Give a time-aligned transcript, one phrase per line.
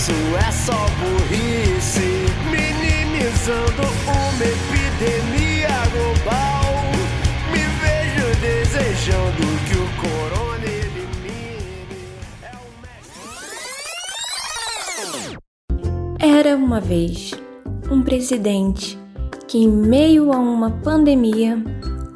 [0.00, 6.64] isso é só burrice, minimizando uma epidemia global.
[7.52, 12.00] Me vejo desejando que o corona elimine.
[12.42, 12.50] É
[15.76, 16.28] o.
[16.38, 17.32] Era uma vez
[17.90, 18.98] um presidente
[19.46, 21.62] que, em meio a uma pandemia,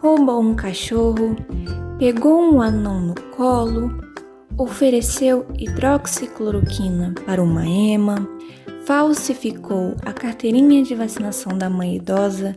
[0.00, 1.36] roubou um cachorro,
[1.98, 4.03] pegou um anão no colo,
[4.56, 8.28] ofereceu hidroxicloroquina para uma ema,
[8.86, 12.56] falsificou a carteirinha de vacinação da mãe idosa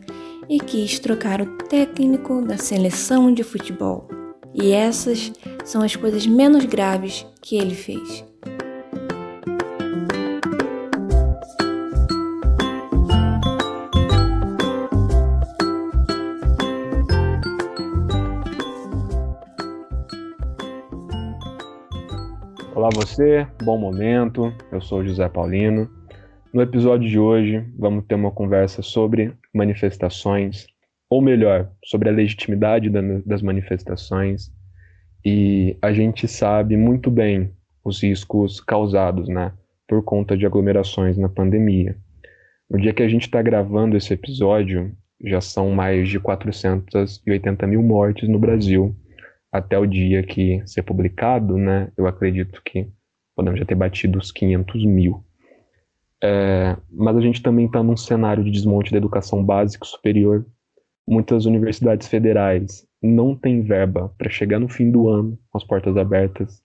[0.49, 4.07] e quis trocar o técnico da seleção de futebol.
[4.53, 5.31] E essas
[5.65, 8.23] são as coisas menos graves que ele fez.
[22.87, 24.53] Olá você, bom momento.
[24.71, 25.89] Eu sou José Paulino.
[26.53, 30.65] No episódio de hoje, vamos ter uma conversa sobre manifestações,
[31.09, 32.89] ou melhor, sobre a legitimidade
[33.25, 34.53] das manifestações.
[35.25, 37.51] E a gente sabe muito bem
[37.83, 39.51] os riscos causados, né,
[39.85, 41.97] por conta de aglomerações na pandemia.
[42.69, 47.83] No dia que a gente está gravando esse episódio, já são mais de 480 mil
[47.83, 48.95] mortes no Brasil
[49.57, 52.87] até o dia que ser publicado, né, eu acredito que
[53.35, 55.23] podemos já ter batido os 500 mil.
[56.23, 60.45] É, mas a gente também está num cenário de desmonte da educação básica e superior.
[61.07, 65.95] Muitas universidades federais não têm verba para chegar no fim do ano com as portas
[65.95, 66.61] abertas.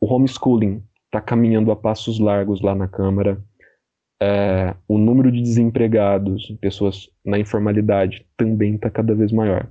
[0.00, 3.42] O homeschooling está caminhando a passos largos lá na Câmara.
[4.22, 9.68] É, o número de desempregados, pessoas na informalidade, também está cada vez maior.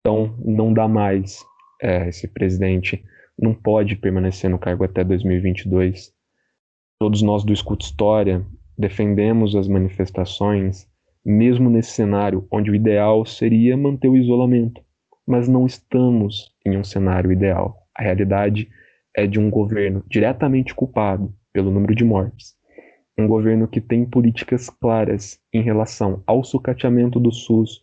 [0.00, 1.44] Então, não dá mais
[1.80, 3.02] é, esse presidente
[3.38, 6.12] não pode permanecer no cargo até 2022.
[6.98, 8.44] Todos nós do Escuta História
[8.76, 10.86] defendemos as manifestações,
[11.24, 14.82] mesmo nesse cenário onde o ideal seria manter o isolamento.
[15.26, 17.86] Mas não estamos em um cenário ideal.
[17.94, 18.68] A realidade
[19.16, 22.54] é de um governo diretamente culpado pelo número de mortes.
[23.18, 27.82] Um governo que tem políticas claras em relação ao sucateamento do SUS,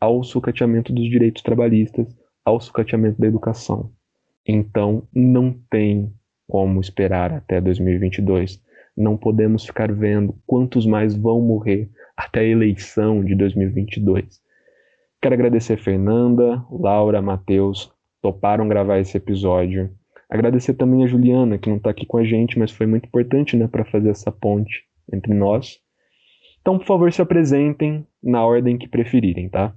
[0.00, 2.17] ao sucateamento dos direitos trabalhistas,
[2.48, 3.92] ao sucateamento da educação.
[4.46, 6.12] Então, não tem
[6.48, 8.62] como esperar até 2022.
[8.96, 14.40] Não podemos ficar vendo quantos mais vão morrer até a eleição de 2022.
[15.20, 17.92] Quero agradecer Fernanda, Laura, Matheus,
[18.22, 19.90] toparam gravar esse episódio.
[20.30, 23.56] Agradecer também a Juliana, que não está aqui com a gente, mas foi muito importante
[23.56, 25.78] né, para fazer essa ponte entre nós.
[26.60, 29.74] Então, por favor, se apresentem na ordem que preferirem, tá?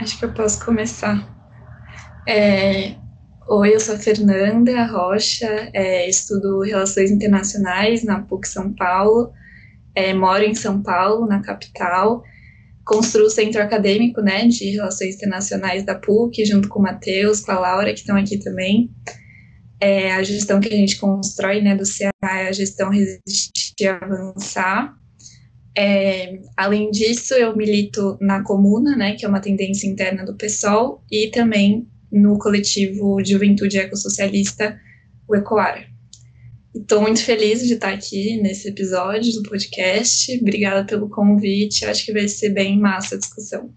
[0.00, 1.39] Acho que eu posso começar.
[2.26, 2.94] É,
[3.48, 9.32] oi, eu sou a Fernanda Rocha, é, estudo Relações Internacionais na PUC São Paulo,
[9.94, 12.22] é, moro em São Paulo, na capital,
[12.84, 17.52] construo o centro acadêmico né, de Relações Internacionais da PUC, junto com o Matheus, com
[17.52, 18.90] a Laura, que estão aqui também.
[19.80, 23.86] É, a gestão que a gente constrói né, do CA é a gestão resistir e
[23.86, 24.94] avançar.
[25.76, 31.02] É, além disso, eu milito na Comuna, né, que é uma tendência interna do PSOL,
[31.10, 34.78] e também no coletivo Juventude Ecossocialista,
[35.28, 35.84] o Ecoara.
[36.74, 40.38] Estou muito feliz de estar aqui nesse episódio do podcast.
[40.40, 41.84] Obrigada pelo convite.
[41.84, 43.70] Acho que vai ser bem massa a discussão.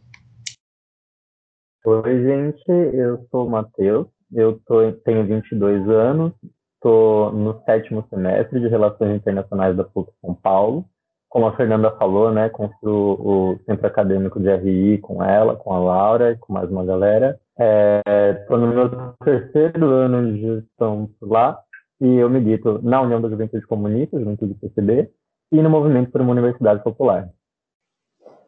[1.85, 2.63] Oi, gente.
[2.69, 4.07] Eu sou o Matheus.
[4.31, 6.33] Eu tô, tenho 22 anos.
[6.75, 10.85] Estou no sétimo semestre de Relações Internacionais da PUC São Paulo.
[11.29, 15.79] Como a Fernanda falou, né, construo o Centro Acadêmico de RI com ela, com a
[15.79, 17.39] Laura e com mais uma galera.
[17.56, 18.90] Estou é, no meu
[19.24, 21.59] terceiro ano de gestão lá
[22.02, 25.10] e eu milito na União da Juventude Comunista, Juventude PCB,
[25.51, 27.30] e no Movimento por uma Universidade Popular.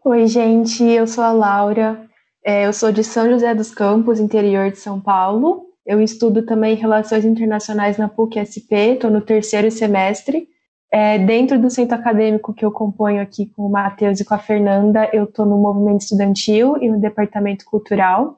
[0.04, 2.02] Oi, gente, eu sou a Laura,
[2.44, 5.68] é, eu sou de São José dos Campos, interior de São Paulo.
[5.86, 10.48] Eu estudo também Relações Internacionais na PUC-SP, estou no terceiro semestre.
[10.92, 14.40] É, dentro do centro acadêmico que eu componho aqui com o Matheus e com a
[14.40, 18.38] Fernanda, eu estou no movimento estudantil e no departamento cultural.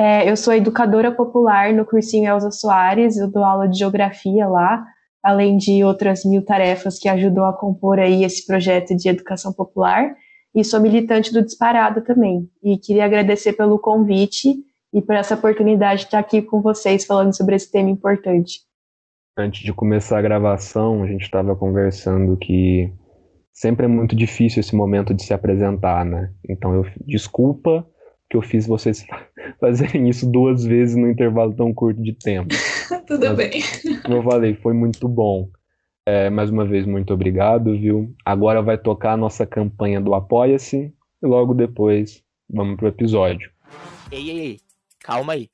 [0.00, 4.82] É, eu sou educadora popular no cursinho Elza Soares, eu dou aula de geografia lá,
[5.22, 10.16] além de outras mil tarefas que ajudam a compor aí esse projeto de educação popular.
[10.54, 12.48] E sou militante do Disparada também.
[12.62, 14.54] E queria agradecer pelo convite
[14.90, 18.60] e por essa oportunidade de estar aqui com vocês falando sobre esse tema importante.
[19.36, 22.90] Antes de começar a gravação, a gente estava conversando que
[23.52, 26.32] sempre é muito difícil esse momento de se apresentar, né?
[26.48, 27.86] Então eu desculpa
[28.30, 29.04] que eu fiz vocês
[29.60, 32.54] fazerem isso duas vezes no intervalo tão curto de tempo.
[33.06, 33.62] Tudo Mas, bem.
[34.02, 35.50] Como eu falei, foi muito bom.
[36.06, 38.14] É, mais uma vez, muito obrigado, viu?
[38.24, 43.50] Agora vai tocar a nossa campanha do Apoia-se e logo depois vamos pro episódio.
[44.10, 44.60] Ei, ei, ei,
[45.00, 45.50] calma aí.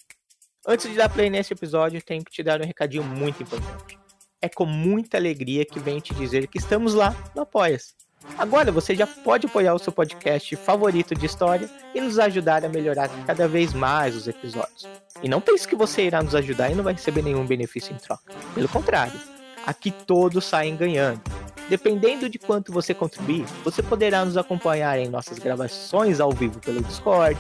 [0.67, 3.99] Antes de dar play nesse episódio, tenho que te dar um recadinho muito importante.
[4.41, 7.95] É com muita alegria que venho te dizer que estamos lá no Apoia-se.
[8.39, 12.69] Agora você já pode apoiar o seu podcast favorito de história e nos ajudar a
[12.69, 14.87] melhorar cada vez mais os episódios.
[15.23, 17.99] E não pense que você irá nos ajudar e não vai receber nenhum benefício em
[17.99, 18.33] troca.
[18.55, 19.19] Pelo contrário,
[19.67, 21.21] aqui todos saem ganhando.
[21.69, 26.81] Dependendo de quanto você contribuir, você poderá nos acompanhar em nossas gravações ao vivo pelo
[26.83, 27.39] Discord,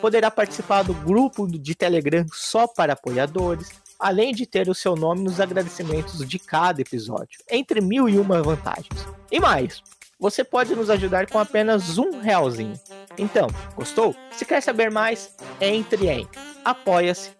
[0.00, 5.22] poderá participar do grupo de Telegram só para apoiadores, além de ter o seu nome
[5.22, 9.06] nos agradecimentos de cada episódio, entre mil e uma vantagens.
[9.30, 9.82] E mais,
[10.18, 12.74] você pode nos ajudar com apenas um realzinho.
[13.16, 14.14] Então, gostou?
[14.32, 16.28] Se quer saber mais, entre em
[16.64, 17.34] apoia-se.se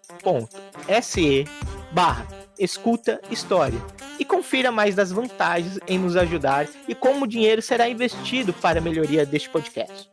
[1.92, 2.26] barra
[2.58, 3.78] escuta história
[4.18, 8.78] e confira mais das vantagens em nos ajudar e como o dinheiro será investido para
[8.80, 10.10] a melhoria deste podcast.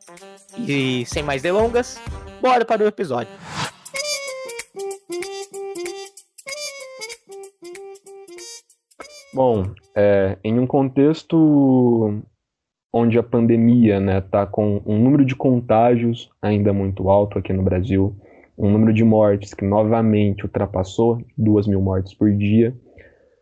[0.57, 1.99] E sem mais delongas,
[2.39, 3.33] bora para o episódio.
[9.33, 12.21] Bom, é, em um contexto
[12.97, 17.51] onde a pandemia está né, tá com um número de contágios ainda muito alto aqui
[17.51, 18.15] no Brasil,
[18.57, 22.73] um número de mortes que novamente ultrapassou 2 mil mortes por dia.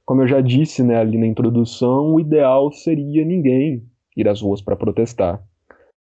[0.05, 3.83] Como eu já disse né, ali na introdução, o ideal seria ninguém
[4.17, 5.39] ir às ruas para protestar.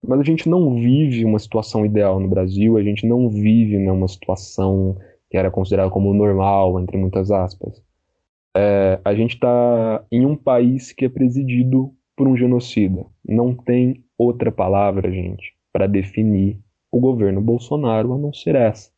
[0.07, 3.91] Mas a gente não vive uma situação ideal no Brasil, a gente não vive né,
[3.91, 4.95] uma situação
[5.31, 7.83] que era considerada como normal, entre muitas aspas.
[8.55, 13.07] É, a gente está em um país que é presidido por um genocida.
[13.25, 16.59] Não tem outra palavra, gente, para definir
[16.91, 18.91] o governo Bolsonaro a não ser essa.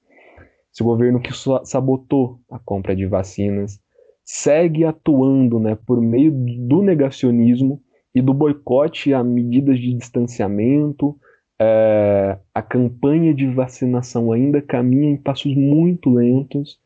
[0.73, 1.31] Esse governo que
[1.65, 3.79] sabotou a compra de vacinas
[4.25, 7.83] segue atuando né, por meio do negacionismo
[8.15, 11.19] e do boicote a medidas de distanciamento.
[11.61, 16.81] É, a campanha de vacinação ainda caminha em passos muito lentos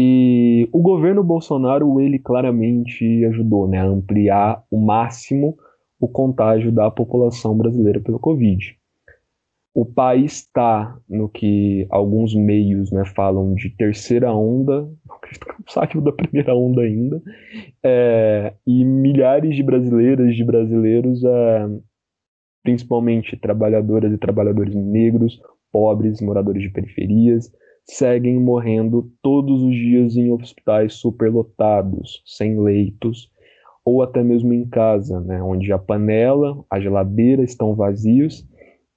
[0.00, 5.58] e o governo Bolsonaro, ele claramente ajudou né, a ampliar o máximo
[5.98, 8.78] o contágio da população brasileira pelo Covid.
[9.74, 14.82] O país está no que alguns meios né, falam de terceira onda,
[15.48, 17.20] não saiu da primeira onda ainda,
[17.82, 21.68] é, e milhares de brasileiras e brasileiros, é,
[22.62, 25.40] principalmente trabalhadoras e trabalhadores negros,
[25.72, 27.50] pobres, moradores de periferias,
[27.88, 33.30] seguem morrendo todos os dias em hospitais superlotados, sem leitos,
[33.84, 38.46] ou até mesmo em casa, né, onde a panela, a geladeira estão vazios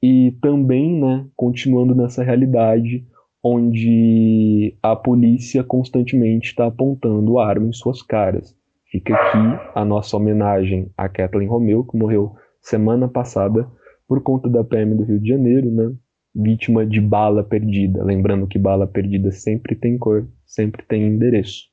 [0.03, 3.05] e também, né, continuando nessa realidade
[3.43, 8.55] onde a polícia constantemente está apontando arma em suas caras.
[8.85, 13.67] Fica aqui a nossa homenagem a Kathleen Romeu, que morreu semana passada
[14.05, 15.93] por conta da PM do Rio de Janeiro, né?
[16.33, 18.03] Vítima de bala perdida.
[18.03, 21.63] Lembrando que bala perdida sempre tem cor, sempre tem endereço.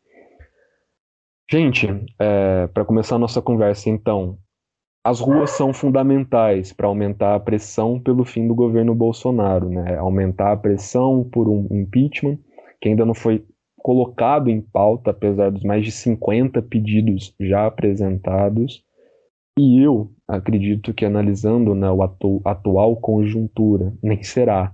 [1.50, 1.87] Gente,
[2.19, 4.38] é, para começar a nossa conversa, então,
[5.02, 9.97] as ruas são fundamentais para aumentar a pressão pelo fim do governo Bolsonaro, né?
[9.97, 12.38] Aumentar a pressão por um impeachment
[12.80, 13.44] que ainda não foi
[13.78, 18.85] colocado em pauta, apesar dos mais de 50 pedidos já apresentados.
[19.58, 24.72] E eu acredito que analisando né, a atu atual conjuntura, nem será.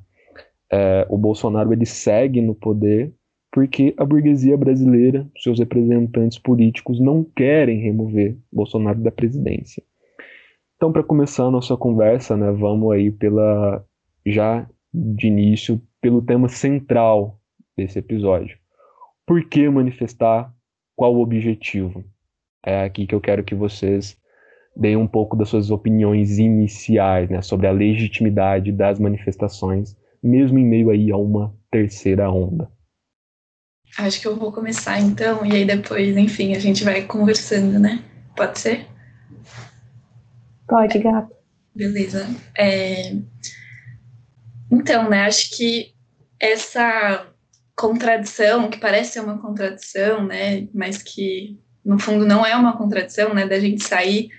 [0.71, 3.15] É, o Bolsonaro ele segue no poder
[3.51, 9.83] porque a burguesia brasileira, seus representantes políticos, não querem remover Bolsonaro da presidência.
[10.77, 13.83] Então, para começar a nossa conversa, né, vamos aí pela
[14.27, 17.41] já de início pelo tema central
[17.77, 18.59] desse episódio.
[19.25, 20.53] Por que manifestar?
[20.97, 22.05] Qual o objetivo?
[22.67, 24.17] É aqui que eu quero que vocês
[24.77, 30.65] deem um pouco das suas opiniões iniciais né, sobre a legitimidade das manifestações, mesmo em
[30.65, 32.69] meio aí a uma terceira onda.
[33.97, 38.03] Acho que eu vou começar então, e aí depois, enfim, a gente vai conversando, né?
[38.37, 38.87] Pode ser?
[40.67, 41.33] Pode, gato.
[41.75, 42.27] Beleza.
[42.59, 43.15] É...
[44.71, 45.93] Então, né, acho que
[46.41, 47.29] essa
[47.77, 53.33] contradição, que parece ser uma contradição, né, mas que no fundo não é uma contradição,
[53.33, 54.31] né, da gente sair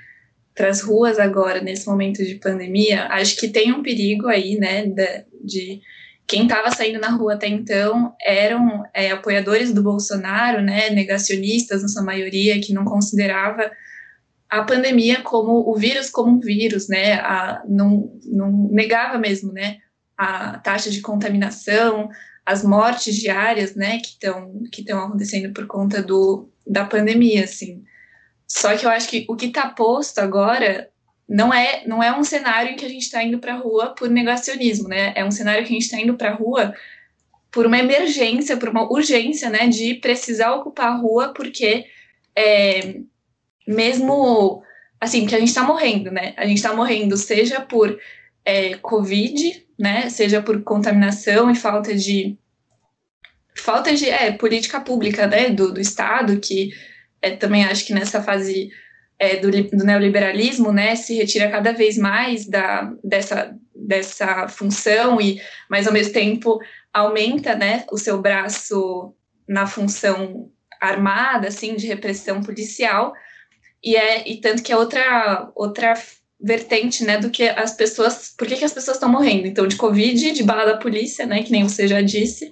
[0.56, 4.86] para as ruas agora, nesse momento de pandemia, acho que tem um perigo aí, né,
[4.86, 5.82] de, de
[6.26, 11.90] quem estava saindo na rua até então eram é, apoiadores do Bolsonaro, né, negacionistas, na
[11.90, 13.70] sua maioria, que não considerava
[14.50, 19.78] a pandemia como o vírus como um vírus, né, a, não, não negava mesmo, né,
[20.18, 22.10] a taxa de contaminação,
[22.46, 27.84] as mortes diárias, né, que estão que estão acontecendo por conta do da pandemia, assim.
[28.48, 30.90] Só que eu acho que o que está posto agora
[31.28, 33.96] não é, não é um cenário em que a gente está indo para a rua
[33.98, 35.14] por negacionismo, né?
[35.16, 36.74] É um cenário que a gente está indo para a rua
[37.52, 41.86] por uma emergência, por uma urgência, né, de precisar ocupar a rua, porque
[42.36, 42.98] é,
[43.66, 44.62] mesmo
[45.00, 46.34] assim, que a gente está morrendo, né?
[46.38, 47.98] A gente está morrendo, seja por
[48.44, 50.10] é, Covid, né?
[50.10, 52.38] Seja por contaminação e falta de
[53.56, 55.50] falta de é, política pública, né?
[55.50, 56.72] Do, do Estado, que
[57.26, 58.70] é, também acho que nessa fase
[59.18, 65.42] é, do, do, neoliberalismo, né, se retira cada vez mais da, dessa, dessa função e,
[65.68, 66.60] mas ao mesmo tempo
[66.94, 69.12] aumenta, né, o seu braço
[69.48, 73.14] na função armada, assim, de repressão policial
[73.84, 75.96] e é e tanto que é outra outra
[76.40, 79.48] vertente, né, do que as pessoas, por que, que as pessoas estão morrendo?
[79.48, 82.52] Então, de covid, de bala da polícia, né, que nem você já disse,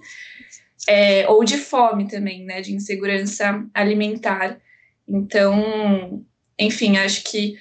[0.88, 4.60] é, ou de fome também, né, de insegurança alimentar.
[5.08, 6.25] Então,
[6.58, 7.58] enfim, acho que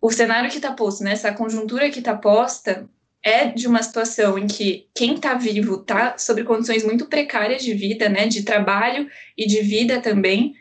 [0.00, 2.88] o cenário que está posto, né, essa conjuntura que está posta,
[3.22, 7.74] é de uma situação em que quem está vivo está sob condições muito precárias de
[7.74, 10.54] vida, né, de trabalho e de vida também,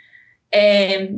[0.51, 1.11] é,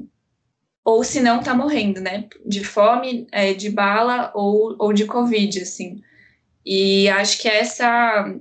[0.84, 5.62] ou se não está morrendo, né, de fome, é, de bala ou, ou de covid,
[5.62, 6.02] assim.
[6.66, 8.36] E acho que essa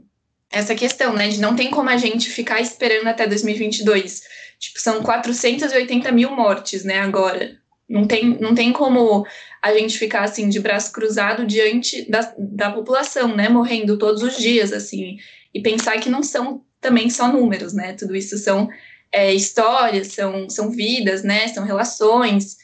[0.51, 4.23] essa questão, né, de não tem como a gente ficar esperando até 2022.
[4.59, 7.57] Tipo, são 480 mil mortes, né, agora.
[7.89, 9.27] Não tem, não tem como
[9.63, 14.37] a gente ficar assim de braço cruzado diante da, da população, né, morrendo todos os
[14.37, 15.17] dias, assim,
[15.55, 18.69] e pensar que não são também só números, né, tudo isso são
[19.11, 22.57] é, histórias, são, são vidas, né, são relações,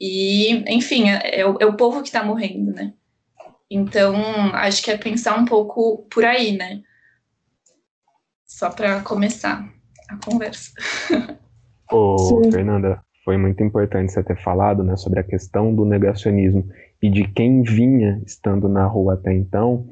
[0.00, 2.92] e, enfim, é, é, o, é o povo que está morrendo, né.
[3.68, 4.16] Então,
[4.54, 6.80] acho que é pensar um pouco por aí, né,
[8.60, 9.66] só para começar
[10.10, 10.70] a conversa.
[11.90, 16.68] Ô, Fernanda, foi muito importante você ter falado né, sobre a questão do negacionismo
[17.02, 19.88] e de quem vinha estando na rua até então,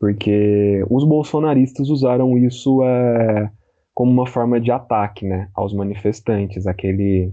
[0.00, 3.48] porque os bolsonaristas usaram isso é,
[3.94, 6.66] como uma forma de ataque né, aos manifestantes.
[6.66, 7.32] Aquele.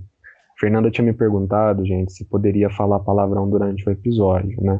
[0.59, 4.79] Fernanda tinha me perguntado, gente, se poderia falar palavrão durante o episódio, né?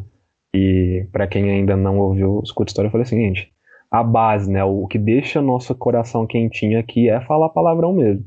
[0.54, 3.52] E para quem ainda não ouviu, escuta a história, eu falei assim, gente,
[3.90, 8.26] a base, né, o que deixa nosso coração quentinho aqui é falar palavrão mesmo.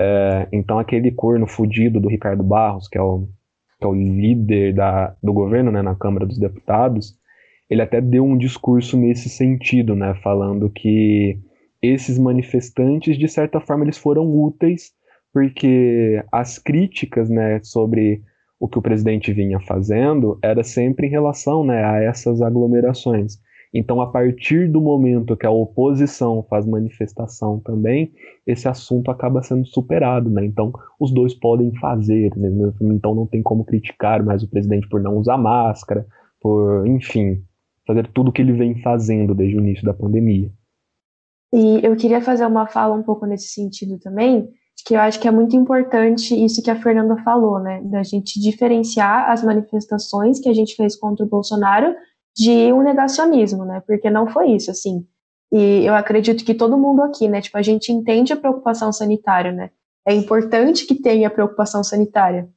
[0.00, 3.28] É, então aquele corno fudido do Ricardo Barros, que é o,
[3.78, 7.16] que é o líder da, do governo né, na Câmara dos Deputados,
[7.68, 11.38] ele até deu um discurso nesse sentido, né, falando que
[11.82, 14.92] esses manifestantes, de certa forma, eles foram úteis,
[15.32, 18.22] porque as críticas né, sobre
[18.58, 23.38] o que o presidente vinha fazendo era sempre em relação né, a essas aglomerações.
[23.76, 28.12] Então, a partir do momento que a oposição faz manifestação também,
[28.46, 30.46] esse assunto acaba sendo superado, né?
[30.46, 32.48] Então, os dois podem fazer, né?
[32.82, 36.06] então não tem como criticar mais o presidente por não usar máscara,
[36.40, 37.42] por, enfim,
[37.84, 40.48] fazer tudo o que ele vem fazendo desde o início da pandemia.
[41.52, 44.48] E eu queria fazer uma fala um pouco nesse sentido também,
[44.86, 47.80] que eu acho que é muito importante isso que a Fernanda falou, né?
[47.84, 51.92] Da gente diferenciar as manifestações que a gente fez contra o Bolsonaro
[52.36, 53.82] de um negacionismo, né?
[53.86, 55.06] Porque não foi isso, assim.
[55.52, 57.40] E eu acredito que todo mundo aqui, né?
[57.40, 59.70] Tipo, a gente entende a preocupação sanitária, né?
[60.06, 62.48] É importante que tenha preocupação sanitária.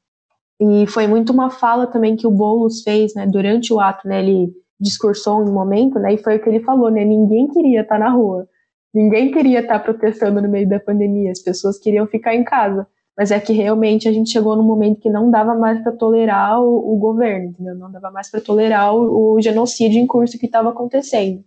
[0.59, 3.27] E foi muito uma fala também que o Boulos fez, né?
[3.27, 4.23] Durante o ato, né?
[4.23, 6.13] Ele discursou em um momento, né?
[6.13, 7.05] E foi o que ele falou, né?
[7.05, 8.47] Ninguém queria estar na rua.
[8.93, 11.31] Ninguém queria estar protestando no meio da pandemia.
[11.31, 15.01] As pessoas queriam ficar em casa mas é que realmente a gente chegou num momento
[15.01, 17.73] que não dava mais para tolerar o, o, governo, entendeu?
[17.73, 21.43] Não dava mais para tolerar o, o, genocídio em curso que estava acontecendo.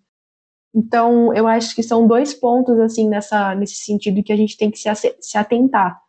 [0.74, 4.70] Então, eu acho que são dois pontos assim nessa nesse sentido que a gente tem
[4.70, 4.88] que se,
[5.20, 6.00] se atentar.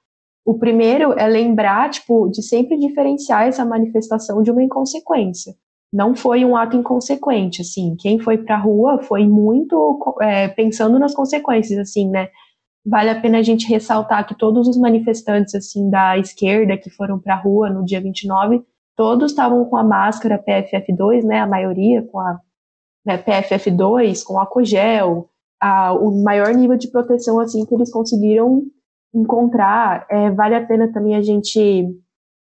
[0.43, 5.53] O primeiro é lembrar, tipo, de sempre diferenciar essa manifestação de uma inconsequência.
[5.93, 7.95] Não foi um ato inconsequente, assim.
[7.99, 12.29] Quem foi para a rua foi muito é, pensando nas consequências, assim, né?
[12.85, 17.19] Vale a pena a gente ressaltar que todos os manifestantes assim da esquerda que foram
[17.19, 18.63] para a rua no dia 29,
[18.95, 22.39] todos estavam com a máscara PFF2, né, a maioria com a
[23.05, 28.63] né, PFF2, com álcool gel, a, o maior nível de proteção assim que eles conseguiram
[29.13, 30.05] encontrar.
[30.09, 31.87] É, vale a pena também a gente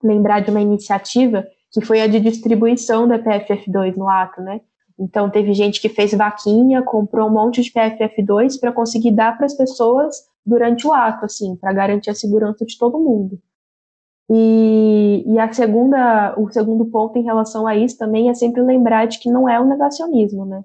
[0.03, 4.61] lembrar de uma iniciativa que foi a de distribuição da PFF2 no ato, né?
[4.99, 9.47] Então, teve gente que fez vaquinha, comprou um monte de PFF2 para conseguir dar para
[9.47, 10.15] as pessoas
[10.47, 13.39] durante o ato, assim, para garantir a segurança de todo mundo.
[14.31, 19.07] E, e, a segunda, o segundo ponto em relação a isso também é sempre lembrar
[19.07, 20.65] de que não é um negacionismo, né?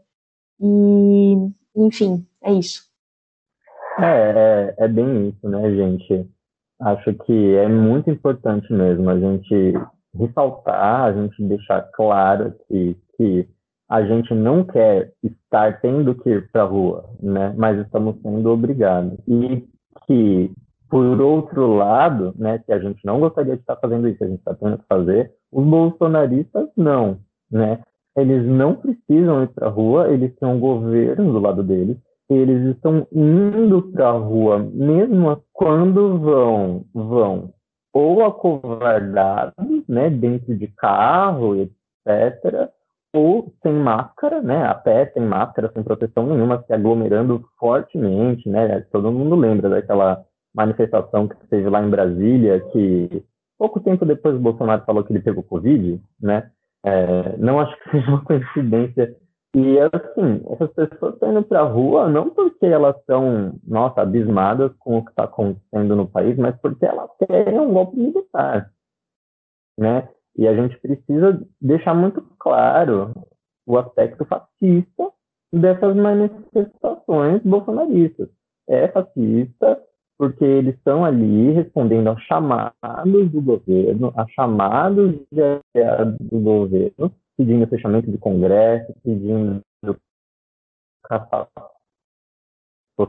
[0.62, 1.36] E,
[1.76, 2.84] enfim, é isso.
[4.00, 6.30] É, é, é bem isso, né, gente?
[6.80, 9.74] Acho que é muito importante mesmo a gente
[10.16, 13.48] ressaltar, a gente deixar claro que, que
[13.90, 17.54] a gente não quer estar tendo que ir para a rua, né?
[17.58, 19.18] Mas estamos sendo obrigados.
[19.28, 19.68] E
[20.06, 20.52] que,
[20.90, 24.40] por outro lado, né, que a gente não gostaria de estar fazendo isso, a gente
[24.40, 27.18] está tendo que fazer, os bolsonaristas não,
[27.52, 27.82] né?
[28.16, 31.98] Eles não precisam ir para a rua, eles têm um governo do lado deles,
[32.30, 37.54] eles estão indo para a rua, mesmo quando vão, vão
[37.92, 42.70] ou acovardados, né, dentro de carro, etc.,
[43.14, 48.82] ou sem máscara, né, a pé, sem máscara, sem proteção nenhuma, se aglomerando fortemente, né,
[48.92, 50.24] todo mundo lembra daquela
[50.54, 53.24] manifestação que teve lá em Brasília, que
[53.58, 56.52] pouco tempo depois o Bolsonaro falou que ele pegou Covid, né,
[56.86, 59.16] é, não acho que seja uma coincidência.
[59.56, 64.72] E assim, essas pessoas estão indo para a rua não porque elas estão, nossa, abismadas
[64.78, 68.72] com o que está acontecendo no país, mas porque elas querem um golpe militar,
[69.76, 70.08] né?
[70.40, 73.14] E a gente precisa deixar muito claro
[73.68, 75.12] o aspecto fascista
[75.52, 78.30] dessas manifestações bolsonaristas.
[78.66, 79.84] É fascista
[80.18, 85.14] porque eles estão ali respondendo a chamados do governo, a chamados
[86.22, 89.62] do governo, pedindo fechamento de congresso, pedindo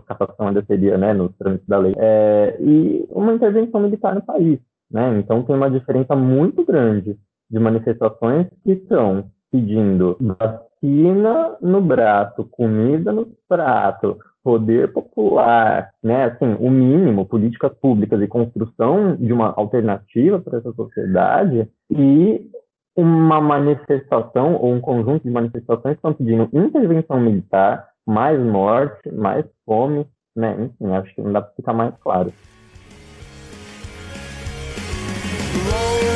[0.04, 4.58] cassação ainda seria né, nos trâmites da lei, é, e uma intervenção militar no país.
[4.90, 5.18] Né?
[5.18, 7.16] Então tem uma diferença muito grande
[7.50, 16.56] de manifestações que estão pedindo vacina no braço, comida no prato, poder popular, né, assim,
[16.58, 22.50] o mínimo, políticas públicas e construção de uma alternativa para essa sociedade e
[22.96, 30.06] uma manifestação ou um conjunto de manifestações estão pedindo intervenção militar, mais morte, mais fome,
[30.34, 30.56] né?
[30.58, 32.32] Enfim, acho que não dá para ficar mais claro.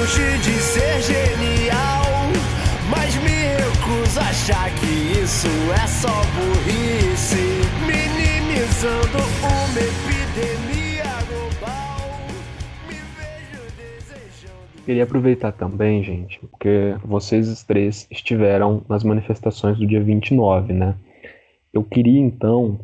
[0.04, 2.04] Longe de ser genial,
[2.90, 11.04] mas me recuso a achar que isso é só burrice, minimizando uma epidemia.
[14.84, 20.96] Queria aproveitar também, gente, porque vocês três estiveram nas manifestações do dia 29, né?
[21.72, 22.78] Eu queria então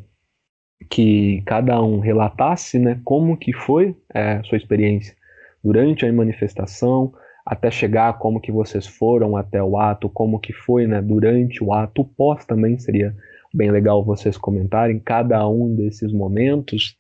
[0.88, 5.19] que cada um relatasse, né, como que foi é, a sua experiência
[5.62, 7.12] durante a manifestação,
[7.44, 11.72] até chegar como que vocês foram até o ato, como que foi, né, durante o
[11.72, 13.14] ato, pós também seria
[13.52, 16.96] bem legal vocês comentarem cada um desses momentos.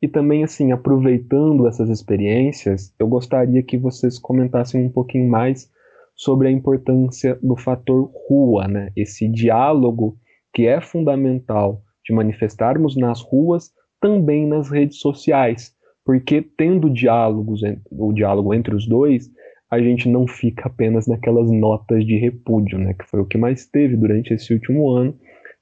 [0.00, 5.70] E também, assim, aproveitando essas experiências, eu gostaria que vocês comentassem um pouquinho mais
[6.14, 8.90] sobre a importância do fator rua, né?
[8.96, 10.16] Esse diálogo
[10.52, 15.74] que é fundamental de manifestarmos nas ruas, também nas redes sociais,
[16.08, 19.30] porque tendo diálogos, o diálogo entre os dois,
[19.70, 22.94] a gente não fica apenas naquelas notas de repúdio, né?
[22.94, 25.14] Que foi o que mais teve durante esse último ano,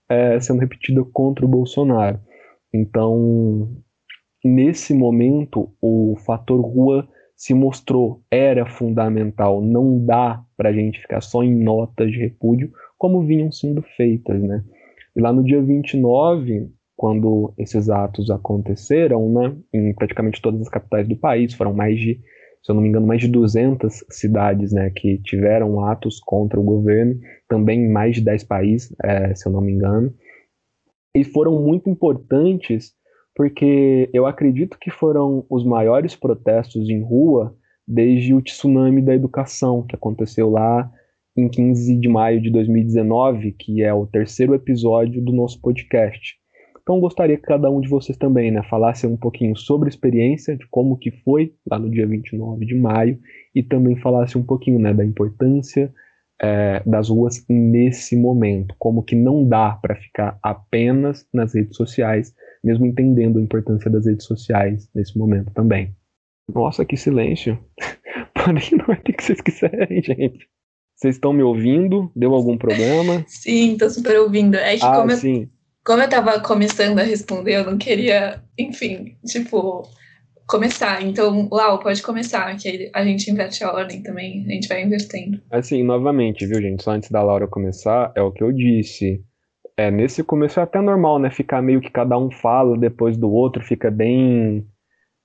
[0.09, 2.21] é, sendo repetido contra o Bolsonaro.
[2.73, 3.77] Então,
[4.45, 9.61] nesse momento o fator rua se mostrou, era fundamental.
[9.61, 14.41] Não dá para a gente ficar só em notas de repúdio, como vinham sendo feitas,
[14.41, 14.63] né?
[15.17, 21.07] E lá no dia 29, quando esses atos aconteceram, né, em praticamente todas as capitais
[21.07, 22.21] do país, foram mais de,
[22.63, 26.65] se eu não me engano, mais de 200 cidades, né, que tiveram atos contra o
[26.65, 30.13] governo, também em mais de 10 países, é, se eu não me engano,
[31.15, 32.95] e foram muito importantes
[33.35, 37.55] porque eu acredito que foram os maiores protestos em rua
[37.87, 40.91] desde o tsunami da educação, que aconteceu lá
[41.37, 46.37] em 15 de maio de 2019, que é o terceiro episódio do nosso podcast.
[46.87, 50.57] Então gostaria que cada um de vocês também, né, falasse um pouquinho sobre a experiência,
[50.57, 53.19] de como que foi lá no dia 29 de maio,
[53.53, 55.93] e também falasse um pouquinho, né, da importância
[56.41, 62.33] é, das ruas nesse momento, como que não dá para ficar apenas nas redes sociais,
[62.63, 65.93] mesmo entendendo a importância das redes sociais nesse momento também.
[66.55, 67.59] Nossa, que silêncio.
[68.33, 70.49] Podem não é o que vocês quiserem, gente.
[70.95, 72.13] Vocês estão me ouvindo?
[72.15, 73.25] Deu algum problema?
[73.27, 74.55] Sim, tô super ouvindo.
[74.55, 75.51] É que ah, como, sim.
[75.87, 79.85] Como eu tava começando a responder, eu não queria, enfim, tipo,
[80.45, 81.01] começar.
[81.01, 85.41] Então, Lau, pode começar, que a gente inverte a ordem também, a gente vai invertendo.
[85.49, 86.83] Assim, novamente, viu, gente?
[86.83, 89.23] Só antes da Laura começar, é o que eu disse.
[89.77, 91.31] É, nesse começo é até normal, né?
[91.31, 94.67] Ficar meio que cada um fala depois do outro, fica bem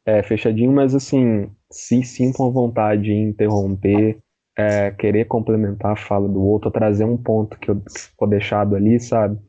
[0.06, 4.19] é, fechadinho, mas assim, se sintam à vontade em interromper,
[4.56, 8.76] é, querer complementar a fala do outro, trazer um ponto que, eu, que ficou deixado
[8.76, 9.39] ali, sabe?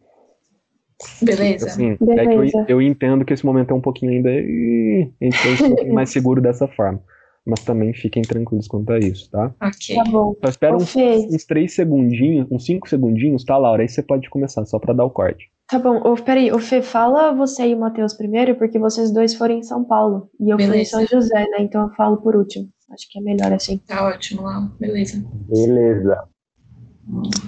[1.22, 1.66] Beleza.
[1.66, 2.22] Assim, Beleza.
[2.22, 4.30] É que eu, eu entendo que esse momento é um pouquinho ainda.
[4.30, 7.00] ih, A gente um pouquinho mais seguro dessa forma.
[7.44, 9.52] Mas também fiquem tranquilos quanto a isso, tá?
[9.60, 9.96] Ok.
[9.96, 10.32] Tá bom.
[10.40, 13.82] Só espera Ô, uns, uns três segundinhos, uns cinco segundinhos, tá, Laura?
[13.82, 15.50] Aí você pode começar, só pra dar o corte.
[15.68, 15.96] tá bom.
[16.04, 19.62] Ô, peraí, ô Fê, fala você e o Matheus primeiro, porque vocês dois foram em
[19.64, 20.30] São Paulo.
[20.38, 20.90] E eu fui em Beleza.
[20.90, 21.56] São José, né?
[21.60, 22.68] Então eu falo por último.
[22.92, 23.78] Acho que é melhor assim.
[23.88, 24.68] Tá ótimo, Lau.
[24.78, 25.24] Beleza.
[25.48, 26.22] Beleza.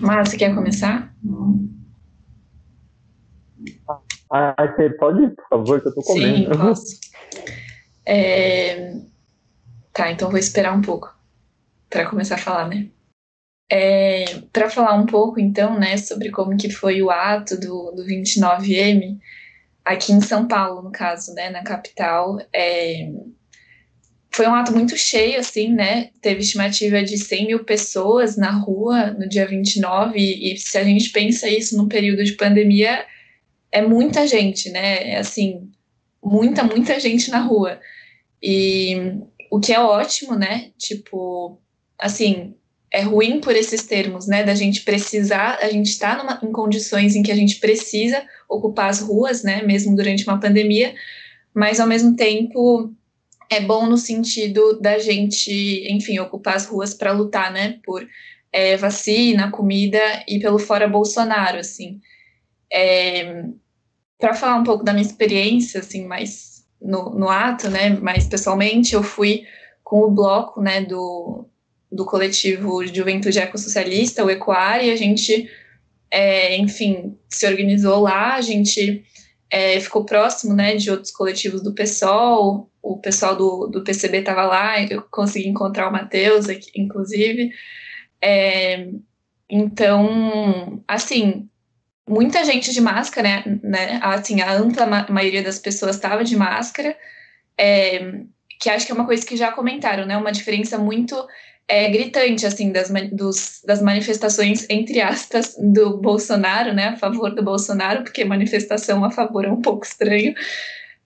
[0.01, 1.15] Mas você quer começar?
[4.31, 4.55] Ah,
[4.99, 6.59] pode ir, por favor, que eu tô Sim, comendo.
[6.59, 7.01] posso.
[8.07, 8.95] É,
[9.95, 11.15] Tá, então vou esperar um pouco
[11.89, 12.89] para começar a falar, né?
[13.71, 14.25] É...
[14.53, 19.17] Para falar um pouco, então, né, sobre como que foi o ato do, do 29M
[19.85, 22.41] aqui em São Paulo, no caso, né, na capital.
[22.53, 23.09] É...
[24.33, 26.11] Foi um ato muito cheio, assim, né?
[26.21, 30.83] Teve estimativa de 100 mil pessoas na rua no dia 29, e, e se a
[30.83, 33.07] gente pensa isso num período de pandemia,
[33.75, 35.11] é muita gente, né?
[35.11, 35.69] É assim,
[36.23, 37.81] muita, muita gente na rua.
[38.41, 39.19] E
[39.51, 40.71] o que é ótimo, né?
[40.79, 41.61] Tipo,
[41.99, 42.55] assim,
[42.89, 44.45] é ruim por esses termos, né?
[44.45, 49.01] Da gente precisar, a gente está em condições em que a gente precisa ocupar as
[49.01, 49.61] ruas, né?
[49.63, 50.95] Mesmo durante uma pandemia,
[51.53, 52.95] mas ao mesmo tempo
[53.51, 55.53] é bom no sentido da gente,
[55.91, 57.81] enfim, ocupar as ruas para lutar, né?
[57.85, 58.07] Por
[58.53, 62.01] é, vacina, comida e pelo fora Bolsonaro, assim.
[62.73, 63.45] É,
[64.19, 67.91] para falar um pouco da minha experiência, assim, mais no, no ato, né?
[67.91, 69.45] Mais pessoalmente, eu fui
[69.83, 70.83] com o bloco, né?
[70.83, 71.47] Do,
[71.91, 75.49] do coletivo Juventude Ecossocialista, o Ecoar, e a gente,
[76.11, 79.05] é, enfim, se organizou lá, a gente
[79.51, 84.45] é, ficou próximo, né, de outros coletivos do PSOL, o pessoal do, do PCB estava
[84.45, 87.51] lá, eu consegui encontrar o Matheus, inclusive,
[88.21, 88.89] é,
[89.49, 91.49] então, assim,
[92.09, 96.37] muita gente de máscara, né, né assim, a ampla ma maioria das pessoas estava de
[96.37, 96.97] máscara,
[97.59, 98.13] é,
[98.61, 101.17] que acho que é uma coisa que já comentaram, né, uma diferença muito
[101.67, 107.43] é, gritante, assim, das, dos, das manifestações, entre aspas, do Bolsonaro, né, a favor do
[107.43, 110.35] Bolsonaro, porque manifestação a favor é um pouco estranho,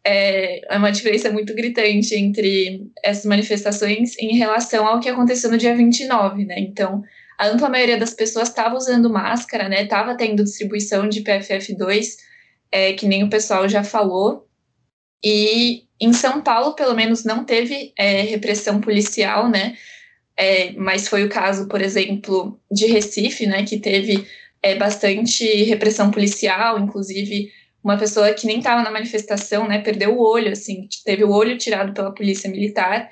[0.04, 5.58] é, é uma diferença muito gritante entre essas manifestações em relação ao que aconteceu no
[5.58, 7.04] dia 29, né, então
[7.38, 12.16] a ampla maioria das pessoas estava usando máscara, né, estava tendo distribuição de PFF2,
[12.70, 14.48] é, que nem o pessoal já falou,
[15.24, 19.76] e em São Paulo, pelo menos, não teve é, repressão policial, né,
[20.36, 24.26] é, mas foi o caso, por exemplo, de Recife, né, que teve
[24.60, 30.20] é, bastante repressão policial, inclusive uma pessoa que nem estava na manifestação, né, perdeu o
[30.20, 33.08] olho, assim, teve o olho tirado pela polícia militar,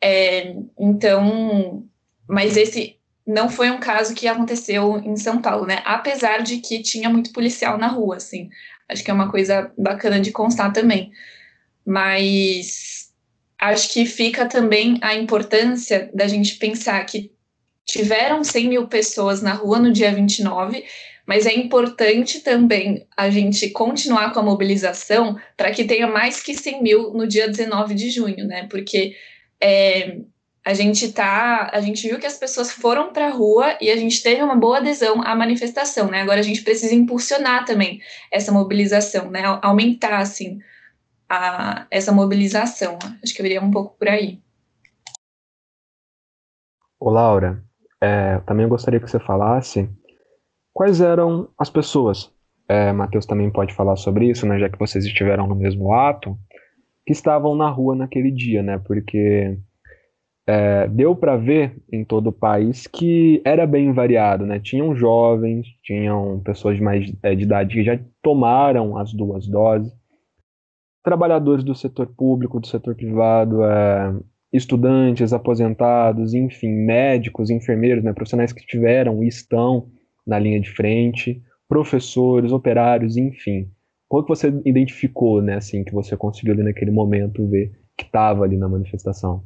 [0.00, 1.84] é, então,
[2.28, 6.82] mas esse não foi um caso que aconteceu em São Paulo, né, apesar de que
[6.82, 8.48] tinha muito policial na rua, assim,
[8.88, 11.10] acho que é uma coisa bacana de constar também,
[11.84, 13.10] mas
[13.58, 17.32] acho que fica também a importância da gente pensar que
[17.84, 20.84] tiveram 100 mil pessoas na rua no dia 29,
[21.26, 26.54] mas é importante também a gente continuar com a mobilização para que tenha mais que
[26.54, 28.66] 100 mil no dia 19 de junho, né?
[28.68, 29.16] Porque
[29.60, 30.18] é,
[30.66, 33.96] a gente tá, a gente viu que as pessoas foram para a rua e a
[33.96, 36.22] gente teve uma boa adesão à manifestação, né?
[36.22, 38.00] Agora a gente precisa impulsionar também
[38.32, 39.44] essa mobilização, né?
[39.62, 40.58] Aumentar assim
[41.28, 42.98] a, essa mobilização.
[43.22, 44.40] Acho que eu iria um pouco por aí.
[46.98, 47.62] Ô Laura,
[48.00, 49.88] é, também gostaria que você falasse
[50.72, 52.32] quais eram as pessoas,
[52.68, 56.36] é, Matheus também pode falar sobre isso, né, já que vocês estiveram no mesmo ato,
[57.06, 59.56] que estavam na rua naquele dia, né, porque
[60.46, 65.66] é, deu para ver em todo o país que era bem variado, né, tinham jovens,
[65.82, 69.92] tinham pessoas de mais é, de idade que já tomaram as duas doses,
[71.02, 74.14] trabalhadores do setor público, do setor privado, é,
[74.52, 79.88] estudantes, aposentados, enfim, médicos, enfermeiros, né, profissionais que estiveram e estão
[80.24, 83.68] na linha de frente, professores, operários, enfim.
[84.08, 88.44] Qual que você identificou, né, assim, que você conseguiu ali naquele momento ver que estava
[88.44, 89.44] ali na manifestação?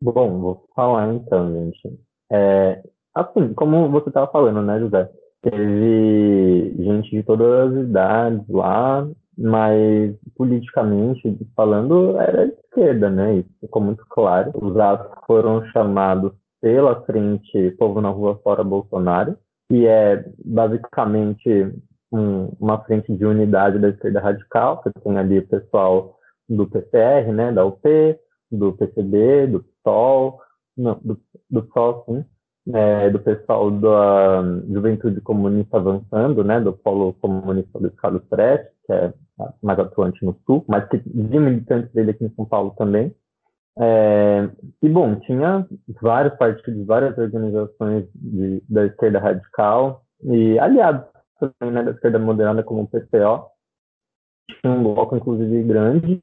[0.00, 2.00] Bom, vou falar então, gente.
[2.30, 2.82] É,
[3.14, 5.10] assim, como você estava falando, né, José?
[5.42, 13.36] Teve gente de todas as idades lá, mas politicamente falando era de esquerda, né?
[13.36, 14.52] Isso ficou muito claro.
[14.54, 19.36] Os atos foram chamados pela frente Povo na Rua Fora Bolsonaro,
[19.68, 21.72] que é basicamente
[22.12, 26.16] um, uma frente de unidade da esquerda radical, que tem ali o pessoal
[26.48, 27.80] do PCR, né, da UP,
[28.50, 30.40] do PCB, do PSOL,
[30.76, 31.18] não, do,
[31.50, 32.24] do PSOL, sim,
[32.74, 38.92] é, do pessoal da Juventude Comunista Avançando, né, do Polo Comunista do Carlos Prestes, que
[38.92, 39.12] é
[39.62, 43.14] mais atuante no Sul, mas que de militantes dele aqui em São Paulo também.
[43.80, 44.50] É,
[44.82, 45.66] e, bom, tinha
[46.02, 51.06] vários partidos, várias organizações de, da esquerda radical e aliados
[51.38, 53.46] também né, da esquerda moderada, como o PCO.
[54.60, 56.20] Tinha um bloco, inclusive, grande.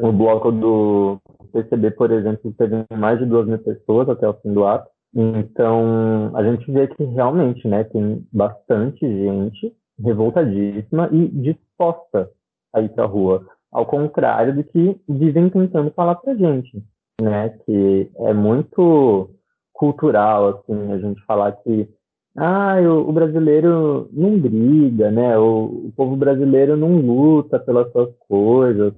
[0.00, 1.18] O bloco do
[1.52, 4.90] PCB, por exemplo, teve mais de duas mil pessoas até o fim do ato.
[5.14, 12.30] Então, a gente vê que realmente né, tem bastante gente revoltadíssima e disposta
[12.72, 13.46] a ir para a rua.
[13.72, 16.82] Ao contrário do que dizem tentando falar para gente
[17.20, 17.50] né?
[17.64, 19.30] Que é muito
[19.72, 21.88] cultural, assim, a gente falar que
[22.36, 25.36] ah, o, o brasileiro não briga, né?
[25.38, 28.92] O, o, povo brasileiro não luta pelas suas coisas.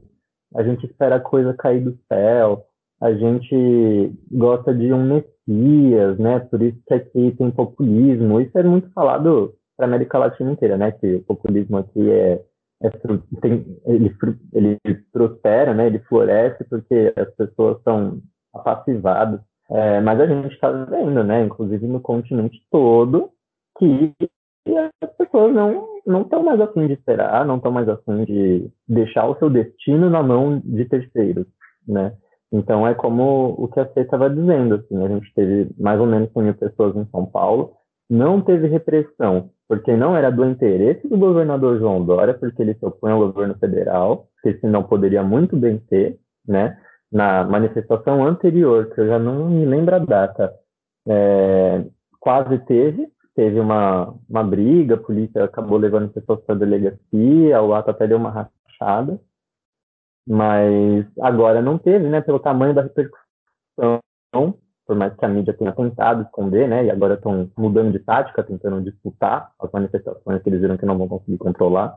[0.54, 2.64] A gente espera a coisa cair do céu.
[3.00, 6.40] A gente gosta de um messias, né?
[6.40, 8.40] Por isso que aqui tem populismo.
[8.40, 10.92] Isso é muito falado para a América Latina inteira, né?
[10.92, 12.42] Que o populismo aqui é
[12.82, 12.90] é,
[13.40, 14.14] tem, ele,
[14.52, 14.78] ele
[15.12, 18.20] prospera, né, ele floresce porque as pessoas são
[18.52, 19.40] apassivadas.
[19.70, 23.30] É, mas a gente está vendo, né, inclusive no continente todo,
[23.78, 24.12] que
[25.02, 29.26] as pessoas não não estão mais afim de esperar, não estão mais afim de deixar
[29.28, 31.46] o seu destino na mão de terceiros,
[31.86, 32.12] né?
[32.52, 36.06] Então é como o que a Fê estava dizendo, assim, a gente teve mais ou
[36.06, 37.72] menos 100 mil pessoas em São Paulo,
[38.10, 42.84] não teve repressão, porque não era do interesse do governador João Dória, porque ele se
[42.84, 46.76] opõe ao governo federal, que senão poderia muito bem ter, né?
[47.10, 50.52] Na manifestação anterior, que eu já não me lembro a data,
[51.08, 51.84] é,
[52.20, 57.74] quase teve, teve uma, uma briga, a polícia acabou levando pessoas para a delegacia, o
[57.74, 59.20] ato até deu uma rachada,
[60.26, 64.00] mas agora não teve, né, pelo tamanho da repercussão
[64.86, 68.42] por mais que a mídia tenha tentado esconder, né, e agora estão mudando de tática,
[68.42, 71.96] tentando disputar as manifestações que eles viram que não vão conseguir controlar.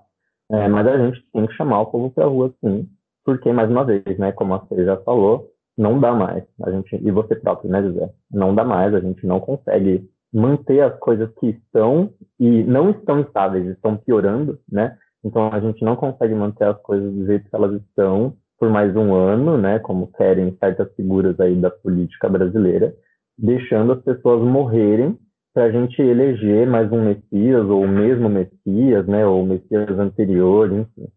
[0.52, 2.88] É, mas a gente tem que chamar o povo para a rua, sim,
[3.24, 6.44] porque, mais uma vez, né, como a Fê já falou, não dá mais.
[6.64, 8.10] A gente, e você próprio, né, José?
[8.32, 13.22] Não dá mais, a gente não consegue manter as coisas que estão e não estão
[13.22, 14.98] estáveis, estão piorando, né?
[15.24, 18.96] Então a gente não consegue manter as coisas do jeito que elas estão por mais
[18.96, 22.94] um ano, né, como querem certas figuras aí da política brasileira,
[23.38, 25.18] deixando as pessoas morrerem
[25.54, 29.98] para a gente eleger mais um Messias, ou o mesmo Messias, né, ou o Messias
[30.00, 31.08] anterior, enfim.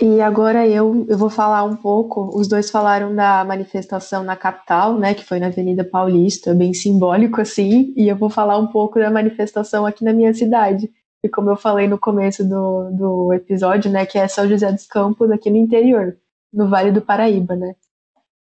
[0.00, 4.98] E agora eu, eu vou falar um pouco, os dois falaram da manifestação na capital,
[4.98, 8.98] né, que foi na Avenida Paulista, bem simbólico assim, e eu vou falar um pouco
[8.98, 10.90] da manifestação aqui na minha cidade,
[11.22, 14.86] e como eu falei no começo do, do episódio, né, que é São José dos
[14.86, 16.14] Campos, aqui no interior,
[16.52, 17.74] no Vale do Paraíba, né.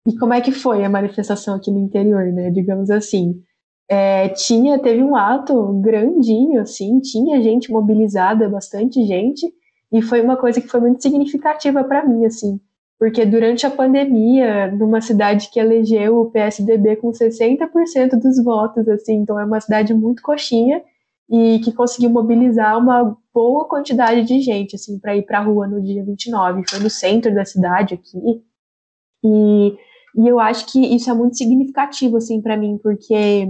[0.08, 3.42] E como é que foi a manifestação aqui no interior, né, digamos assim.
[3.90, 9.52] É, tinha, teve um ato grandinho, assim, tinha gente mobilizada, bastante gente,
[9.92, 12.60] e foi uma coisa que foi muito significativa para mim, assim,
[12.98, 19.16] porque durante a pandemia, numa cidade que elegeu o PSDB com 60% dos votos, assim,
[19.16, 20.82] então é uma cidade muito coxinha,
[21.32, 25.66] e que conseguiu mobilizar uma boa quantidade de gente assim para ir para a rua
[25.66, 26.62] no dia 29.
[26.68, 28.42] Foi no centro da cidade aqui.
[29.24, 29.76] E,
[30.14, 33.48] e eu acho que isso é muito significativo assim para mim, porque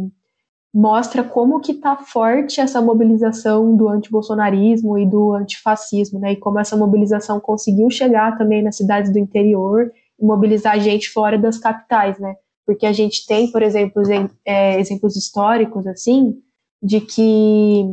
[0.72, 6.32] mostra como que tá forte essa mobilização do antibolsonarismo e do antifascismo, né?
[6.32, 11.38] E como essa mobilização conseguiu chegar também nas cidades do interior e mobilizar gente fora
[11.38, 12.37] das capitais, né?
[12.64, 14.00] Porque a gente tem, por exemplo,
[14.46, 16.38] é, exemplos históricos assim,
[16.82, 17.85] de que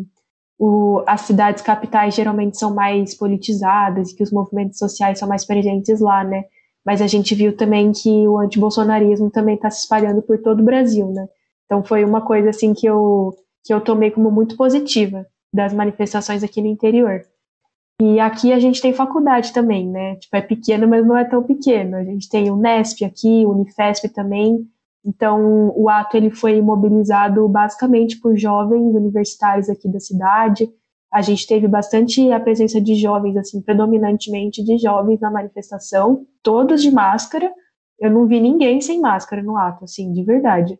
[0.57, 5.45] o, as cidades capitais geralmente são mais politizadas e que os movimentos sociais são mais
[5.45, 6.45] presentes lá, né?
[6.85, 10.65] Mas a gente viu também que o antibolsonarismo também está se espalhando por todo o
[10.65, 11.27] Brasil, né?
[11.69, 16.43] Então foi uma coisa assim que eu que eu tomei como muito positiva das manifestações
[16.43, 17.21] aqui no interior.
[18.01, 20.15] E aqui a gente tem faculdade também, né?
[20.15, 21.97] Tipo, é pequeno, mas não é tão pequeno.
[21.97, 24.65] A gente tem o Nesp aqui, o Unifesp também,
[25.05, 30.69] então, o ato ele foi mobilizado basicamente por jovens universitários aqui da cidade.
[31.11, 36.81] A gente teve bastante a presença de jovens, assim, predominantemente de jovens na manifestação, todos
[36.81, 37.51] de máscara.
[37.99, 40.77] Eu não vi ninguém sem máscara no ato, assim, de verdade.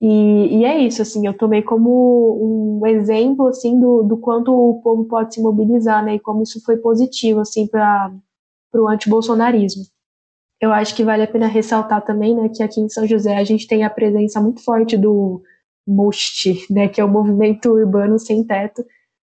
[0.00, 4.80] E, e é isso, assim, eu tomei como um exemplo, assim, do, do quanto o
[4.82, 8.12] povo pode se mobilizar, né, e como isso foi positivo, assim, para
[8.74, 9.84] o antibolsonarismo.
[10.60, 13.44] Eu acho que vale a pena ressaltar também, né, que aqui em São José a
[13.44, 15.42] gente tem a presença muito forte do
[15.86, 18.84] MUST, né, que é o Movimento Urbano Sem Teto,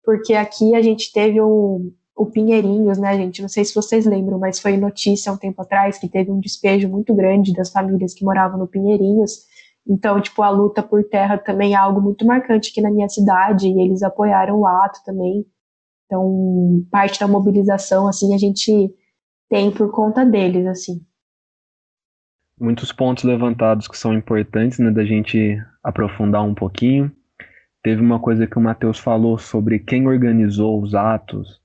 [0.05, 4.39] porque aqui a gente teve o, o Pinheirinhos, né, gente, não sei se vocês lembram,
[4.39, 8.25] mas foi notícia um tempo atrás que teve um despejo muito grande das famílias que
[8.25, 9.47] moravam no Pinheirinhos,
[9.89, 13.69] Então, tipo, a luta por terra também é algo muito marcante aqui na minha cidade
[13.69, 15.47] e eles apoiaram o ato também.
[16.05, 18.93] Então, parte da mobilização, assim, a gente
[19.49, 21.01] tem por conta deles, assim.
[22.59, 27.13] Muitos pontos levantados que são importantes, né, da gente aprofundar um pouquinho.
[27.83, 31.61] Teve uma coisa que o Matheus falou sobre quem organizou os atos,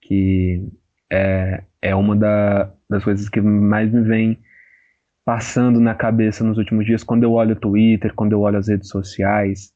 [0.00, 0.66] que
[1.10, 4.38] é, é uma da, das coisas que mais me vem
[5.28, 8.68] passando na cabeça nos últimos dias, quando eu olho o Twitter, quando eu olho as
[8.68, 9.74] redes sociais,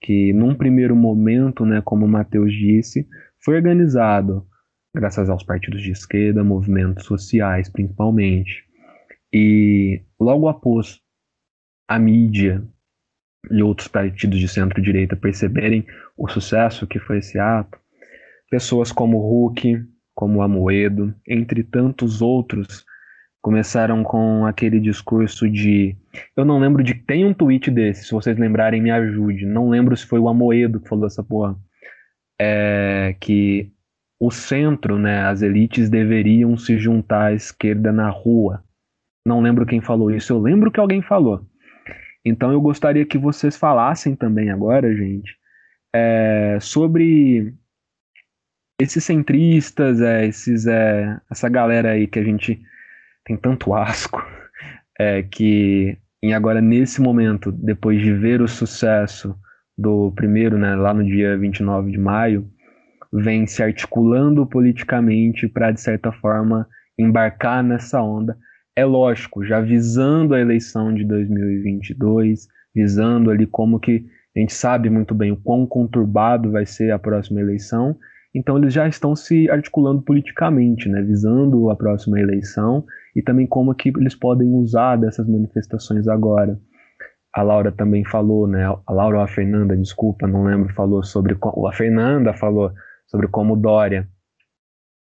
[0.00, 3.08] que num primeiro momento, né, como o Matheus disse,
[3.44, 4.46] foi organizado
[4.94, 8.64] graças aos partidos de esquerda, movimentos sociais principalmente.
[9.32, 11.00] E logo após
[11.88, 12.62] a mídia
[13.50, 15.84] e outros partidos de centro-direita perceberem
[16.16, 17.76] o sucesso que foi esse ato,
[18.48, 19.84] pessoas como Huck,
[20.14, 22.84] como Amoedo, entre tantos outros,
[23.42, 25.96] começaram com aquele discurso de.
[26.36, 26.94] Eu não lembro de.
[26.94, 29.44] Tem um tweet desse, se vocês lembrarem, me ajude.
[29.44, 31.56] Não lembro se foi o Amoedo que falou essa porra.
[32.40, 33.70] É, que
[34.18, 38.64] o centro, né, as elites deveriam se juntar à esquerda na rua.
[39.26, 41.44] Não lembro quem falou isso, eu lembro que alguém falou.
[42.24, 45.36] Então eu gostaria que vocês falassem também agora, gente,
[45.94, 47.52] é, sobre
[48.80, 52.60] esses centristas, é, esses, é, essa galera aí que a gente
[53.24, 54.24] tem tanto asco,
[54.98, 59.34] é, que em agora nesse momento, depois de ver o sucesso
[59.76, 62.48] do primeiro, né, lá no dia 29 de maio,
[63.12, 66.66] vem se articulando politicamente para, de certa forma,
[66.98, 68.36] embarcar nessa onda.
[68.76, 74.88] É lógico, já visando a eleição de 2022, visando ali como que a gente sabe
[74.88, 77.96] muito bem o quão conturbado vai ser a próxima eleição,
[78.34, 83.74] então eles já estão se articulando politicamente, né, visando a próxima eleição e também como
[83.74, 86.58] que eles podem usar dessas manifestações agora.
[87.34, 88.64] A Laura também falou, né?
[88.86, 92.72] A Laura ou a Fernanda, desculpa, não lembro, falou sobre a Fernanda falou
[93.06, 94.08] sobre como Dória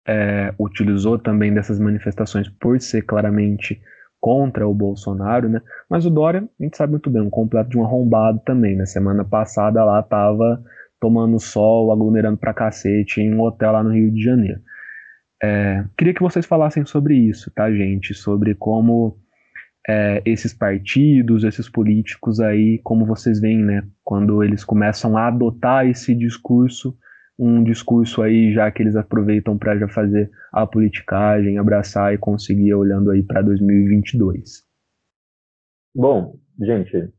[0.06, 3.80] é, utilizou também dessas manifestações por ser claramente
[4.20, 5.60] contra o Bolsonaro, né?
[5.88, 8.86] Mas o Dória, a gente sabe muito bem, um completo de um arrombado também, né?
[8.86, 10.62] Semana passada lá tava
[11.00, 14.60] tomando sol, aglomerando pra cacete em um hotel lá no Rio de Janeiro.
[15.44, 18.14] É, queria que vocês falassem sobre isso, tá, gente?
[18.14, 19.18] Sobre como
[19.86, 23.86] é, esses partidos, esses políticos aí, como vocês veem, né?
[24.02, 26.96] Quando eles começam a adotar esse discurso,
[27.38, 32.72] um discurso aí já que eles aproveitam para já fazer a politicagem, abraçar e conseguir
[32.72, 34.64] olhando aí para 2022.
[35.94, 37.12] Bom, gente,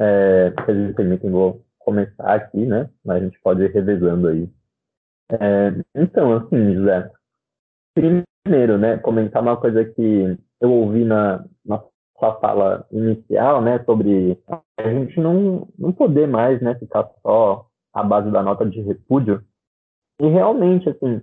[0.00, 2.88] é, se me permitem, vou começar aqui, né?
[3.04, 4.48] Mas a gente pode ir revezando aí.
[5.32, 7.10] É, então, assim, José,
[7.94, 11.82] primeiro, né, comentar uma coisa que eu ouvi na, na
[12.18, 14.38] sua fala inicial, né, sobre
[14.78, 19.42] a gente não, não poder mais, né, ficar só à base da nota de repúdio.
[20.20, 21.22] E realmente, assim,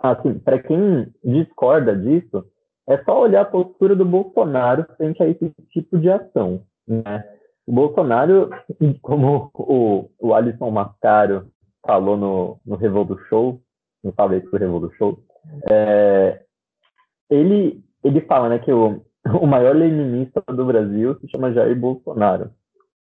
[0.00, 2.44] assim para quem discorda disso,
[2.86, 7.24] é só olhar a postura do Bolsonaro frente a esse tipo de ação, né?
[7.66, 8.50] O Bolsonaro,
[9.00, 11.48] como o, o Alisson Mascaro
[11.86, 13.60] falou no, no Revolu Show,
[14.02, 15.18] não falei isso Revolu Show,
[15.70, 16.42] é,
[17.30, 19.02] ele, ele fala né, que o,
[19.40, 22.50] o maior leninista do Brasil se chama Jair Bolsonaro.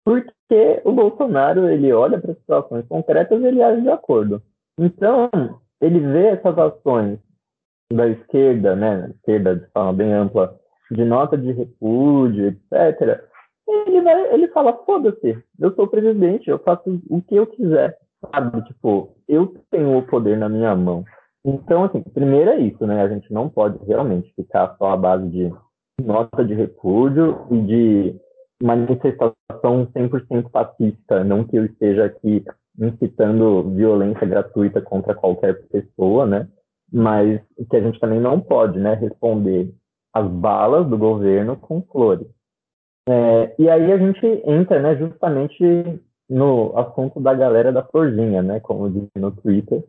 [0.04, 4.42] Porque o Bolsonaro ele olha para situações concretas e ele age de acordo.
[4.78, 5.30] Então,
[5.82, 7.20] ele vê essas ações
[7.92, 10.56] da esquerda, né, esquerda de forma bem ampla,
[10.92, 13.24] de nota de repúdio, etc.
[13.68, 17.98] Ele, vai, ele fala, foda-se, eu sou presidente, eu faço o que eu quiser,
[18.32, 18.62] sabe?
[18.66, 21.04] Tipo, eu tenho o poder na minha mão.
[21.46, 23.04] Então, assim, primeiro é isso, né?
[23.04, 25.54] A gente não pode realmente ficar só à base de
[26.04, 28.16] nota de repúdio e de
[28.62, 32.44] manifestação 100% pacífica, não que eu esteja aqui
[32.80, 36.48] incitando violência gratuita contra qualquer pessoa, né?
[36.92, 39.72] Mas que a gente também não pode, né, responder
[40.14, 42.28] às balas do governo com flores.
[43.08, 45.64] É, e aí a gente entra, né, justamente
[46.28, 49.84] no assunto da galera da florzinha, né, como diz no Twitter,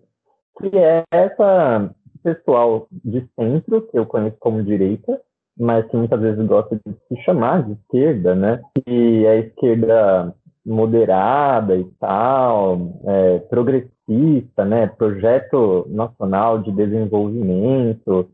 [0.59, 1.91] que é essa
[2.23, 5.21] pessoal de centro, que eu conheço como direita,
[5.59, 8.61] mas que muitas vezes gosta de se chamar de esquerda, né?
[8.87, 10.35] E a esquerda
[10.65, 14.89] moderada e tal, é, progressista, né?
[14.89, 18.29] Projeto Nacional de Desenvolvimento,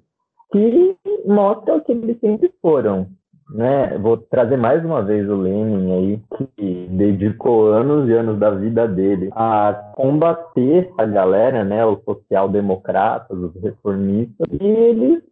[0.51, 0.97] que
[1.27, 3.09] mostra o que eles sempre foram,
[3.51, 3.99] né?
[3.99, 8.87] Vou trazer mais uma vez o Lenin aí, que dedicou anos e anos da vida
[8.89, 11.85] dele a combater a galera, né?
[11.85, 15.23] Os social-democratas, os reformistas, e eles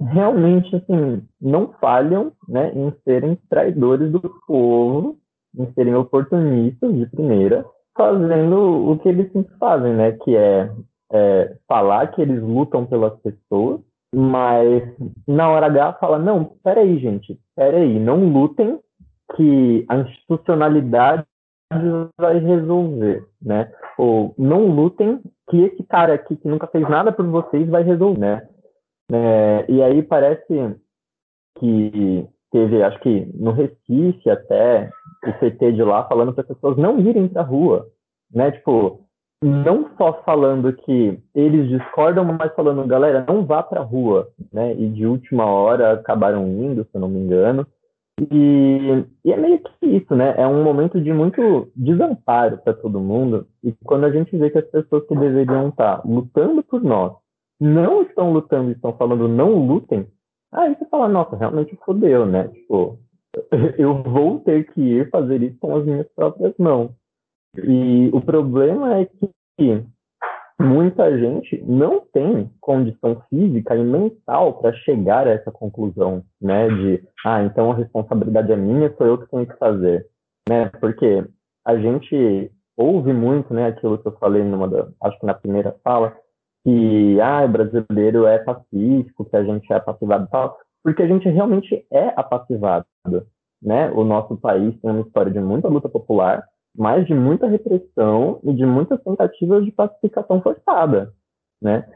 [0.00, 2.72] realmente, assim, não falham, né?
[2.74, 5.16] Em serem traidores do povo,
[5.56, 7.64] em serem oportunistas de primeira,
[7.96, 10.12] fazendo o que eles sempre fazem, né?
[10.12, 10.70] Que é,
[11.12, 13.80] é falar que eles lutam pelas pessoas,
[14.14, 14.82] mas
[15.26, 18.80] na hora H fala, não, peraí, gente, peraí, não lutem
[19.36, 21.24] que a institucionalidade
[22.18, 23.72] vai resolver, né?
[23.98, 28.18] Ou não lutem que esse cara aqui que nunca fez nada por vocês vai resolver,
[28.18, 28.48] né?
[29.12, 30.76] É, e aí parece
[31.58, 34.90] que teve, acho que no Recife até,
[35.26, 37.86] o CT de lá falando para as pessoas não irem para a rua,
[38.32, 38.52] né?
[38.52, 39.05] Tipo,
[39.42, 44.74] não só falando que eles discordam, mas falando, galera, não vá para a rua, né?
[44.74, 47.66] E de última hora acabaram indo, se eu não me engano.
[48.32, 50.34] E, e, é meio que isso, né?
[50.38, 53.46] É um momento de muito desamparo para todo mundo.
[53.62, 57.12] E quando a gente vê que as pessoas que deveriam estar lutando por nós
[57.60, 60.06] não estão lutando estão falando não lutem,
[60.52, 62.48] aí você fala, nossa, realmente fodeu, né?
[62.48, 62.98] Tipo,
[63.78, 66.90] eu vou ter que ir fazer isso com as minhas próprias mãos.
[67.64, 69.06] E o problema é
[69.58, 69.86] que
[70.60, 77.04] muita gente não tem condição física e mental para chegar a essa conclusão, né, de,
[77.24, 80.06] ah, então a responsabilidade é minha, sou eu que tenho que fazer,
[80.48, 81.24] né, porque
[81.64, 85.76] a gente ouve muito, né, aquilo que eu falei numa da, acho que na primeira
[85.84, 86.16] fala,
[86.64, 91.06] que, ah, o brasileiro é pacífico, que a gente é passivado e tal, porque a
[91.06, 92.86] gente realmente é apassivado,
[93.62, 96.46] né, o nosso país tem uma história de muita luta popular,
[96.78, 101.12] mas de muita repressão e de muitas tentativas de pacificação forçada,
[101.60, 101.86] né?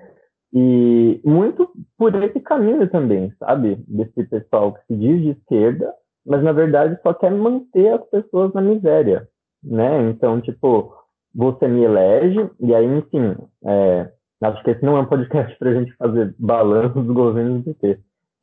[0.53, 3.77] E muito por esse caminho também, sabe?
[3.87, 5.93] Desse pessoal que se diz de esquerda,
[6.27, 9.29] mas na verdade só quer manter as pessoas na miséria,
[9.63, 10.11] né?
[10.11, 10.95] Então, tipo,
[11.35, 14.11] você me elege, e aí, enfim, é,
[14.43, 17.75] acho que esse não é um podcast para a gente fazer balanço dos governos do
[17.75, 18.01] PT,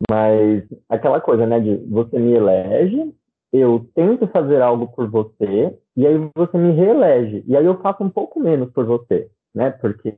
[0.09, 3.13] mas aquela coisa, né, de você me elege,
[3.51, 8.03] eu tento fazer algo por você e aí você me reelege e aí eu faço
[8.03, 9.71] um pouco menos por você, né?
[9.71, 10.15] Porque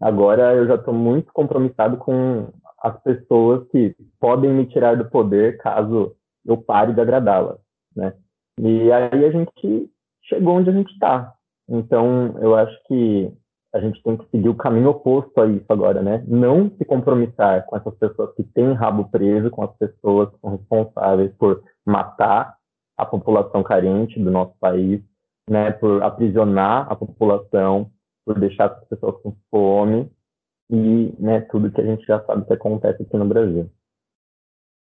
[0.00, 2.48] agora eu já estou muito compromissado com
[2.82, 7.58] as pessoas que podem me tirar do poder caso eu pare de agradá-las,
[7.94, 8.14] né?
[8.60, 9.90] E aí a gente
[10.24, 11.32] chegou onde a gente está.
[11.68, 13.32] Então eu acho que
[13.74, 16.24] a gente tem que seguir o caminho oposto a isso agora, né?
[16.26, 20.50] Não se compromissar com essas pessoas que têm rabo preso, com as pessoas que são
[20.50, 22.56] responsáveis por matar
[22.96, 25.02] a população carente do nosso país,
[25.48, 25.70] né?
[25.72, 27.90] Por aprisionar a população,
[28.24, 30.10] por deixar as pessoas com fome
[30.70, 31.42] e, né?
[31.42, 33.70] Tudo que a gente já sabe que acontece aqui no Brasil.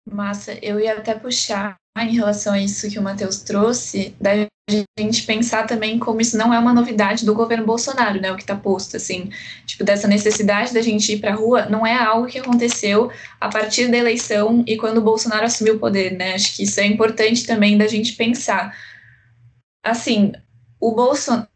[0.07, 4.31] Massa, eu ia até puxar em relação a isso que o Matheus trouxe, da
[4.97, 8.43] gente pensar também como isso não é uma novidade do governo Bolsonaro, né, o que
[8.43, 9.29] está posto, assim,
[9.65, 13.49] tipo, dessa necessidade da gente ir para a rua, não é algo que aconteceu a
[13.49, 16.85] partir da eleição e quando o Bolsonaro assumiu o poder, né, acho que isso é
[16.85, 18.77] importante também da gente pensar.
[19.83, 20.31] Assim,
[20.79, 21.48] o Bolsonaro,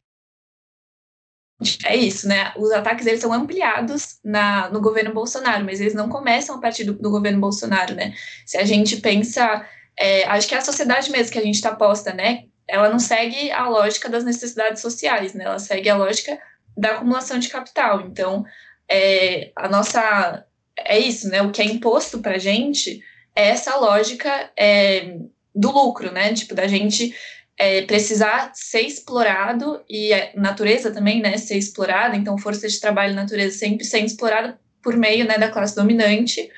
[1.85, 2.51] é isso, né?
[2.57, 6.83] Os ataques eles são ampliados na, no governo Bolsonaro, mas eles não começam a partir
[6.83, 8.13] do, do governo Bolsonaro, né?
[8.45, 9.65] Se a gente pensa,
[9.97, 12.45] é, acho que é a sociedade mesmo que a gente está posta, né?
[12.67, 15.45] Ela não segue a lógica das necessidades sociais, né?
[15.45, 16.37] Ela segue a lógica
[16.75, 18.01] da acumulação de capital.
[18.01, 18.43] Então,
[18.89, 20.45] é, a nossa
[20.77, 21.41] é isso, né?
[21.41, 23.01] O que é imposto para gente
[23.35, 25.17] é essa lógica é,
[25.53, 26.33] do lucro, né?
[26.33, 27.15] Tipo da gente
[27.57, 33.13] é, precisar ser explorado e a natureza também, né, ser explorada, então força de trabalho
[33.13, 36.49] e natureza sempre sendo explorada por meio, né, da classe dominante,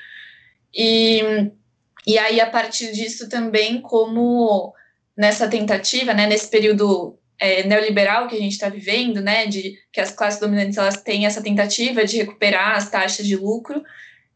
[0.74, 1.22] e,
[2.06, 4.74] e aí a partir disso também como
[5.16, 10.00] nessa tentativa, né, nesse período é, neoliberal que a gente está vivendo, né, de que
[10.00, 13.82] as classes dominantes elas têm essa tentativa de recuperar as taxas de lucro,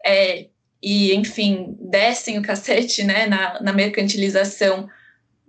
[0.04, 0.46] é,
[0.82, 4.88] e enfim, descem o cacete, né, na, na mercantilização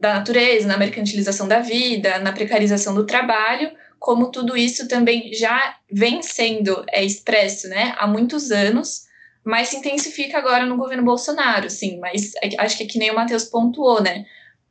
[0.02, 5.78] da natureza, na mercantilização da vida, na precarização do trabalho, como tudo isso também já
[5.92, 9.04] vem sendo é, expresso né, há muitos anos,
[9.44, 13.12] mas se intensifica agora no governo Bolsonaro, sim, mas é acho que é que nem
[13.12, 14.26] o Matheus pontuou, né?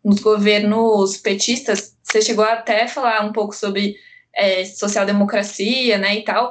[0.04, 3.94] Nos governos petistas, você chegou até a falar um pouco sobre
[4.34, 6.50] é, social-democracia, né, e tal,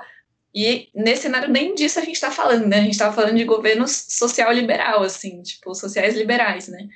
[0.56, 2.78] e nesse cenário nem disso a gente está falando, né?
[2.78, 6.88] A gente está falando de governos social-liberal, assim, tipo, sociais liberais, né?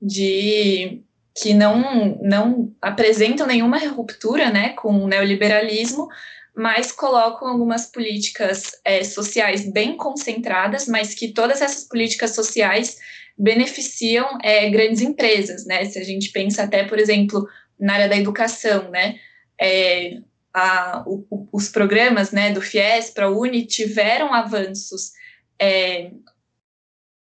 [0.00, 1.02] De
[1.36, 6.08] que não, não apresentam nenhuma ruptura né, com o neoliberalismo,
[6.54, 12.96] mas colocam algumas políticas é, sociais bem concentradas, mas que todas essas políticas sociais
[13.36, 15.84] beneficiam é, grandes empresas, né?
[15.86, 19.16] Se a gente pensa até, por exemplo, na área da educação, né?
[19.60, 20.18] É,
[20.52, 25.10] a, o, os programas né, do FIES para a Uni tiveram avanços
[25.58, 26.12] é,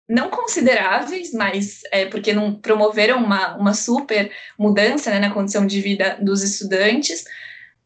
[0.07, 5.81] não consideráveis, mas é, porque não promoveram uma, uma super mudança né, na condição de
[5.81, 7.23] vida dos estudantes,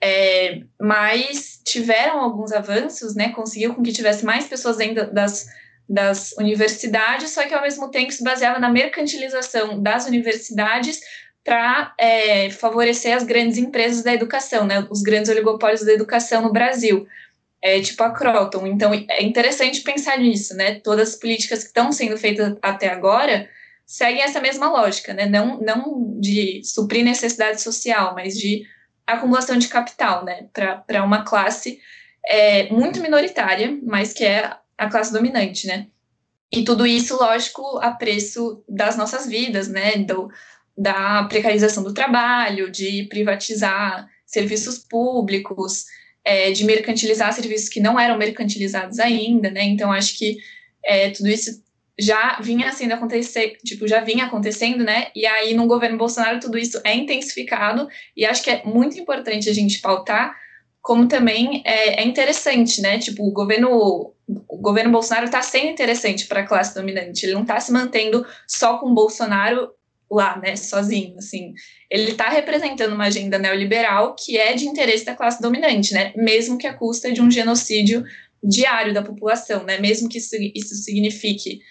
[0.02, 5.46] é, mas tiveram alguns avanços, né, conseguiu com que tivesse mais pessoas dentro das,
[5.88, 11.00] das universidades, só que ao mesmo tempo se baseava na mercantilização das universidades
[11.44, 16.52] para é, favorecer as grandes empresas da educação, né, os grandes oligopólios da educação no
[16.52, 17.08] Brasil
[17.62, 18.66] é, tipo a Croton.
[18.68, 20.80] Então, é interessante pensar nisso, né?
[20.80, 23.50] Todas as políticas que estão sendo feitas até agora
[23.86, 25.26] seguem essa mesma lógica, né?
[25.26, 28.64] Não, não de suprir necessidade social, mas de
[29.06, 30.48] acumulação de capital, né?
[30.54, 31.80] Para uma classe
[32.26, 35.88] é, muito minoritária, mas que é a classe dominante, né?
[36.52, 39.98] E tudo isso, lógico, a preço das nossas vidas, né?
[39.98, 40.30] Do,
[40.78, 45.86] da precarização do trabalho, de privatizar serviços públicos,
[46.24, 49.64] é, de mercantilizar serviços que não eram mercantilizados ainda, né?
[49.64, 50.38] Então acho que
[50.84, 51.64] é, tudo isso
[52.00, 55.08] já vinha sendo acontecer, tipo, já vinha acontecendo, né?
[55.16, 59.50] E aí no governo Bolsonaro tudo isso é intensificado e acho que é muito importante
[59.50, 60.36] a gente pautar
[60.82, 63.00] como também é, é interessante, né?
[63.00, 64.14] Tipo, o governo
[64.48, 67.26] o governo Bolsonaro está sendo interessante para a classe dominante.
[67.26, 69.72] Ele não está se mantendo só com Bolsonaro
[70.10, 71.54] lá, né, sozinho, assim.
[71.90, 76.58] Ele está representando uma agenda neoliberal que é de interesse da classe dominante, né, mesmo
[76.58, 78.04] que a custa de um genocídio
[78.44, 81.62] diário da população, né, mesmo que isso, isso signifique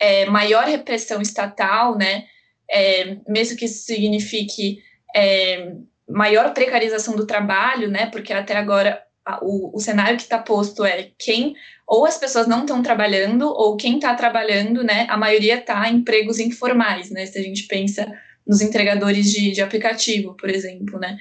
[0.00, 2.24] é, maior repressão estatal, né,
[2.68, 4.82] é, mesmo que isso signifique
[5.14, 5.72] é,
[6.08, 9.00] maior precarização do trabalho, né, porque até agora
[9.40, 11.54] o, o cenário que está posto é quem
[11.86, 15.96] ou as pessoas não estão trabalhando, ou quem está trabalhando, né, a maioria está em
[15.96, 18.10] empregos informais, né, se a gente pensa
[18.46, 21.18] nos entregadores de, de aplicativo, por exemplo, né.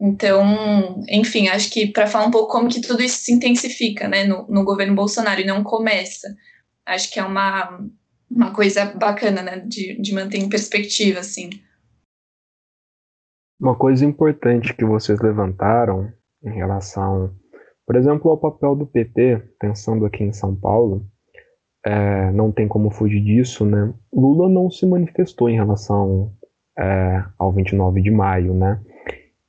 [0.00, 4.24] Então, enfim, acho que para falar um pouco como que tudo isso se intensifica, né,
[4.24, 6.34] no, no governo Bolsonaro e não começa,
[6.86, 7.84] acho que é uma,
[8.30, 11.50] uma coisa bacana, né, de, de manter em perspectiva, assim.
[13.60, 16.12] Uma coisa importante que vocês levantaram
[16.44, 17.34] em relação
[17.88, 21.06] por exemplo, o papel do PT, pensando aqui em São Paulo,
[21.86, 23.94] é, não tem como fugir disso, né?
[24.12, 26.30] Lula não se manifestou em relação
[26.78, 28.78] é, ao 29 de maio, né?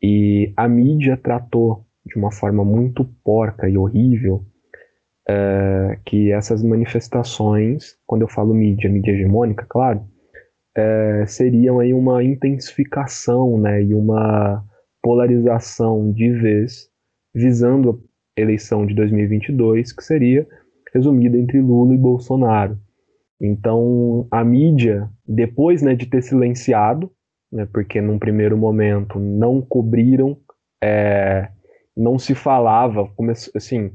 [0.02, 4.46] E a mídia tratou de uma forma muito porca e horrível
[5.28, 10.08] é, que essas manifestações, quando eu falo mídia, mídia hegemônica, claro,
[10.78, 13.84] é, seriam aí uma intensificação, né?
[13.84, 14.64] E uma
[15.02, 16.90] polarização de vez
[17.34, 18.04] visando
[18.38, 20.48] eleição de 2022, que seria
[20.94, 22.78] resumida entre Lula e Bolsonaro.
[23.42, 27.12] Então, a mídia, depois né, de ter silenciado,
[27.52, 30.38] né, porque num primeiro momento não cobriram,
[30.84, 31.50] é,
[31.96, 33.10] não se falava,
[33.56, 33.92] assim,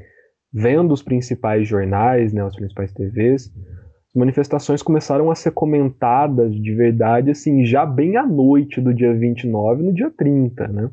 [0.53, 3.53] vendo os principais jornais, né, os principais TVs,
[3.83, 3.84] as
[4.15, 9.83] manifestações começaram a ser comentadas de verdade, assim, já bem à noite do dia 29
[9.83, 10.91] no dia 30, né?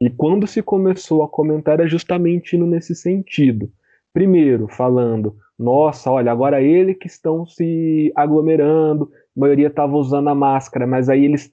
[0.00, 3.70] E quando se começou a comentar era justamente indo nesse sentido.
[4.12, 10.34] Primeiro, falando, nossa, olha, agora ele que estão se aglomerando, a maioria estava usando a
[10.34, 11.52] máscara, mas aí eles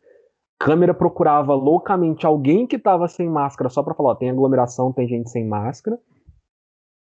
[0.59, 5.07] câmera procurava loucamente alguém que estava sem máscara só para falar, ó, tem aglomeração, tem
[5.07, 5.99] gente sem máscara.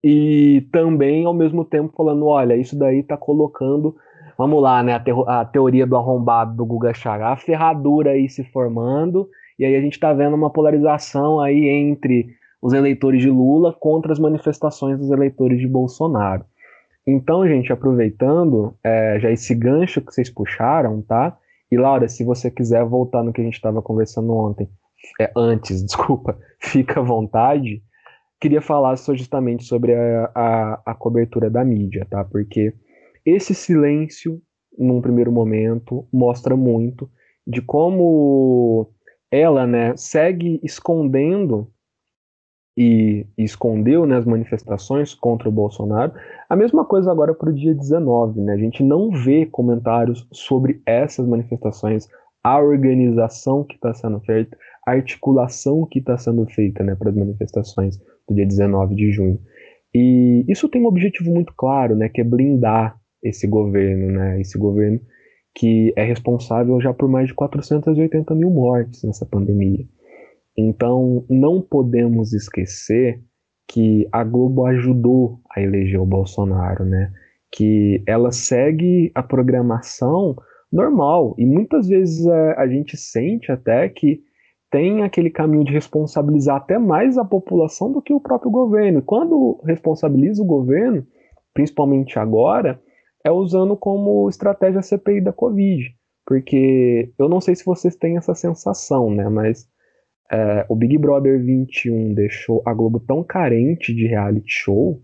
[0.08, 3.96] E também ao mesmo tempo falando, olha, isso daí está colocando,
[4.38, 4.92] vamos lá, né,
[5.26, 9.28] a, a teoria do arrombado do Guga Chara, a ferradura aí se formando
[9.58, 12.28] e aí a gente está vendo uma polarização aí entre
[12.62, 16.44] os eleitores de Lula contra as manifestações dos eleitores de Bolsonaro.
[17.04, 21.36] Então, gente, aproveitando é, já esse gancho que vocês puxaram, tá?
[21.68, 24.68] E Laura, se você quiser voltar no que a gente estava conversando ontem,
[25.20, 27.82] é, antes, desculpa, fica à vontade.
[28.40, 32.24] Queria falar justamente sobre a, a, a cobertura da mídia, tá?
[32.24, 32.74] Porque
[33.24, 34.40] esse silêncio,
[34.78, 37.10] num primeiro momento, mostra muito
[37.46, 38.90] de como
[39.30, 41.70] ela né, segue escondendo
[42.76, 46.12] e, e escondeu né, as manifestações contra o Bolsonaro.
[46.48, 48.40] A mesma coisa agora para o dia 19.
[48.40, 48.52] Né?
[48.52, 52.08] A gente não vê comentários sobre essas manifestações,
[52.44, 54.56] a organização que está sendo feita,
[54.86, 57.98] a articulação que está sendo feita né, para as manifestações
[58.28, 59.40] do dia 19 de junho.
[59.94, 64.58] E isso tem um objetivo muito claro, né, que é blindar esse governo, né, esse
[64.58, 65.00] governo
[65.54, 69.86] que é responsável já por mais de 480 mil mortes nessa pandemia.
[70.56, 73.22] Então, não podemos esquecer
[73.66, 77.12] que a Globo ajudou a eleger o Bolsonaro, né?
[77.50, 80.36] Que ela segue a programação
[80.70, 84.22] normal e muitas vezes a, a gente sente até que
[84.70, 88.98] tem aquele caminho de responsabilizar até mais a população do que o próprio governo.
[88.98, 91.06] E quando responsabiliza o governo,
[91.54, 92.80] principalmente agora,
[93.24, 95.84] é usando como estratégia a CPI da Covid.
[96.26, 99.28] Porque eu não sei se vocês têm essa sensação, né?
[99.28, 99.68] Mas
[100.30, 105.00] é, o Big Brother 21 deixou a Globo tão carente de reality show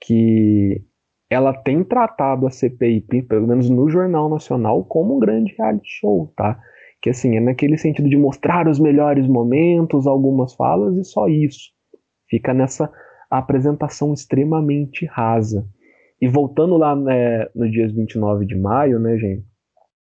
[0.00, 0.84] que
[1.28, 6.32] ela tem tratado a CPI, pelo menos no Jornal Nacional, como um grande reality show,
[6.36, 6.60] tá?
[7.02, 11.70] Que assim, é naquele sentido de mostrar os melhores momentos, algumas falas e só isso.
[12.28, 12.90] Fica nessa
[13.30, 15.66] apresentação extremamente rasa.
[16.20, 19.44] E voltando lá né, no dia 29 de maio, né, gente?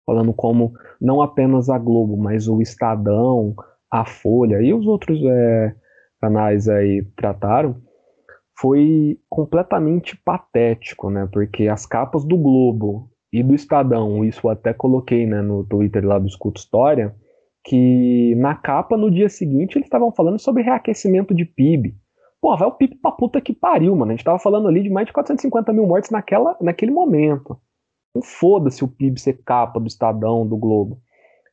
[0.05, 3.55] Falando como não apenas a Globo, mas o Estadão,
[3.90, 5.74] a Folha e os outros é,
[6.20, 7.80] canais aí trataram,
[8.59, 11.28] foi completamente patético, né?
[11.32, 16.07] Porque as capas do Globo e do Estadão, isso eu até coloquei né, no Twitter
[16.07, 17.14] lá do Escuto História,
[17.64, 21.97] que na capa, no dia seguinte, eles estavam falando sobre reaquecimento de PIB.
[22.41, 24.11] Pô, vai o PIB pra puta que pariu, mano.
[24.11, 27.57] A gente tava falando ali de mais de 450 mil mortes naquela, naquele momento.
[28.14, 31.01] Não foda-se o PIB ser capa do Estadão, do Globo.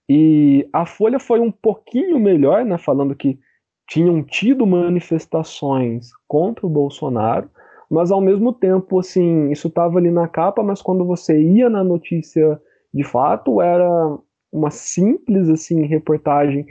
[0.10, 3.40] E a Folha foi um pouquinho melhor, né, falando que
[3.88, 7.50] tinham tido manifestações contra o Bolsonaro,
[7.90, 11.84] mas ao mesmo tempo, assim, isso estava ali na capa, mas quando você ia na
[11.84, 12.62] notícia
[12.94, 14.18] de fato, era
[14.52, 16.66] uma simples assim reportagem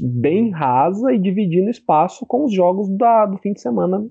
[0.00, 4.04] bem rasa e dividindo espaço com os jogos da, do fim de semana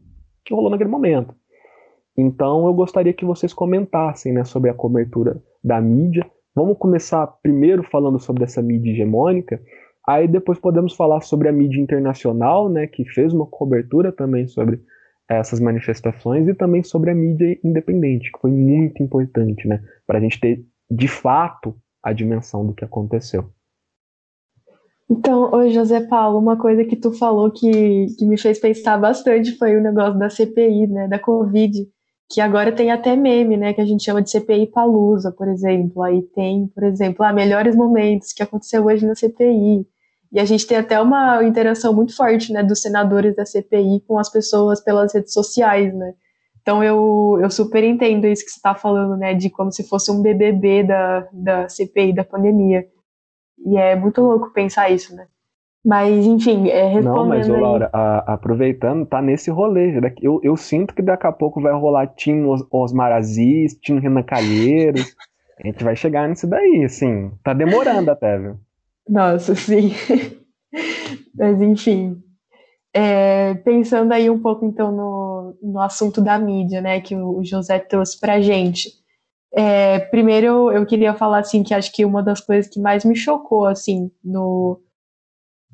[0.45, 1.33] que rolou naquele momento.
[2.17, 6.25] Então eu gostaria que vocês comentassem né, sobre a cobertura da mídia.
[6.53, 9.61] Vamos começar primeiro falando sobre essa mídia hegemônica,
[10.07, 14.81] aí depois podemos falar sobre a mídia internacional, né, que fez uma cobertura também sobre
[15.29, 20.21] essas manifestações e também sobre a mídia independente, que foi muito importante, né, para a
[20.21, 23.49] gente ter de fato a dimensão do que aconteceu.
[25.09, 29.57] Então, oi José Paulo, uma coisa que tu falou que, que me fez pensar bastante
[29.57, 31.87] foi o negócio da CPI, né, da Covid,
[32.31, 36.03] que agora tem até meme, né, que a gente chama de CPI Palusa, por exemplo.
[36.03, 39.85] Aí tem, por exemplo, ah, melhores momentos que aconteceu hoje na CPI.
[40.31, 44.19] E a gente tem até uma interação muito forte, né, dos senadores da CPI com
[44.19, 46.13] as pessoas pelas redes sociais, né.
[46.61, 50.11] Então eu, eu super entendo isso que você está falando, né, de como se fosse
[50.11, 52.85] um BBB da, da CPI da pandemia.
[53.65, 55.25] E é muito louco pensar isso, né?
[55.83, 59.93] Mas, enfim, é, respondendo Não, mas, ô, aí- Laura, a- aproveitando, tá nesse rolê.
[60.21, 64.23] Eu, eu sinto que daqui a pouco vai rolar Tim Os- Osmar Aziz, Tim Renan
[64.23, 65.15] Calheiros.
[65.63, 67.31] A gente vai chegar nisso daí, assim.
[67.43, 68.57] Tá demorando até, viu?
[69.09, 69.91] Nossa, sim.
[71.35, 72.21] Mas, enfim.
[72.93, 77.79] É, pensando aí um pouco, então, no, no assunto da mídia, né, que o José
[77.79, 78.91] trouxe pra gente.
[79.53, 83.15] É, primeiro, eu queria falar, assim, que acho que uma das coisas que mais me
[83.15, 84.79] chocou, assim, no,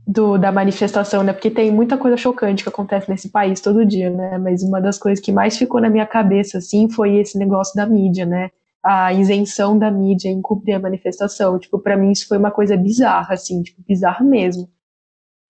[0.08, 4.10] do, da manifestação, né, porque tem muita coisa chocante que acontece nesse país todo dia,
[4.10, 7.76] né, mas uma das coisas que mais ficou na minha cabeça, assim, foi esse negócio
[7.76, 8.52] da mídia, né,
[8.86, 11.58] a isenção da mídia em cobrir a manifestação.
[11.58, 14.70] Tipo, para mim isso foi uma coisa bizarra, assim, tipo, bizarra mesmo.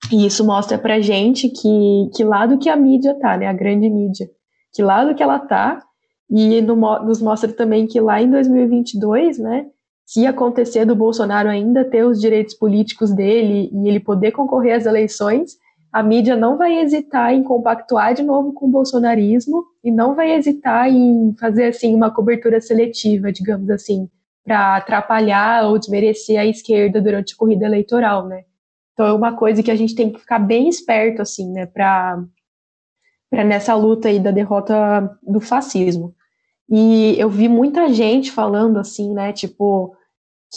[0.10, 3.90] E isso mostra pra gente que, que lado que a mídia tá, né, a grande
[3.90, 4.30] mídia,
[4.74, 5.82] que lado que ela tá,
[6.30, 9.66] e no nos mostra também que lá em 2022, né,
[10.06, 14.86] se acontecer do Bolsonaro ainda ter os direitos políticos dele e ele poder concorrer às
[14.86, 15.58] eleições,
[15.96, 20.34] a mídia não vai hesitar em compactuar de novo com o bolsonarismo e não vai
[20.34, 24.10] hesitar em fazer assim uma cobertura seletiva, digamos assim,
[24.44, 28.44] para atrapalhar ou desmerecer a esquerda durante a corrida eleitoral, né?
[28.92, 32.22] Então é uma coisa que a gente tem que ficar bem esperto assim, né, para
[33.30, 36.14] para nessa luta aí da derrota do fascismo.
[36.70, 39.96] E eu vi muita gente falando assim, né, tipo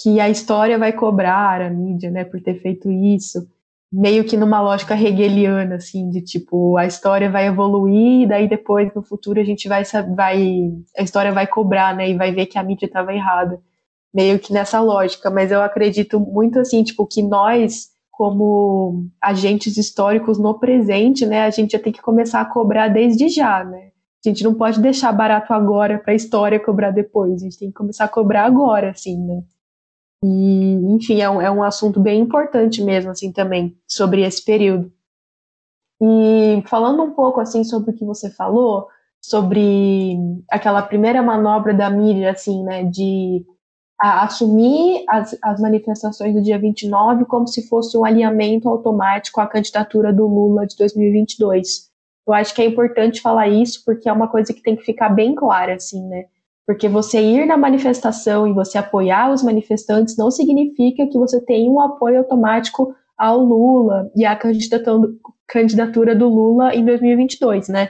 [0.02, 3.48] que a história vai cobrar a mídia, né, por ter feito isso
[3.92, 8.92] meio que numa lógica hegeliana, assim, de tipo, a história vai evoluir, e daí depois,
[8.94, 9.82] no futuro, a gente vai,
[10.14, 13.60] vai a história vai cobrar, né, e vai ver que a mídia estava errada.
[14.12, 20.38] Meio que nessa lógica, mas eu acredito muito, assim, tipo, que nós, como agentes históricos
[20.38, 23.90] no presente, né, a gente já tem que começar a cobrar desde já, né.
[24.24, 27.68] A gente não pode deixar barato agora para a história cobrar depois, a gente tem
[27.68, 29.42] que começar a cobrar agora, assim, né.
[30.22, 34.92] E, enfim, é um, é um assunto bem importante mesmo, assim, também, sobre esse período.
[36.00, 38.88] E falando um pouco, assim, sobre o que você falou,
[39.20, 40.16] sobre
[40.50, 43.44] aquela primeira manobra da mídia, assim, né, de
[44.00, 50.12] assumir as, as manifestações do dia 29 como se fosse um alinhamento automático à candidatura
[50.12, 51.88] do Lula de 2022.
[52.26, 55.08] Eu acho que é importante falar isso porque é uma coisa que tem que ficar
[55.08, 56.26] bem clara, assim, né?
[56.68, 61.66] Porque você ir na manifestação e você apoiar os manifestantes não significa que você tem
[61.66, 67.88] um apoio automático ao Lula e à candidatura, do Lula em 2022, né?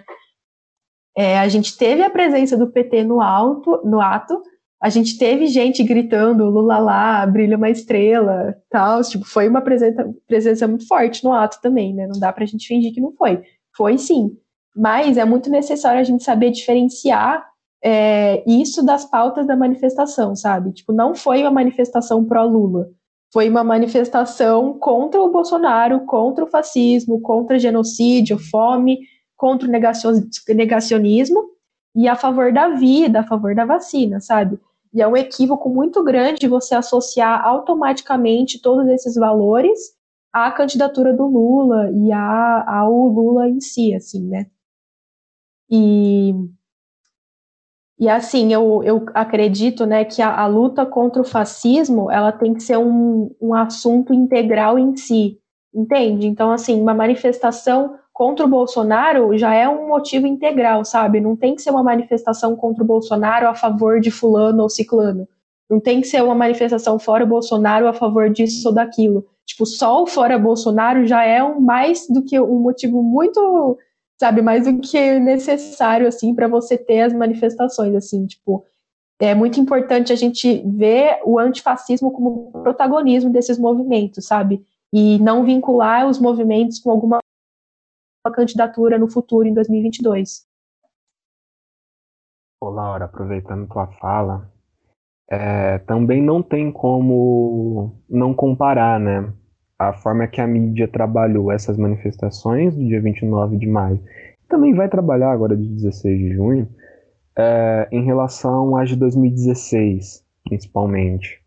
[1.17, 4.41] É, a gente teve a presença do PT no, alto, no ato,
[4.81, 10.09] a gente teve gente gritando Lula lá, brilha uma estrela, tal, tipo, foi uma presença,
[10.25, 12.07] presença muito forte no ato também, né?
[12.07, 13.43] Não dá pra gente fingir que não foi.
[13.77, 14.37] Foi sim.
[14.77, 17.48] Mas é muito necessário a gente saber diferenciar
[17.83, 20.73] é, isso das pautas da manifestação, sabe?
[20.73, 22.89] Tipo, não foi uma manifestação pró-Lula,
[23.33, 29.01] foi uma manifestação contra o Bolsonaro, contra o fascismo, contra genocídio, fome,
[29.37, 31.45] contra o negacionismo
[31.95, 34.59] e a favor da vida, a favor da vacina, sabe?
[34.93, 39.79] E é um equívoco muito grande você associar automaticamente todos esses valores
[40.33, 44.47] à candidatura do Lula e ao Lula em si, assim, né?
[45.71, 46.35] E
[47.99, 52.55] e assim, eu, eu acredito né, que a, a, luta contra o fascismo ela tem
[52.55, 55.39] que ser um, um assunto integral em si,
[55.75, 56.29] entende?
[56.29, 61.21] Então, assim, uma manifestação contra o Bolsonaro já é um motivo integral, sabe?
[61.21, 65.27] Não tem que ser uma manifestação contra o Bolsonaro a favor de fulano ou ciclano.
[65.69, 69.27] Não tem que ser uma manifestação fora o Bolsonaro a favor disso ou daquilo.
[69.45, 73.77] Tipo, só o fora Bolsonaro já é um mais do que um motivo muito
[74.19, 78.67] sabe, mais do que necessário, assim, para você ter as manifestações, assim, tipo,
[79.21, 85.45] é muito importante a gente ver o antifascismo como protagonismo desses movimentos, sabe, e não
[85.45, 87.19] vincular os movimentos com alguma
[88.35, 90.47] candidatura no futuro, em 2022.
[92.61, 94.53] Ô, Laura, aproveitando tua fala,
[95.31, 99.33] é, também não tem como não comparar, né?
[99.79, 104.01] A forma que a mídia trabalhou essas manifestações do dia 29 de maio,
[104.49, 106.69] também vai trabalhar agora de 16 de junho,
[107.37, 111.41] é, em relação às de 2016, principalmente.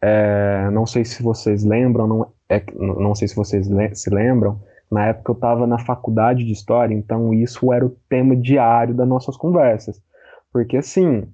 [0.00, 4.60] É, não sei se vocês lembram, não, é, não sei se vocês le se lembram,
[4.90, 9.08] na época eu estava na faculdade de História, então isso era o tema diário das
[9.08, 10.00] nossas conversas.
[10.52, 11.26] Porque assim,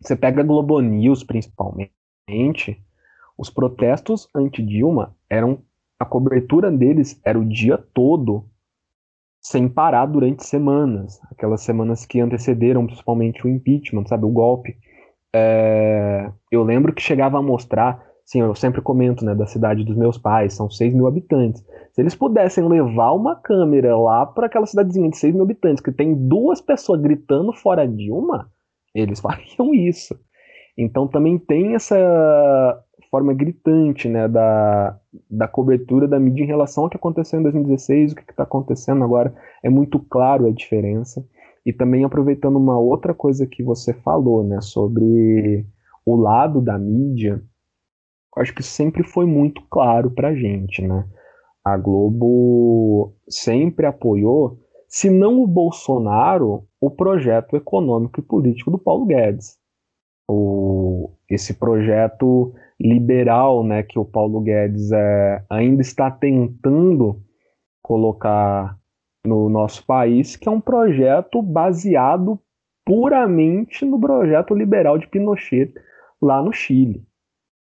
[0.00, 1.90] você pega a Globo News principalmente,
[3.40, 5.62] os protestos anti-Dilma eram.
[5.98, 8.44] A cobertura deles era o dia todo,
[9.40, 11.18] sem parar durante semanas.
[11.30, 14.26] Aquelas semanas que antecederam principalmente o impeachment, sabe?
[14.26, 14.76] O golpe.
[15.34, 18.02] É, eu lembro que chegava a mostrar.
[18.24, 21.64] Sim, eu sempre comento, né, da cidade dos meus pais, são 6 mil habitantes.
[21.92, 25.90] Se eles pudessem levar uma câmera lá para aquela cidadezinha de 6 mil habitantes, que
[25.90, 28.48] tem duas pessoas gritando fora Dilma,
[28.94, 30.14] eles fariam isso.
[30.78, 31.96] Então também tem essa
[33.10, 34.98] forma gritante né, da,
[35.28, 39.02] da cobertura da mídia em relação ao que aconteceu em 2016, o que está acontecendo
[39.02, 39.34] agora.
[39.62, 41.26] É muito claro a diferença.
[41.66, 45.66] E também aproveitando uma outra coisa que você falou, né, sobre
[46.06, 47.42] o lado da mídia,
[48.36, 51.06] acho que sempre foi muito claro para a gente, né?
[51.64, 54.58] A Globo sempre apoiou,
[54.88, 59.58] se não o Bolsonaro, o projeto econômico e político do Paulo Guedes.
[60.26, 67.22] O, esse projeto liberal né, que o Paulo Guedes é, ainda está tentando
[67.82, 68.78] colocar
[69.26, 72.40] no nosso país, que é um projeto baseado
[72.86, 75.74] puramente no projeto liberal de Pinochet
[76.20, 77.04] lá no Chile,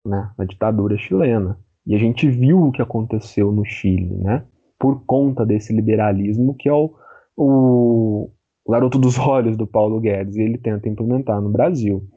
[0.07, 1.59] né, na ditadura chilena.
[1.85, 4.45] E a gente viu o que aconteceu no Chile, né,
[4.79, 6.95] por conta desse liberalismo que é o,
[7.37, 8.31] o
[8.71, 12.09] garoto dos olhos do Paulo Guedes, e ele tenta implementar no Brasil.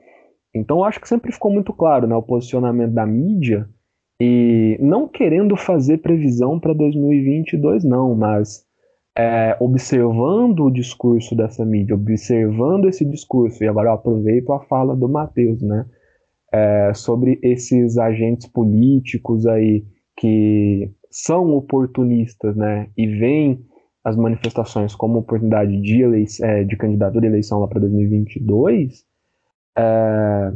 [0.53, 3.67] Então acho que sempre ficou muito claro né, o posicionamento da mídia
[4.21, 8.65] e não querendo fazer previsão para 2022 não, mas
[9.17, 14.95] é, observando o discurso dessa mídia, observando esse discurso, e agora eu aproveito a fala
[14.95, 15.85] do Matheus, né,
[16.51, 19.85] é, sobre esses agentes políticos aí
[20.17, 23.63] que são oportunistas, né, e veem
[24.03, 26.03] as manifestações como oportunidade de,
[26.43, 29.05] é, de candidatura à eleição lá para 2022,
[29.77, 30.53] é,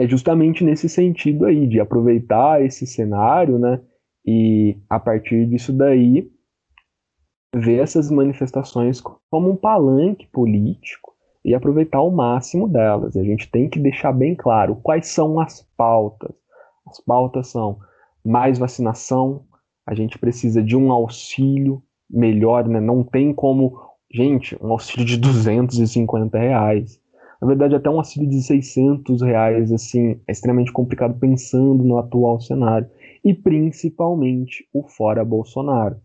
[0.00, 3.80] é justamente nesse sentido aí, de aproveitar esse cenário, né?
[4.24, 6.30] E a partir disso daí,
[7.54, 9.00] ver essas manifestações
[9.30, 11.14] como um palanque político
[11.44, 13.14] e aproveitar o máximo delas.
[13.14, 16.34] E a gente tem que deixar bem claro quais são as pautas.
[16.86, 17.78] As pautas são
[18.24, 19.44] mais vacinação,
[19.86, 22.80] a gente precisa de um auxílio melhor, né?
[22.80, 23.80] Não tem como,
[24.12, 27.00] gente, um auxílio de 250 reais.
[27.40, 32.40] Na verdade, até um auxílio de 600 reais, assim, é extremamente complicado pensando no atual
[32.40, 32.88] cenário.
[33.24, 35.96] E principalmente o fora Bolsonaro.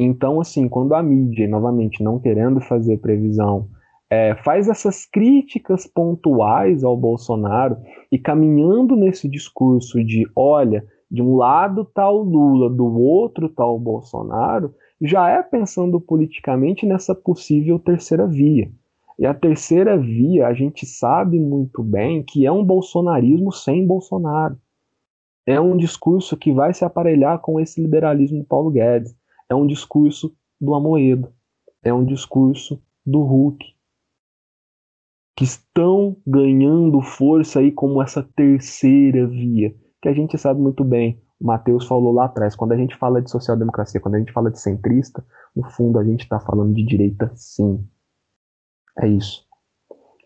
[0.00, 3.68] Então, assim, quando a mídia, novamente, não querendo fazer previsão,
[4.08, 7.76] é, faz essas críticas pontuais ao Bolsonaro
[8.10, 13.66] e caminhando nesse discurso de, olha, de um lado tá o Lula, do outro tá
[13.66, 14.72] o Bolsonaro,
[15.02, 18.70] já é pensando politicamente nessa possível terceira via
[19.18, 24.56] E a terceira via, a gente sabe muito bem que é um bolsonarismo sem Bolsonaro.
[25.44, 29.16] É um discurso que vai se aparelhar com esse liberalismo do Paulo Guedes.
[29.48, 31.32] É um discurso do Amoedo.
[31.82, 33.66] É um discurso do Hulk.
[35.36, 39.74] Que estão ganhando força aí como essa terceira via.
[40.00, 41.20] Que a gente sabe muito bem.
[41.40, 42.54] O Matheus falou lá atrás.
[42.54, 45.24] Quando a gente fala de social-democracia, quando a gente fala de centrista,
[45.56, 47.84] no fundo a gente está falando de direita sim.
[49.00, 49.46] É isso.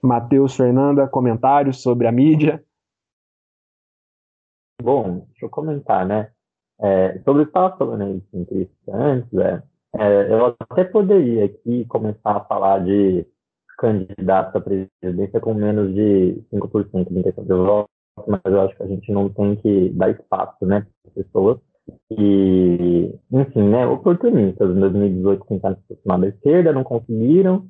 [0.02, 2.64] Matheus, Fernanda, comentários sobre a mídia?
[4.82, 6.32] Bom, deixa eu comentar, né?
[6.80, 9.62] É, sobre o que estava falando aí de antes, é,
[9.96, 13.24] é, eu até poderia aqui começar a falar de
[13.78, 17.88] candidatos à presidência com menos de 5% de intenção de voto,
[18.26, 21.60] mas eu acho que a gente não tem que dar espaço, né, para pessoas
[22.10, 24.70] e, enfim, né, oportunistas.
[24.70, 27.68] Em 2018 tentaram se aproximar da esquerda, não conseguiram,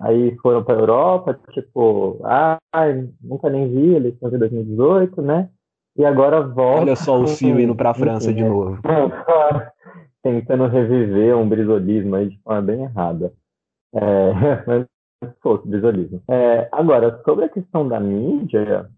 [0.00, 2.58] aí foram para a Europa, tipo, ah,
[3.22, 5.48] nunca nem vi eleições de 2018, né?
[5.96, 6.82] E agora volta.
[6.82, 8.48] Olha só o filme indo para a França enfim, de né?
[8.48, 8.78] novo.
[10.22, 13.32] Tentando reviver um brisolismo aí de forma bem errada.
[13.94, 14.32] É,
[14.66, 14.86] mas
[15.40, 16.20] fosse brisolismo.
[16.28, 18.90] É, agora, sobre a questão da mídia,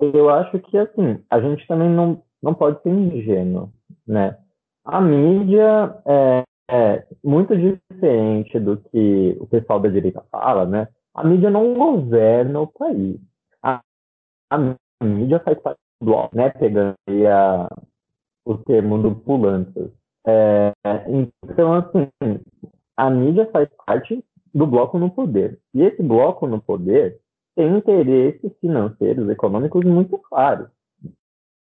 [0.00, 3.70] eu acho que assim, a gente também não, não pode ser ingênuo,
[4.06, 4.36] né?
[4.84, 10.88] A mídia é, é, muito diferente do que o pessoal da direita fala, né?
[11.14, 13.20] A mídia não governa o país.
[13.62, 13.80] A,
[14.50, 14.58] a
[15.02, 16.50] mídia faz parte do né?
[16.50, 16.94] Pegando
[17.28, 17.68] a,
[18.44, 19.90] o termo do Pulanças.
[20.26, 20.72] É,
[21.42, 22.08] então, assim,
[22.96, 25.58] a mídia faz parte do bloco no poder.
[25.74, 27.18] E esse bloco no poder
[27.56, 30.68] tem interesses financeiros, econômicos muito claros,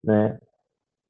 [0.05, 0.39] né?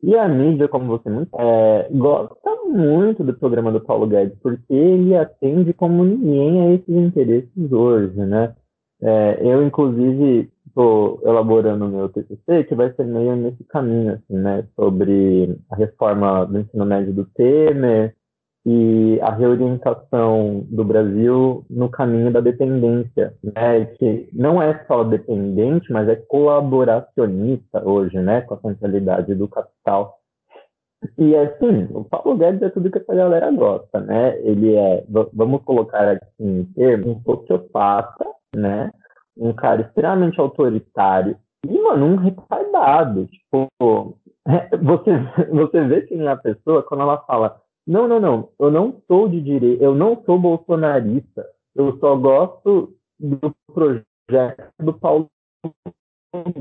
[0.02, 4.72] E a mídia, como você muito é, gosta muito do programa do Paulo Guedes, porque
[4.72, 8.54] ele atende como ninguém a esses interesses hoje, né?
[9.02, 14.36] É, eu, inclusive, estou elaborando o meu TCC, que vai ser meio nesse caminho, assim,
[14.36, 14.64] né?
[14.76, 18.14] Sobre a reforma do ensino médio do Temer,
[18.70, 25.90] e a reorientação do Brasil no caminho da dependência, né, que não é só dependente,
[25.90, 30.18] mas é colaboracionista hoje, né, com a centralidade do capital.
[31.16, 34.38] E assim, o Paulo Guedes é tudo que essa galera gosta, né?
[34.40, 38.90] Ele é, vamos colocar aqui em termos, um sociopata, né?
[39.34, 43.28] Um cara extremamente autoritário e, mano, um retardado.
[43.28, 43.68] Tipo,
[44.82, 48.48] você, você vê quem é a pessoa quando ela fala não, não, não.
[48.60, 51.48] Eu não sou de direita, eu não sou bolsonarista.
[51.74, 55.26] Eu só gosto do projeto do Paulo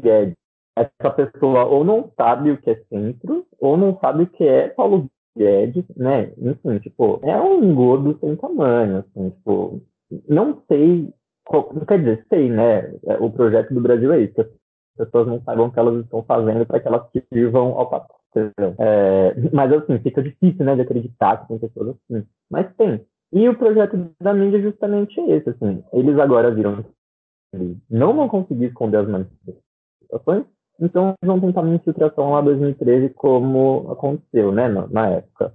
[0.01, 0.35] Guedes.
[0.77, 4.69] Essa pessoa ou não sabe o que é centro, ou não sabe o que é
[4.69, 5.07] Paulo
[5.37, 6.31] Guedes, né?
[6.37, 9.81] Enfim, tipo, é um engodo sem tamanho, assim, tipo,
[10.29, 11.13] não sei,
[11.51, 12.93] não quer dizer, sei, né?
[13.19, 14.47] O projeto do Brasil é isso, as
[14.95, 18.15] pessoas não saibam o que elas estão fazendo para que elas sirvam ao papel
[18.79, 22.25] é, mas assim, fica difícil, né, de acreditar que tem pessoas assim.
[22.49, 23.05] Mas tem.
[23.33, 25.83] E o projeto da mídia é justamente esse, assim.
[25.91, 26.83] Eles agora viram
[27.51, 30.45] que não vão conseguir esconder as manifestações,
[30.79, 35.53] então eles vão tentar uma infiltração lá em 2013, como aconteceu, né, na, na época.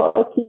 [0.00, 0.48] Só que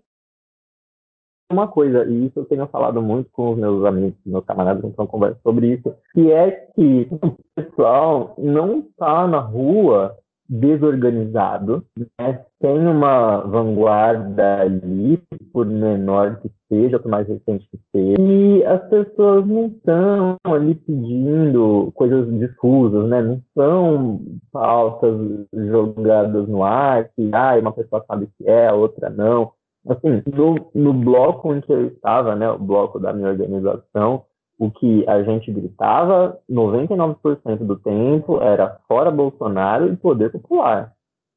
[1.52, 5.06] uma coisa, e isso eu tenho falado muito com os meus amigos, meus camaradas, então
[5.06, 12.46] conversa sobre isso, que é que o pessoal não está na rua desorganizado, né?
[12.60, 15.22] tem uma vanguarda ali,
[15.52, 20.76] por menor que seja, por mais recente que seja, e as pessoas não estão ali
[20.76, 23.22] pedindo coisas difusas, né?
[23.22, 24.22] não são
[24.52, 25.16] pautas
[25.54, 29.52] jogadas no ar, que ah, uma pessoa sabe que é, a outra não.
[29.88, 34.24] Assim, no, no bloco em que eu estava, né, o bloco da minha organização,
[34.58, 40.94] o que a gente gritava 99% do tempo era fora Bolsonaro e poder popular.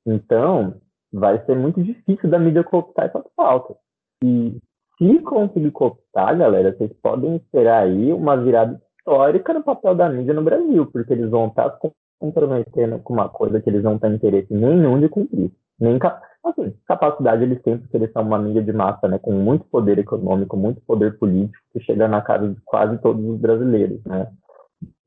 [0.06, 0.74] Então,
[1.12, 3.74] vai ser muito difícil da mídia cooptar essa pauta.
[4.22, 4.58] E
[4.96, 10.34] se conseguir cooptar, galera, vocês podem esperar aí uma virada histórica no papel da mídia
[10.34, 14.14] no Brasil, porque eles vão estar se comprometendo com uma coisa que eles não têm
[14.14, 15.52] interesse nenhum de cumprir.
[15.80, 15.98] Nem
[16.44, 19.98] assim, capacidade eles têm, porque eles são uma mídia de massa, né, com muito poder
[19.98, 24.30] econômico, muito poder político, que chega na casa de quase todos os brasileiros, né.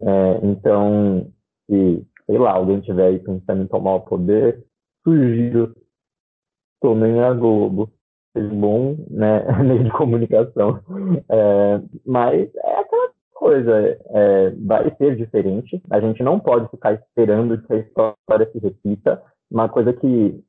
[0.02, 1.32] É, então,
[1.70, 4.64] se, sei lá, alguém tiver aí pensando em tomar o poder,
[5.04, 5.74] sugiro,
[6.82, 7.92] tomem a Globo,
[8.34, 10.80] seja bom, né, meio de comunicação.
[11.30, 13.72] É, mas é aquela coisa,
[14.10, 19.22] é, vai ser diferente, a gente não pode ficar esperando que a história se repita,
[19.50, 20.42] uma coisa que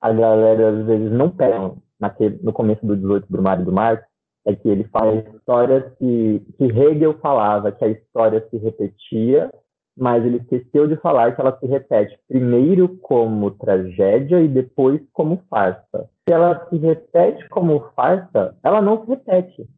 [0.00, 4.06] a galera às vezes não pega naquele, no começo do 18 do Mário do Marcos
[4.46, 9.50] é que ele fala a história que, que Hegel falava que a história se repetia,
[9.96, 15.42] mas ele esqueceu de falar que ela se repete primeiro como tragédia e depois como
[15.50, 16.08] farsa.
[16.28, 19.68] Se ela se repete como farsa, ela não se repete,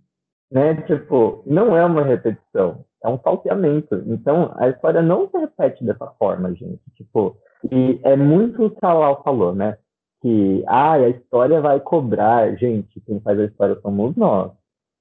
[0.53, 0.75] né?
[0.83, 4.03] Tipo, não é uma repetição, é um salteamento.
[4.07, 6.83] Então, a história não se repete dessa forma, gente.
[6.95, 7.37] Tipo,
[7.73, 9.79] e é muito o que a Lau falou, né?
[10.21, 12.55] Que ah, a história vai cobrar.
[12.57, 14.53] Gente, quem faz a história somos nós.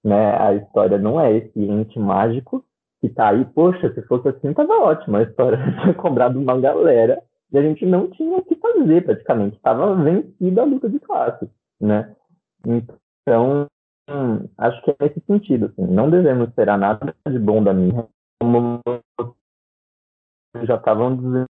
[0.03, 0.37] Né?
[0.39, 2.63] A história não é esse ente mágico
[3.01, 3.45] que tá aí.
[3.45, 5.17] Poxa, se fosse assim, tava ótimo.
[5.17, 9.57] A história tinha cobrado uma galera e a gente não tinha o que fazer praticamente.
[9.57, 11.49] Estava vencida a luta de classes,
[11.79, 12.15] né?
[12.65, 13.65] Então,
[14.09, 15.67] hum, acho que é nesse sentido.
[15.67, 18.07] Assim, não devemos esperar nada de bom da minha,
[18.41, 18.81] como
[20.63, 21.45] já estavam dizendo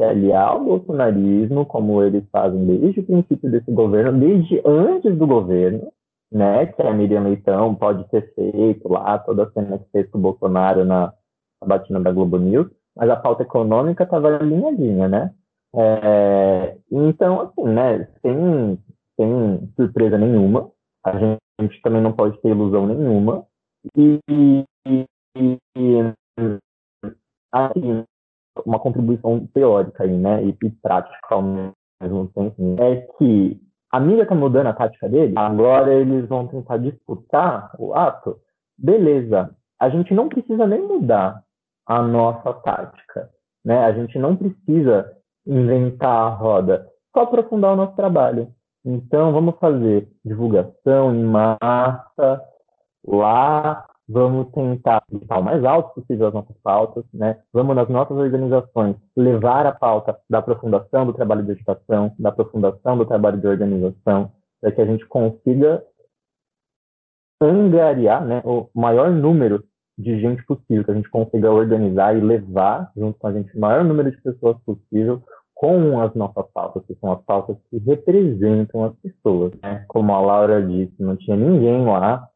[0.00, 5.92] aliar ao bolsonarismo, como eles fazem desde o princípio desse governo, desde antes do governo,
[6.30, 10.18] né, que a Miriam Leitão pode ter feito lá, toda a cena que fez com
[10.18, 11.12] o Bolsonaro na,
[11.60, 15.34] na batina da Globo News, mas a pauta econômica estava alinhadinha, né?
[15.74, 18.78] É, então, assim, né, sem,
[19.16, 20.70] sem surpresa nenhuma,
[21.04, 23.46] a gente, a gente também não pode ter ilusão nenhuma,
[23.96, 26.12] e, e, e
[27.52, 28.04] assim,
[28.64, 34.22] uma contribuição teórica aí, né, e, e prática ao mesmo tempo, é que a mídia
[34.22, 38.38] está mudando a tática dele, agora eles vão tentar disputar o ato.
[38.78, 41.42] Beleza, a gente não precisa nem mudar
[41.86, 43.28] a nossa tática,
[43.64, 43.84] né?
[43.84, 45.12] A gente não precisa
[45.46, 48.48] inventar a roda, só aprofundar o nosso trabalho.
[48.84, 52.42] Então, vamos fazer divulgação em massa
[53.06, 57.38] lá vamos tentar estar o mais alto possível as nossas pautas, né?
[57.52, 62.98] Vamos nas nossas organizações levar a pauta da aprofundação do trabalho de educação, da aprofundação
[62.98, 65.82] do trabalho de organização, para que a gente consiga
[67.40, 69.64] angariar, né, o maior número
[69.98, 73.60] de gente possível, que a gente consiga organizar e levar junto com a gente o
[73.60, 75.22] maior número de pessoas possível
[75.54, 79.52] com as nossas pautas, que são as pautas que representam as pessoas.
[79.62, 79.84] Né?
[79.88, 82.28] Como a Laura disse, não tinha ninguém lá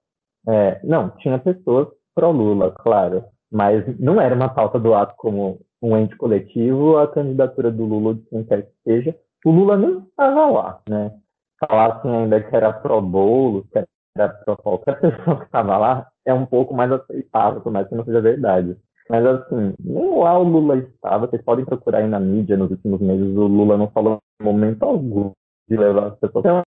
[0.49, 5.97] é, não, tinha pessoas pró-Lula, claro, mas não era uma pauta do ato como um
[5.97, 9.17] ente coletivo a candidatura do Lula de quem quer que seja.
[9.45, 11.13] O Lula nem estava lá, né?
[11.61, 13.85] Falassem ainda que era pró-Bolo, que
[14.17, 17.95] era pró qualquer pessoa que estava lá, é um pouco mais aceitável, por mais que
[17.95, 18.77] não seja verdade.
[19.09, 23.01] Mas assim, nem lá o Lula estava, vocês podem procurar aí na mídia nos últimos
[23.01, 25.33] meses, o Lula não falou em momento algum
[25.69, 26.45] de levar as pessoas.
[26.45, 26.63] Então,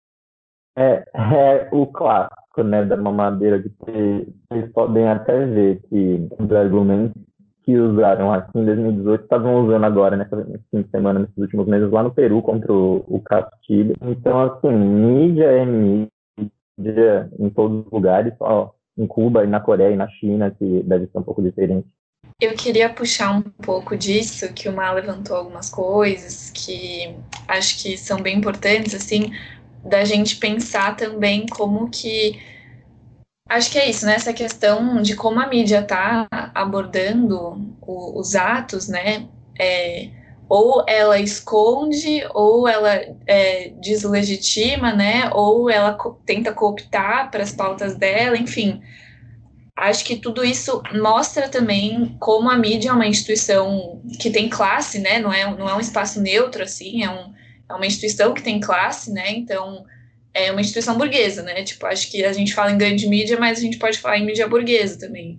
[0.77, 7.23] é, é o clássico né, da mamadeira que vocês podem até ver que os argumentos
[7.69, 10.37] que usaram aqui em 2018 estavam usando agora nessa
[10.71, 13.95] fim de semana, nesses últimos meses, lá no Peru contra o, o Castilho.
[14.01, 19.93] Então, assim, mídia é mídia em todos os lugares, só em Cuba e na Coreia
[19.93, 21.87] e na China, que deve ser um pouco diferente.
[22.41, 27.15] Eu queria puxar um pouco disso, que o Mar levantou algumas coisas que
[27.47, 29.33] acho que são bem importantes, assim,
[29.89, 32.39] da gente pensar também como que
[33.49, 34.15] acho que é isso, né?
[34.15, 39.27] Essa questão de como a mídia está abordando o, os atos, né?
[39.59, 40.11] É,
[40.49, 42.95] ou ela esconde, ou ela
[43.27, 45.31] é, deslegitima, né?
[45.33, 48.81] Ou ela co tenta cooptar para as pautas dela, enfim.
[49.77, 54.99] Acho que tudo isso mostra também como a mídia é uma instituição que tem classe,
[54.99, 55.19] né?
[55.19, 57.33] Não é, não é um espaço neutro, assim, é um,
[57.69, 59.31] é uma instituição que tem classe, né?
[59.31, 59.85] Então,
[60.33, 61.63] é uma instituição burguesa, né?
[61.63, 64.27] Tipo, acho que a gente fala em grande mídia, mas a gente pode falar em
[64.27, 65.39] mídia burguesa também.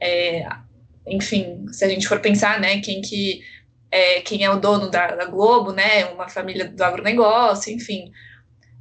[0.00, 0.46] É,
[1.06, 3.40] enfim, se a gente for pensar, né, quem que
[3.90, 6.06] é, quem é o dono da, da Globo, né?
[6.06, 8.10] Uma família do agronegócio, enfim.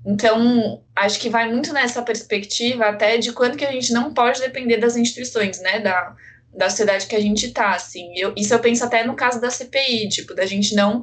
[0.06, 4.40] Então, acho que vai muito nessa perspectiva até de quanto que a gente não pode
[4.40, 5.80] depender das instituições, né?
[5.82, 6.16] Da,
[6.56, 8.14] da sociedade que a gente tá, assim.
[8.18, 11.02] Eu, isso eu penso até no caso da CPI, tipo, da gente não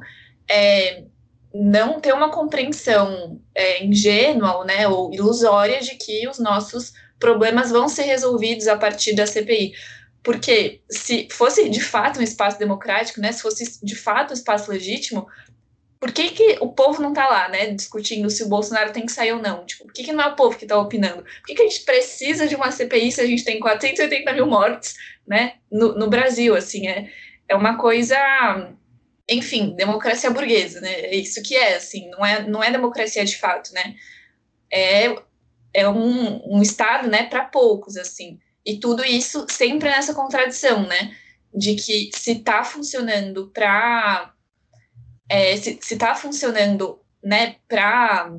[0.49, 1.03] é,
[1.53, 7.89] não ter uma compreensão é, ingênua né, ou ilusória de que os nossos problemas vão
[7.89, 9.73] ser resolvidos a partir da CPI.
[10.23, 14.69] Porque se fosse de fato um espaço democrático, né, se fosse de fato um espaço
[14.69, 15.27] legítimo,
[15.99, 19.11] por que, que o povo não está lá, né, discutindo se o Bolsonaro tem que
[19.11, 19.65] sair ou não?
[19.65, 21.23] Tipo, por que, que não é o povo que está opinando?
[21.23, 24.45] Por que, que a gente precisa de uma CPI se a gente tem 480 mil
[24.45, 24.95] mortes,
[25.27, 27.09] né, no, no Brasil, assim, é,
[27.49, 28.15] é uma coisa
[29.29, 30.91] enfim, democracia burguesa, né?
[30.91, 33.95] É isso que é, assim, não é, não é democracia de fato, né?
[34.71, 35.15] É,
[35.73, 38.39] é um, um Estado, né, para poucos, assim.
[38.65, 41.15] E tudo isso sempre nessa contradição, né?
[41.53, 44.33] De que se está funcionando para.
[45.29, 48.31] É, se, está funcionando, né, para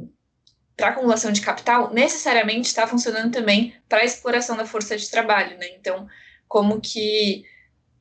[0.77, 5.59] para acumulação de capital, necessariamente está funcionando também para a exploração da força de trabalho,
[5.59, 5.69] né?
[5.79, 6.09] Então,
[6.49, 7.45] como que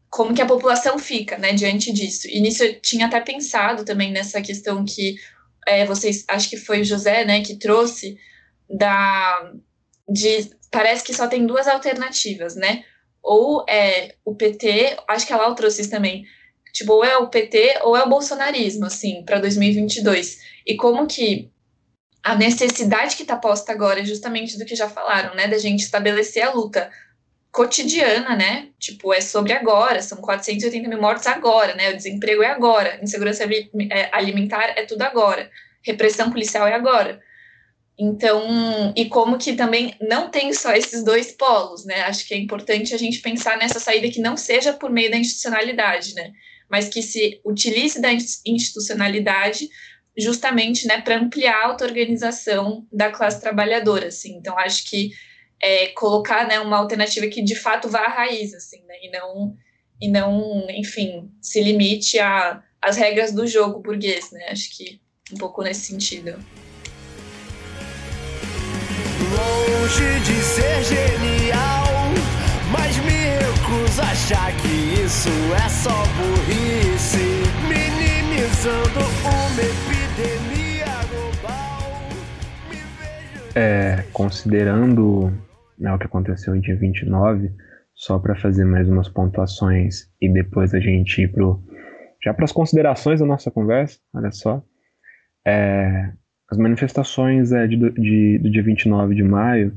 [0.10, 2.28] como que a população fica, né, diante disso?
[2.28, 5.16] E nisso eu tinha até pensado também nessa questão que
[5.68, 8.18] é, vocês, acho que foi o José, né, que trouxe
[8.70, 9.52] da
[10.08, 12.84] de parece que só tem duas alternativas, né?
[13.22, 16.26] Ou é o PT, acho que a Lau trouxe isso também,
[16.74, 20.40] tipo, ou é o PT ou é o bolsonarismo, assim, para 2022.
[20.66, 21.52] E como que
[22.24, 25.84] a necessidade que está posta agora é justamente do que já falaram, né, da gente
[25.84, 26.90] estabelecer a luta
[27.60, 32.48] cotidiana, né, tipo, é sobre agora, são 480 mil mortos agora, né, o desemprego é
[32.48, 35.52] agora, insegurança é, alimentar é tudo agora,
[35.84, 37.22] repressão policial é agora.
[38.00, 42.00] Então, e como que também não tem só esses dois polos, né?
[42.04, 45.18] Acho que é importante a gente pensar nessa saída que não seja por meio da
[45.18, 46.32] institucionalidade, né?
[46.70, 49.68] Mas que se utilize da institucionalidade
[50.18, 54.38] justamente, né, para ampliar a auto-organização da classe trabalhadora, assim.
[54.38, 55.12] Então, acho que
[55.62, 58.96] é, colocar, né, uma alternativa que de fato vá à raiz, assim, né?
[59.04, 59.56] E não,
[60.02, 64.48] e não, enfim, se limite a as regras do jogo burguês, né?
[64.50, 65.02] Acho que
[65.34, 66.40] um pouco nesse sentido
[69.30, 71.88] longe de ser genial,
[72.72, 82.02] mas me recuso a achar que isso é só burrice, minimizando uma epidemia global.
[82.70, 83.52] Vejo...
[83.56, 85.34] É, considerando
[85.80, 87.52] né, o que aconteceu dia 29,
[87.94, 91.64] só para fazer mais umas pontuações e depois a gente ir pro,
[92.24, 94.64] já para as considerações da nossa conversa, olha só.
[95.46, 96.12] É,
[96.52, 99.74] as manifestações é, de, de, do dia 29 de maio,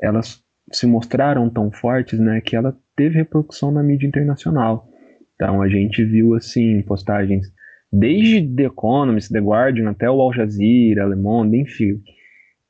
[0.00, 0.42] elas
[0.72, 4.88] se mostraram tão fortes, né, que ela teve repercussão na mídia internacional.
[5.34, 7.46] Então a gente viu assim postagens
[7.92, 12.02] desde The Economist, The Guardian até o Al Jazeera, Le Monde, enfim,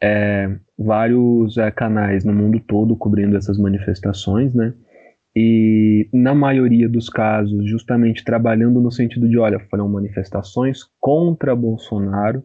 [0.03, 4.75] é, vários é, canais no mundo todo cobrindo essas manifestações, né?
[5.35, 12.43] E na maioria dos casos, justamente trabalhando no sentido de, olha, foram manifestações contra Bolsonaro,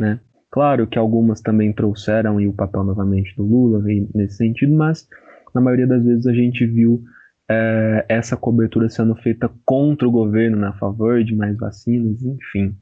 [0.00, 0.20] né?
[0.50, 3.82] Claro que algumas também trouxeram e o papel novamente do Lula
[4.14, 5.06] nesse sentido, mas
[5.54, 7.02] na maioria das vezes a gente viu
[7.48, 12.74] é, essa cobertura sendo feita contra o governo, né, a favor de mais vacinas, enfim.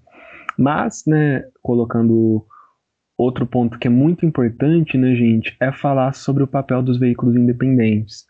[0.57, 2.47] Mas, né, colocando
[3.17, 7.37] outro ponto que é muito importante, né, gente, é falar sobre o papel dos veículos
[7.37, 8.27] independentes.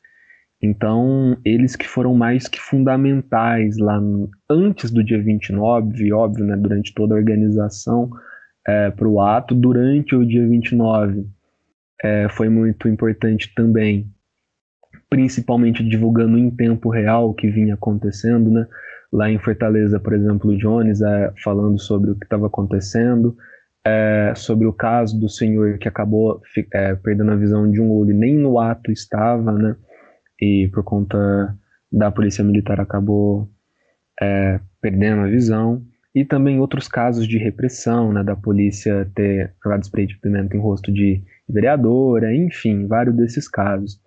[0.62, 6.56] Então, eles que foram mais que fundamentais lá no, antes do dia 29, óbvio, né,
[6.56, 8.10] durante toda a organização
[8.66, 11.26] é, para o ato durante o dia 29
[12.02, 14.06] é, foi muito importante também,
[15.08, 18.66] principalmente divulgando em tempo real o que vinha acontecendo, né?
[19.12, 23.36] Lá em Fortaleza, por exemplo, o Jones é, falando sobre o que estava acontecendo,
[23.86, 26.42] é, sobre o caso do senhor que acabou
[26.74, 29.76] é, perdendo a visão de um olho, nem no ato estava, né?
[30.42, 31.56] E por conta
[31.92, 33.48] da polícia militar acabou
[34.20, 39.84] é, perdendo a visão e também outros casos de repressão, né, da polícia ter jogado
[39.84, 44.00] spray de pimenta em rosto de vereadora, enfim, vários desses casos.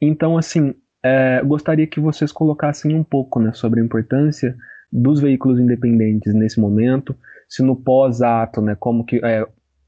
[0.00, 4.54] Então, assim, é, gostaria que vocês colocassem um pouco né, sobre a importância
[4.92, 7.16] dos veículos independentes nesse momento,
[7.48, 9.46] se no pós-ato, né, como que, é,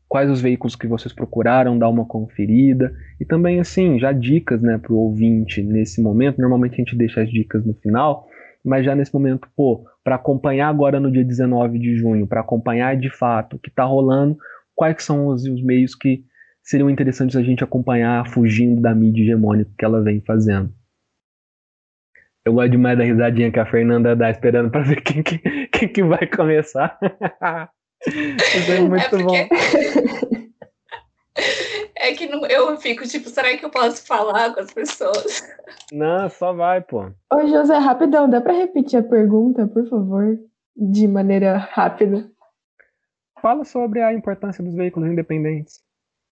[0.08, 4.78] quais os veículos que vocês procuraram dar uma conferida, e também, assim, já dicas né,
[4.78, 8.26] para o ouvinte nesse momento, normalmente a gente deixa as dicas no final,
[8.64, 12.96] mas já nesse momento, pô, para acompanhar agora no dia 19 de junho, para acompanhar
[12.96, 14.36] de fato o que está rolando,
[14.74, 16.24] quais são os, os, meios que
[16.62, 20.72] seriam interessantes a gente acompanhar fugindo da mídia hegemônica que ela vem fazendo.
[22.48, 25.38] Eu gosto demais da risadinha que a Fernanda dá esperando para ver quem que,
[25.68, 26.98] quem que vai começar.
[28.08, 29.22] Isso é muito é porque...
[29.22, 29.48] bom.
[32.00, 35.42] É que não, eu fico tipo, será que eu posso falar com as pessoas?
[35.92, 37.10] Não, só vai, pô.
[37.32, 40.38] Ô, José, rapidão, dá pra repetir a pergunta, por favor?
[40.76, 42.28] De maneira rápida.
[43.42, 45.80] Fala sobre a importância dos veículos independentes.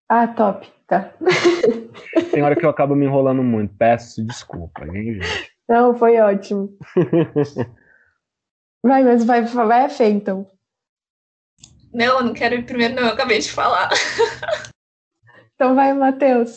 [0.08, 1.12] Ah, top, tá.
[2.32, 3.74] Tem hora que eu acabo me enrolando muito.
[3.76, 5.55] Peço desculpa, hein, gente?
[5.68, 6.76] Não, foi ótimo.
[8.82, 10.50] vai, mas vai, vai a Fê, então.
[11.92, 13.04] Não, eu não quero ir primeiro, não.
[13.04, 13.90] Eu acabei de falar.
[15.56, 16.54] Então vai, Matheus.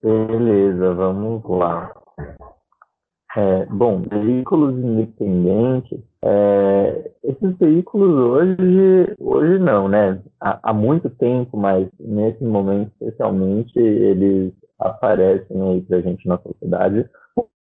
[0.00, 1.92] Beleza, vamos lá.
[3.36, 10.22] É, bom, veículos independentes, é, esses veículos hoje, hoje não, né?
[10.40, 17.08] Há, há, muito tempo, mas nesse momento especialmente, eles aparecem aí pra gente na sociedade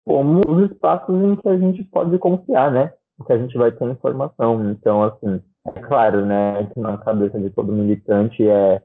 [0.06, 2.94] como os espaços em que a gente pode confiar, né?
[3.26, 4.72] Que a gente vai ter informação.
[4.72, 5.42] Então, assim,
[5.76, 8.82] É claro, né, que na cabeça de todo militante é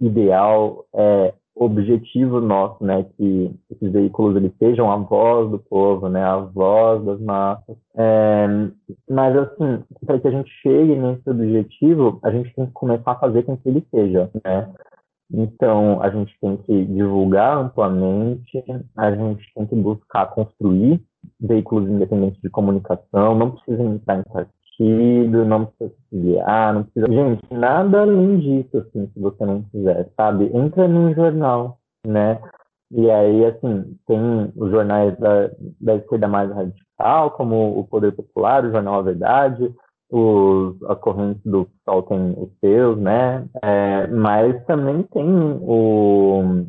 [0.00, 6.22] ideal, é objetivo nosso, né, que esses veículos eles sejam a voz do povo, né,
[6.22, 7.76] a voz das massas.
[7.96, 8.46] É,
[9.08, 13.18] mas assim, para que a gente chegue nesse objetivo, a gente tem que começar a
[13.18, 14.70] fazer com que ele seja, né?
[15.32, 18.64] Então, a gente tem que divulgar amplamente,
[18.96, 21.02] a gente tem que buscar construir
[21.40, 27.12] veículos independentes de comunicação, não precisa entrar em partido, não precisa se filiar, não precisa.
[27.12, 30.50] Gente, nada além disso, assim, se você não quiser, sabe?
[30.54, 32.40] Entra num jornal, né?
[32.92, 35.50] E aí, assim, tem os jornais da,
[35.80, 39.74] da esquerda mais radical, como o Poder Popular, o Jornal A Verdade,
[40.10, 43.46] os, a corrente do PSOL tem os seus, né?
[43.62, 45.26] É, mas também tem
[45.62, 46.66] o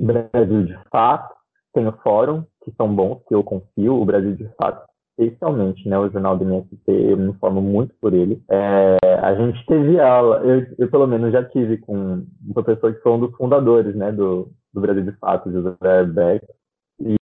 [0.00, 1.34] Brasil de Fato,
[1.72, 4.86] tem o Fórum, que são bons, que eu confio, o Brasil de Fato
[5.18, 8.42] especialmente, né, o jornal do MST, eu me informo muito por ele.
[8.50, 13.00] É, a gente teve aula, eu, eu, pelo menos já tive com um professor que
[13.00, 16.46] foi um dos fundadores, né, do, do Brasil de Fato, José Beck,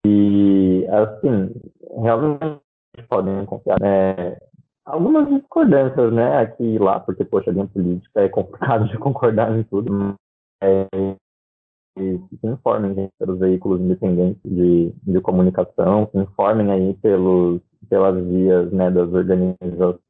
[0.07, 1.55] e assim,
[2.03, 2.61] realmente
[3.09, 4.37] podem confiar, né,
[4.85, 9.63] algumas discordâncias, né, aqui e lá, porque, poxa, a política é complicado de concordar em
[9.65, 10.15] tudo,
[10.63, 10.87] é,
[11.97, 18.73] se informem gente, pelos veículos independentes de, de comunicação, se informem aí pelos, pelas vias
[18.73, 20.01] né, das organizações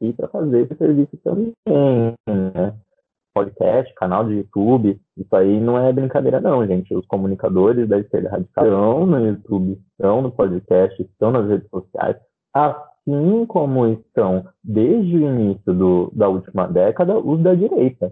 [0.00, 2.85] e para fazer esse serviço também, né?
[3.36, 6.94] Podcast, canal de YouTube, isso aí não é brincadeira não, gente.
[6.94, 12.16] Os comunicadores da esquerda radical estão no YouTube, estão no podcast, estão nas redes sociais,
[12.54, 18.10] assim como estão desde o início do, da última década os da direita.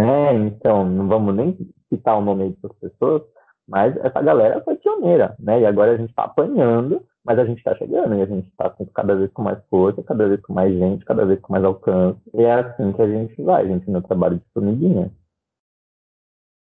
[0.00, 0.34] Né?
[0.34, 1.56] Então, não vamos nem
[1.88, 3.22] citar o nome dessas pessoas,
[3.68, 5.60] mas essa galera foi pioneira, né?
[5.60, 8.74] E agora a gente está apanhando mas a gente está chegando e a gente está
[8.94, 12.20] cada vez com mais força, cada vez com mais gente, cada vez com mais alcance.
[12.34, 15.10] E é assim que a gente vai, a gente no trabalho de formiguinha.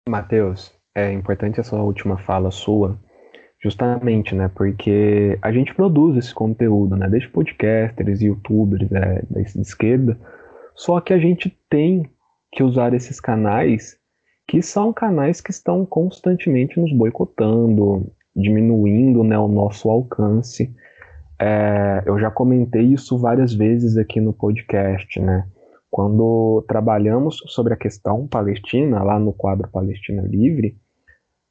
[0.08, 3.00] Matheus, é importante essa última fala sua,
[3.62, 4.50] justamente, né?
[4.50, 7.08] Porque a gente produz esse conteúdo, né?
[7.08, 10.20] Desde podcasters, youtubers né, da esquerda,
[10.76, 12.10] só que a gente tem
[12.52, 13.98] que usar esses canais
[14.48, 20.74] que são canais que estão constantemente nos boicotando, diminuindo né, o nosso alcance.
[21.40, 25.48] É, eu já comentei isso várias vezes aqui no podcast, né?
[25.90, 30.78] Quando trabalhamos sobre a questão palestina, lá no quadro Palestina Livre,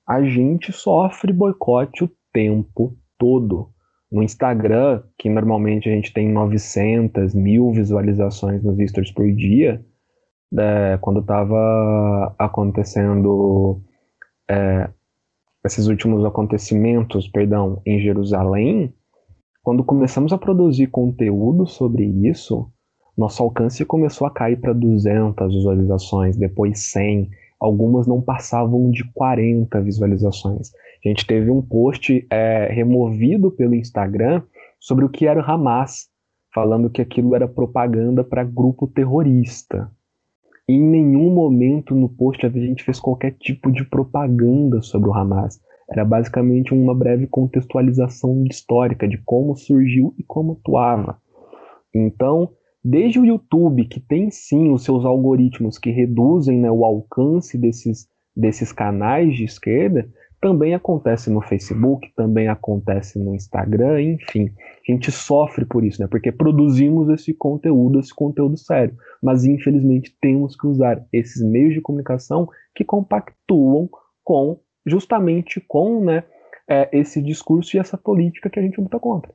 [0.07, 3.71] a gente sofre boicote o tempo todo.
[4.11, 9.85] No Instagram, que normalmente a gente tem 900, mil visualizações nos stories por dia,
[10.57, 13.83] é, quando estava acontecendo
[14.49, 14.89] é,
[15.69, 18.93] esses últimos acontecimentos, perdão, em Jerusalém,
[19.63, 22.71] quando começamos a produzir conteúdo sobre isso,
[23.17, 27.31] nosso alcance começou a cair para 200 visualizações, depois 100,
[27.61, 30.71] algumas não passavam de 40 visualizações.
[31.05, 34.43] A gente teve um post é, removido pelo Instagram
[34.81, 36.09] sobre o que era o Hamas,
[36.55, 39.91] falando que aquilo era propaganda para grupo terrorista.
[40.71, 45.59] Em nenhum momento no post a gente fez qualquer tipo de propaganda sobre o Hamas.
[45.91, 51.19] Era basicamente uma breve contextualização histórica de como surgiu e como atuava.
[51.95, 52.51] Então,
[52.85, 58.07] desde o YouTube, que tem sim os seus algoritmos que reduzem né, o alcance desses,
[58.37, 60.07] desses canais de esquerda,
[60.41, 64.53] também acontece no Facebook, também acontece no Instagram, enfim.
[64.89, 66.09] A gente sofre por isso, né?
[66.09, 68.97] Porque produzimos esse conteúdo, esse conteúdo sério.
[69.23, 73.89] Mas infelizmente temos que usar esses meios de comunicação que compactuam
[74.23, 76.25] com justamente com né,
[76.69, 79.33] é, esse discurso e essa política que a gente luta contra.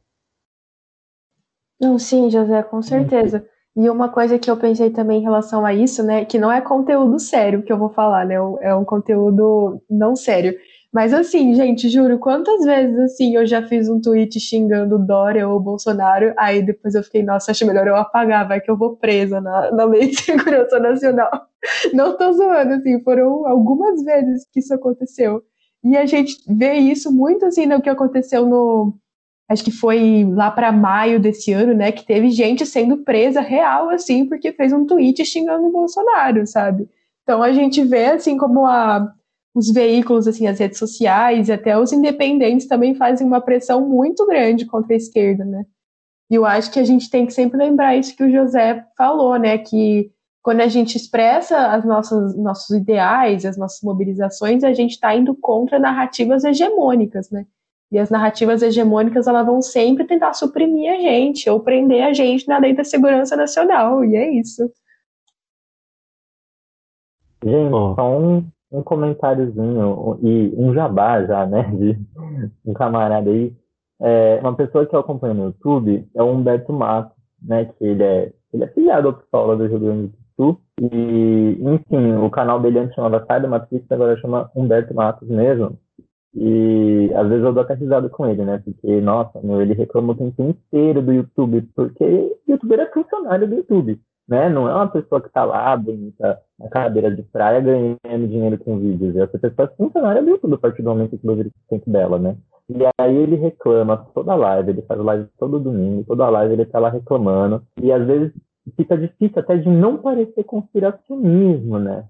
[1.80, 3.46] Não, sim, José, com certeza.
[3.76, 6.62] E uma coisa que eu pensei também em relação a isso, né, que não é
[6.62, 10.56] conteúdo sério que eu vou falar, né, é um conteúdo não sério,
[10.94, 15.60] mas assim, gente, juro, quantas vezes assim eu já fiz um tweet xingando Dória ou
[15.60, 19.42] Bolsonaro, aí depois eu fiquei, nossa, acho melhor eu apagar, vai que eu vou presa
[19.42, 21.48] na, na Lei de Segurança Nacional.
[21.94, 25.42] Não tô zoando, assim, foram algumas vezes que isso aconteceu.
[25.84, 28.94] E a gente vê isso muito assim no que aconteceu no.
[29.50, 31.92] Acho que foi lá para maio desse ano, né?
[31.92, 36.88] Que teve gente sendo presa real, assim, porque fez um tweet xingando o Bolsonaro, sabe?
[37.24, 39.12] Então a gente vê, assim, como a
[39.54, 44.66] os veículos, assim, as redes sociais, até os independentes também fazem uma pressão muito grande
[44.66, 45.66] contra a esquerda, né?
[46.30, 49.38] E eu acho que a gente tem que sempre lembrar isso que o José falou,
[49.38, 49.58] né?
[49.60, 50.12] Que
[50.42, 55.36] quando a gente expressa as nossas nossos ideais, as nossas mobilizações, a gente está indo
[55.36, 57.46] contra narrativas hegemônicas, né?
[57.92, 62.48] E as narrativas hegemônicas elas vão sempre tentar suprimir a gente ou prender a gente
[62.48, 64.04] na lei da segurança nacional.
[64.04, 64.68] E é isso.
[67.44, 68.42] Gente, só
[68.74, 71.64] um comentáriozinho e um jabá já, né?
[71.78, 71.98] De
[72.66, 73.56] um camarada aí.
[74.02, 77.66] É, uma pessoa que eu acompanho no YouTube é o Humberto Matos, né?
[77.66, 80.62] Que ele é, ele é filiado ao PSOL do Rio Grande do Sul.
[80.82, 85.78] E, enfim, o canal dele antes chamava Sai da Matrix, agora chama Humberto Matos mesmo.
[86.36, 88.60] E às vezes eu dou até risada com ele, né?
[88.66, 93.48] Porque, nossa, meu, ele reclama o tempo inteiro do YouTube, porque o youtuber é funcionário
[93.48, 94.50] do YouTube, né?
[94.50, 98.80] Não é uma pessoa que tá lá, bonita, na cadeira de praia, ganhando dinheiro com
[98.80, 99.16] vídeos.
[99.16, 102.36] Essa pessoa é funcionária do YouTube a partir do momento que eu tempo dela, né?
[102.70, 106.80] E aí ele reclama toda live, ele faz live todo domingo, toda live ele tá
[106.80, 107.62] lá reclamando.
[107.82, 108.32] E às vezes
[108.76, 112.06] fica difícil até de não parecer conspiracionismo, né?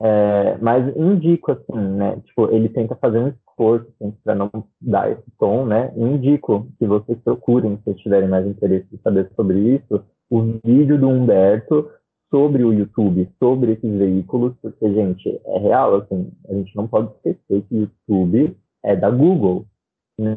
[0.00, 2.16] É, mas indico, assim, né?
[2.24, 4.50] Tipo, ele tenta fazer um esforço assim, para não
[4.80, 5.92] dar esse tom, né?
[5.96, 11.08] Indico que vocês procurem, se tiverem mais interesse em saber sobre isso, o vídeo do
[11.08, 11.90] Humberto
[12.30, 17.10] sobre o YouTube, sobre esses veículos, porque, gente, é real, assim, a gente não pode
[17.16, 19.64] esquecer que o YouTube é da Google,
[20.18, 20.36] né?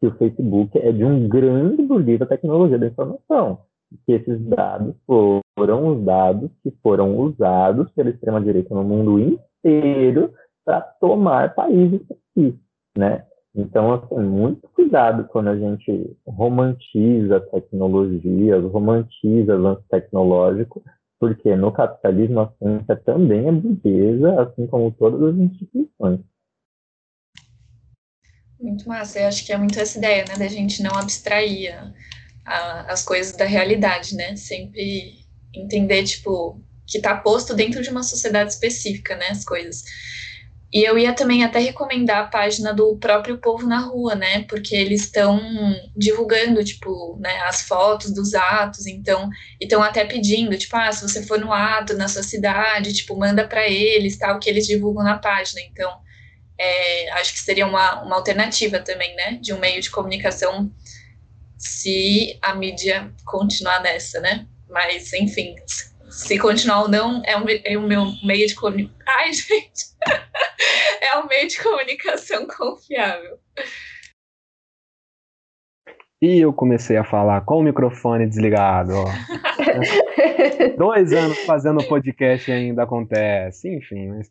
[0.00, 3.58] Que o Facebook é de um grande burguês da tecnologia da informação
[4.06, 10.32] que esses dados foram os dados que foram usados pela extrema-direita no mundo inteiro
[10.64, 12.58] para tomar países aqui,
[12.96, 13.26] né?
[13.54, 20.82] Então, assim, muito cuidado quando a gente romantiza tecnologias, romantiza avanço tecnológico,
[21.18, 26.20] porque no capitalismo a ciência também é burguesa, assim como todas as instituições.
[28.60, 31.74] Muito massa, eu acho que é muito essa ideia, né, da gente não abstrair
[32.44, 34.36] a, as coisas da realidade, né?
[34.36, 35.24] Sempre
[35.54, 39.28] entender, tipo, que está posto dentro de uma sociedade específica, né?
[39.30, 39.84] As coisas.
[40.72, 44.44] E eu ia também até recomendar a página do próprio Povo na Rua, né?
[44.44, 45.40] Porque eles estão
[45.96, 49.28] divulgando, tipo, né, as fotos dos atos, então,
[49.60, 53.16] e estão até pedindo, tipo, ah, se você for no ato na sua cidade, tipo,
[53.16, 55.60] manda para eles, tal, que eles divulgam na página.
[55.62, 55.92] Então,
[56.56, 59.38] é, acho que seria uma, uma alternativa também, né?
[59.40, 60.70] De um meio de comunicação
[61.58, 64.46] se a mídia continuar nessa, né?
[64.68, 65.56] Mas, enfim,
[66.10, 68.98] se continuar ou não, é o, é o meu meio de comunicação.
[69.06, 69.84] Ai, gente!
[71.00, 73.38] é o meio de comunicação confiável.
[76.22, 78.92] E eu comecei a falar com o microfone desligado.
[78.92, 79.06] Ó.
[80.76, 83.74] Dois anos fazendo podcast ainda acontece.
[83.74, 84.30] Enfim, mas.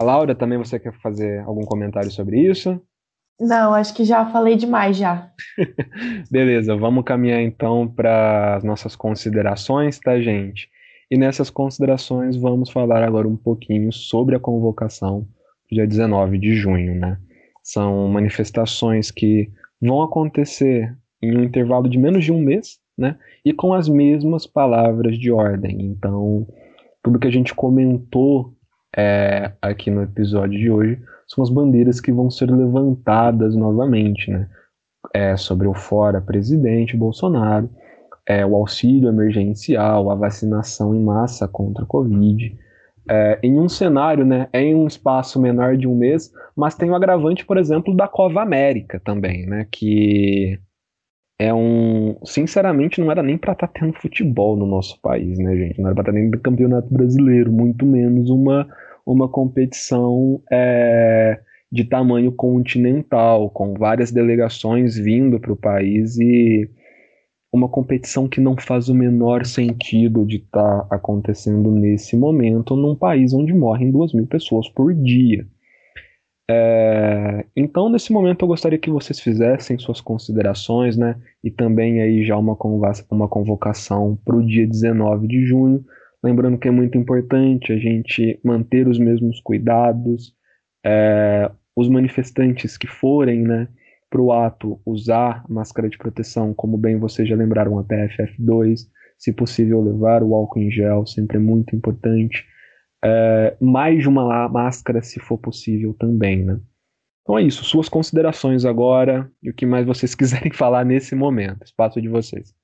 [0.00, 2.80] A Laura, também você quer fazer algum comentário sobre isso?
[3.40, 5.30] Não, acho que já falei demais já.
[6.30, 10.68] Beleza, vamos caminhar então para as nossas considerações, tá, gente?
[11.10, 15.20] E nessas considerações vamos falar agora um pouquinho sobre a convocação
[15.70, 17.18] do dia 19 de junho, né?
[17.62, 23.16] São manifestações que vão acontecer em um intervalo de menos de um mês, né?
[23.44, 25.80] E com as mesmas palavras de ordem.
[25.80, 26.46] Então,
[27.02, 28.54] tudo que a gente comentou
[28.96, 34.48] é, aqui no episódio de hoje são as bandeiras que vão ser levantadas novamente, né?
[35.14, 37.70] É, sobre o fora presidente Bolsonaro,
[38.28, 42.54] é, o auxílio emergencial, a vacinação em massa contra a Covid.
[43.10, 46.90] É, em um cenário, né, é em um espaço menor de um mês, mas tem
[46.90, 50.60] o agravante, por exemplo, da Cova América também, né, que
[51.38, 52.18] é um.
[52.22, 55.80] Sinceramente, não era nem para estar tá tendo futebol no nosso país, né, gente?
[55.80, 58.68] Não era para estar tá nem campeonato brasileiro, muito menos uma
[59.06, 61.40] uma competição é,
[61.72, 66.68] de tamanho continental, com várias delegações vindo para o país e
[67.52, 72.94] uma competição que não faz o menor sentido de estar tá acontecendo nesse momento num
[72.94, 75.46] país onde morrem duas mil pessoas por dia.
[76.50, 81.16] É, então, nesse momento, eu gostaria que vocês fizessem suas considerações, né?
[81.44, 82.56] E também aí já uma,
[83.10, 85.84] uma convocação para o dia 19 de junho,
[86.22, 90.34] Lembrando que é muito importante a gente manter os mesmos cuidados.
[90.84, 93.68] É, os manifestantes que forem né,
[94.10, 98.80] para o ato usar máscara de proteção, como bem vocês já lembraram, a PFF2,
[99.18, 102.46] se possível levar o álcool em gel, sempre é muito importante.
[103.04, 106.44] É, mais de uma máscara, se for possível, também.
[106.44, 106.58] Né?
[107.22, 111.64] Então é isso, suas considerações agora e o que mais vocês quiserem falar nesse momento.
[111.64, 112.54] Espaço de vocês.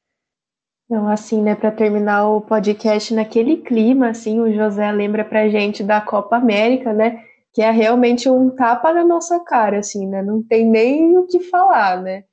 [0.86, 5.82] Então, assim, né, para terminar o podcast naquele clima, assim, o José lembra pra gente
[5.82, 7.22] da Copa América, né,
[7.54, 11.40] que é realmente um tapa na nossa cara, assim, né, não tem nem o que
[11.40, 12.24] falar, né,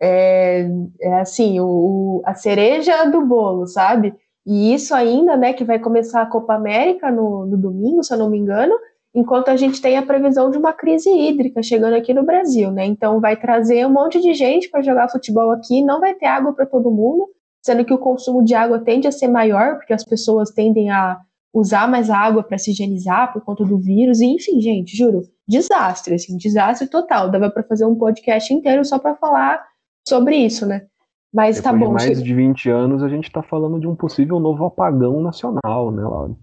[0.00, 0.66] é,
[1.00, 4.14] é assim, o, a cereja do bolo, sabe,
[4.46, 8.18] e isso ainda, né, que vai começar a Copa América no, no domingo, se eu
[8.18, 8.74] não me engano,
[9.14, 12.84] enquanto a gente tem a previsão de uma crise hídrica chegando aqui no Brasil, né?
[12.84, 16.52] Então vai trazer um monte de gente para jogar futebol aqui, não vai ter água
[16.52, 17.28] para todo mundo,
[17.62, 21.18] sendo que o consumo de água tende a ser maior, porque as pessoas tendem a
[21.52, 26.14] usar mais água para se higienizar por conta do vírus, e enfim, gente, juro, desastre,
[26.14, 27.30] assim, desastre total.
[27.30, 29.64] Dava para fazer um podcast inteiro só para falar
[30.06, 30.86] sobre isso, né?
[31.32, 31.96] Mas Depois tá bom.
[31.96, 35.90] De mais de 20 anos, a gente está falando de um possível novo apagão nacional,
[35.90, 36.34] né, Laura?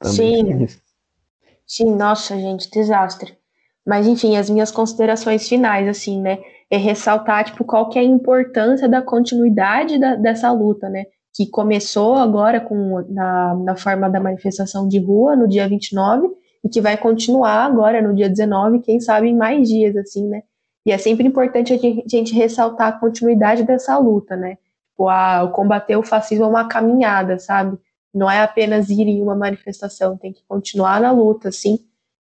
[0.00, 0.78] Também Sim.
[1.66, 3.36] Sim, nossa, gente, desastre.
[3.86, 6.38] Mas, enfim, as minhas considerações finais, assim, né?
[6.70, 11.04] É ressaltar, tipo, qual que é a importância da continuidade da, dessa luta, né?
[11.34, 16.28] Que começou agora com, na, na forma da manifestação de rua, no dia 29,
[16.64, 20.42] e que vai continuar agora no dia 19, quem sabe em mais dias, assim, né?
[20.86, 24.58] E é sempre importante a gente ressaltar a continuidade dessa luta, né?
[24.90, 27.76] Tipo, a, combater o fascismo é uma caminhada, sabe?
[28.14, 31.80] Não é apenas ir em uma manifestação, tem que continuar na luta, assim.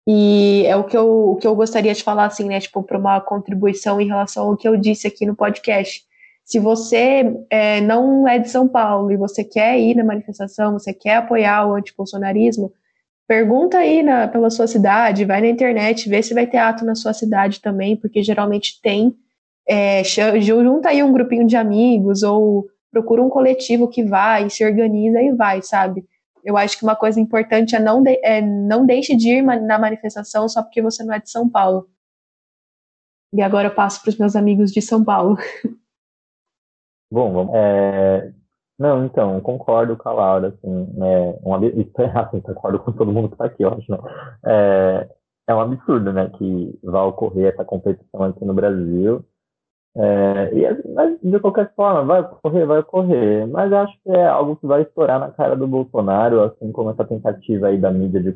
[0.06, 2.60] E é o que eu, o que eu gostaria de falar, assim, né?
[2.60, 6.04] Tipo, para uma contribuição em relação ao que eu disse aqui no podcast.
[6.44, 10.92] Se você é, não é de São Paulo e você quer ir na manifestação, você
[10.92, 12.70] quer apoiar o antibolsonarismo,
[13.26, 16.94] pergunta aí na, pela sua cidade, vai na internet, vê se vai ter ato na
[16.94, 19.16] sua cidade também, porque geralmente tem.
[19.66, 25.22] É, junta aí um grupinho de amigos ou procura um coletivo que vai, se organiza
[25.22, 26.04] e vai, sabe?
[26.44, 29.78] Eu acho que uma coisa importante é não, de, é, não deixe de ir na
[29.78, 31.88] manifestação só porque você não é de São Paulo.
[33.32, 35.38] E agora eu passo para os meus amigos de São Paulo.
[37.14, 38.32] Bom, é...
[38.76, 41.54] não, então, concordo com a Laura, assim, é um
[42.18, 43.98] assim, concordo com todo mundo que está aqui, eu acho, né?
[44.44, 45.08] É,
[45.48, 49.24] é um absurdo, né, que vai ocorrer essa competição aqui no Brasil,
[49.96, 53.46] é, e, mas, de qualquer forma, vai ocorrer, vai ocorrer.
[53.46, 57.04] Mas acho que é algo que vai estourar na cara do Bolsonaro, assim como essa
[57.04, 58.34] tentativa aí da mídia de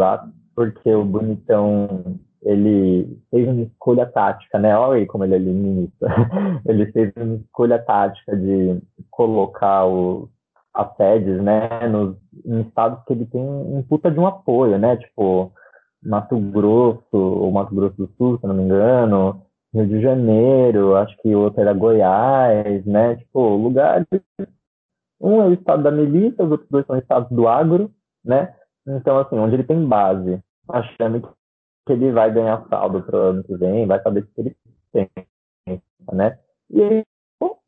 [0.00, 4.76] atos, porque o Bonitão, ele fez uma escolha tática, né?
[4.76, 6.06] Olha aí como ele é leninista.
[6.66, 10.28] ele fez uma escolha tática de colocar o,
[10.74, 12.16] as sedes, né, nos,
[12.46, 14.96] em estados que ele tem um puta de um apoio, né?
[14.96, 15.52] Tipo,
[16.02, 19.42] Mato Grosso, ou Mato Grosso do Sul, se não me engano,
[19.74, 23.16] Rio de Janeiro, acho que outro era Goiás, né?
[23.16, 24.06] Tipo, lugares.
[25.20, 27.90] Um é o estado da milícia, os outros dois são estados do agro,
[28.24, 28.54] né?
[28.86, 31.28] Então, assim, onde ele tem base, achando que
[31.92, 34.56] ele vai ganhar saldo para o ano que vem, vai saber que ele
[34.92, 35.08] tem,
[36.12, 36.38] né?
[36.70, 37.04] E aí,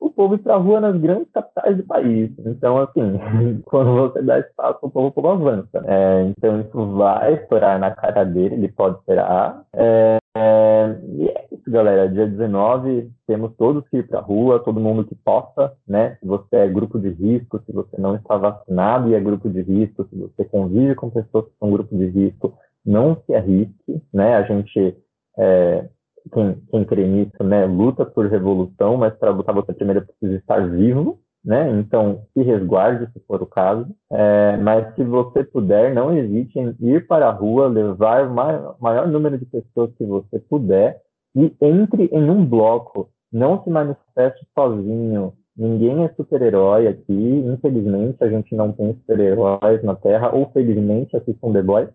[0.01, 2.30] o povo ir para a rua nas grandes capitais do país.
[2.44, 3.18] Então, assim,
[3.66, 5.82] quando você dá espaço o povo, o povo avança.
[5.86, 9.62] É, então, isso vai estourar na cara dele, ele pode esperar.
[9.74, 12.09] É, é, e é isso, galera.
[12.09, 16.16] Dia 19, temos todos que ir para a rua, todo mundo que possa, né?
[16.20, 19.62] Se você é grupo de risco, se você não está vacinado e é grupo de
[19.62, 22.55] risco, se você convive com pessoas que são grupo de risco,
[22.85, 24.36] não se arrisque, né?
[24.36, 24.97] A gente
[25.39, 25.89] é,
[26.32, 30.69] quem, quem crê nisso, né, luta por revolução, mas para lutar você primeiro precisa estar
[30.69, 31.70] vivo, né?
[31.78, 33.86] Então, se resguarde, se for o caso.
[34.12, 38.77] É, mas se você puder, não hesite em ir para a rua, levar o maior,
[38.78, 41.01] maior número de pessoas que você puder
[41.35, 43.09] e entre em um bloco.
[43.32, 45.32] Não se manifeste sozinho.
[45.57, 47.44] Ninguém é super-herói aqui.
[47.47, 51.89] Infelizmente, a gente não tem super-heróis na Terra, ou felizmente, assistam The Boys.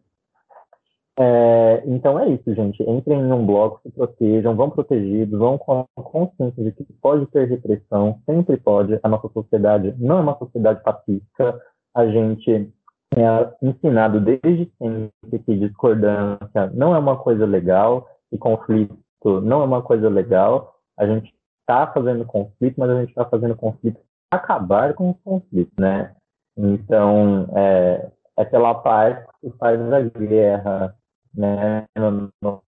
[1.17, 2.83] É, então é isso, gente.
[2.83, 7.25] Entrem em um bloco, se protejam, vão protegidos, vão com a consciência de que pode
[7.27, 8.99] ter repressão, sempre pode.
[9.01, 11.61] A nossa sociedade não é uma sociedade pacífica.
[11.93, 12.69] A gente
[13.15, 18.97] é ensinado desde sempre que discordância não é uma coisa legal e conflito
[19.41, 20.75] não é uma coisa legal.
[20.97, 25.15] A gente está fazendo conflito, mas a gente está fazendo conflito para acabar com o
[25.15, 26.15] conflito, né?
[26.57, 30.95] Então, é, é pela paz que faz a guerra,
[31.35, 32.61] né, no, no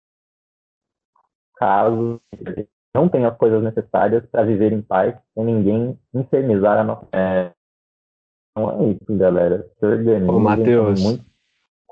[1.56, 2.22] caso,
[2.94, 7.08] não tem as coisas necessárias para viver em paz, sem ninguém infernizar a nossa.
[7.12, 7.52] É,
[8.52, 9.68] então é isso, galera.
[9.80, 10.30] Se organizem.
[10.30, 11.20] Ô, Matheus,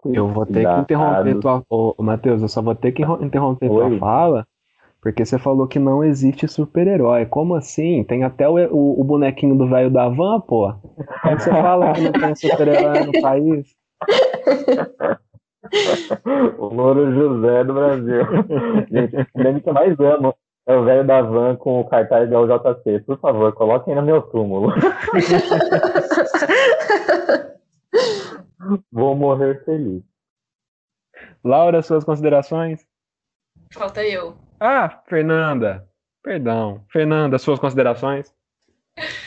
[0.06, 1.64] eu vou ter que interromper tua.
[1.70, 3.90] Ô, Matheus, eu só vou ter que interromper Oi?
[3.90, 4.48] tua fala.
[5.02, 7.28] Porque você falou que não existe super-herói.
[7.28, 8.04] Como assim?
[8.04, 10.74] Tem até o, o, o bonequinho do velho da van, pô.
[11.22, 13.76] Como você fala que não tem super-herói no país?
[16.58, 18.22] o Louro José do Brasil.
[18.90, 20.36] Gente, o meme que eu mais amo
[20.68, 23.00] é o velho da van com o cartaz da UJC.
[23.06, 24.74] Por favor, coloquem no meu túmulo.
[28.92, 30.04] Vou morrer feliz.
[31.44, 32.86] Laura, suas considerações?
[33.72, 34.36] Falta eu.
[34.60, 35.88] Ah, Fernanda.
[36.24, 36.84] Perdão.
[36.92, 38.34] Fernanda, suas considerações?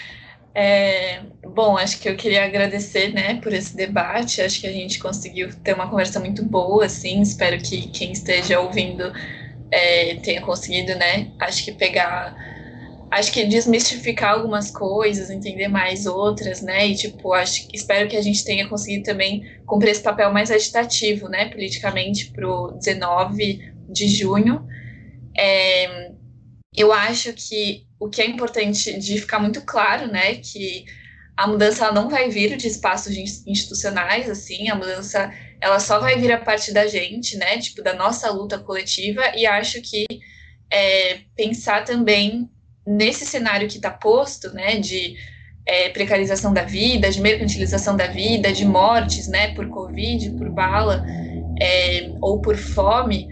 [0.61, 1.21] É,
[1.59, 4.43] Bom, acho que eu queria agradecer, né, por esse debate.
[4.43, 7.21] Acho que a gente conseguiu ter uma conversa muito boa, assim.
[7.21, 9.13] Espero que quem esteja ouvindo
[9.71, 12.37] é, tenha conseguido, né, acho que pegar,
[13.11, 18.23] acho que desmistificar algumas coisas, entender mais outras, né, e tipo, acho, espero que a
[18.23, 24.65] gente tenha conseguido também cumprir esse papel mais agitativo, né, politicamente pro 19 de junho.
[25.37, 26.13] É,
[26.77, 30.85] eu acho que o que é importante de ficar muito claro, né, que
[31.37, 33.17] a mudança não vai vir de espaços
[33.47, 37.95] institucionais, assim, a mudança ela só vai vir a partir da gente, né, tipo, da
[37.95, 40.07] nossa luta coletiva, e acho que
[40.71, 42.49] é, pensar também
[42.87, 45.17] nesse cenário que está posto, né, de
[45.67, 51.05] é, precarização da vida, de mercantilização da vida, de mortes, né, por Covid, por bala,
[51.61, 53.29] é, ou por fome,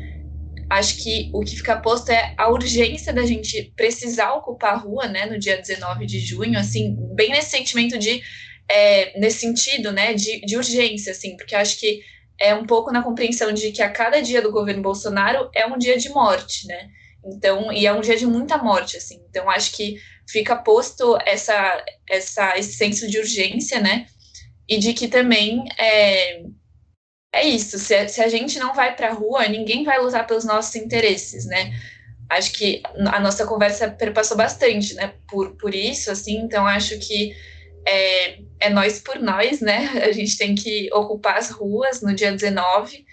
[0.69, 5.07] acho que o que fica posto é a urgência da gente precisar ocupar a rua,
[5.07, 8.23] né, no dia 19 de junho, assim, bem nesse sentimento de,
[8.69, 12.03] é, nesse sentido, né, de, de urgência, assim, porque acho que
[12.39, 15.79] é um pouco na compreensão de que a cada dia do governo Bolsonaro é um
[15.79, 16.91] dia de morte, né,
[17.25, 19.97] então, e é um dia de muita morte, assim, então acho que
[20.29, 24.07] fica posto essa, essa, esse senso de urgência, né,
[24.69, 26.43] e de que também é,
[27.37, 27.79] é isso.
[27.79, 30.75] Se a, se a gente não vai para a rua, ninguém vai lutar pelos nossos
[30.75, 31.73] interesses, né?
[32.29, 32.83] Acho que
[33.13, 35.13] a nossa conversa perpassou bastante, né?
[35.29, 36.39] Por, por isso, assim.
[36.39, 37.37] Então, acho que
[37.87, 39.91] é, é nós por nós, né?
[40.03, 43.05] A gente tem que ocupar as ruas no dia 19.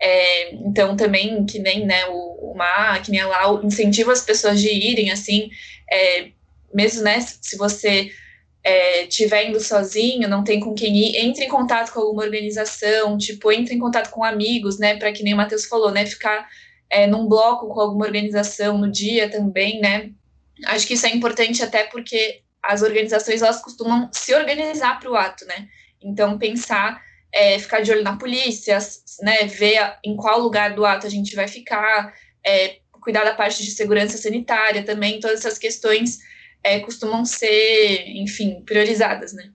[0.00, 2.56] É, então, também, que nem né, o, o
[3.04, 5.48] que nem lá, incentiva as pessoas de irem, assim,
[5.90, 6.30] é,
[6.74, 8.10] mesmo, né, se você
[8.64, 13.18] é, tiver indo sozinho, não tem com quem ir, entre em contato com alguma organização,
[13.18, 16.48] tipo, entre em contato com amigos, né, para que nem o Matheus falou, né, ficar
[16.88, 20.10] é, num bloco com alguma organização no dia também, né,
[20.66, 25.16] acho que isso é importante até porque as organizações, elas costumam se organizar para o
[25.16, 25.66] ato, né,
[26.00, 27.02] então pensar,
[27.34, 28.78] é, ficar de olho na polícia,
[29.22, 32.14] né, ver em qual lugar do ato a gente vai ficar,
[32.46, 36.20] é, cuidar da parte de segurança sanitária também, todas essas questões
[36.64, 39.50] é, costumam ser, enfim, priorizadas, né?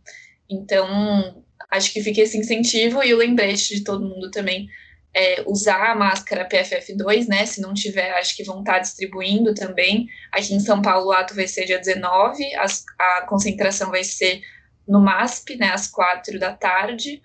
[0.49, 4.67] Então, acho que fica esse incentivo e o lembrete de todo mundo também
[5.13, 7.45] é, usar a máscara PFF2, né?
[7.45, 10.07] Se não tiver, acho que vão estar distribuindo também.
[10.31, 14.41] Aqui em São Paulo, o ato vai ser dia 19, as, a concentração vai ser
[14.87, 15.71] no MASP, né?
[15.71, 17.21] Às quatro da tarde.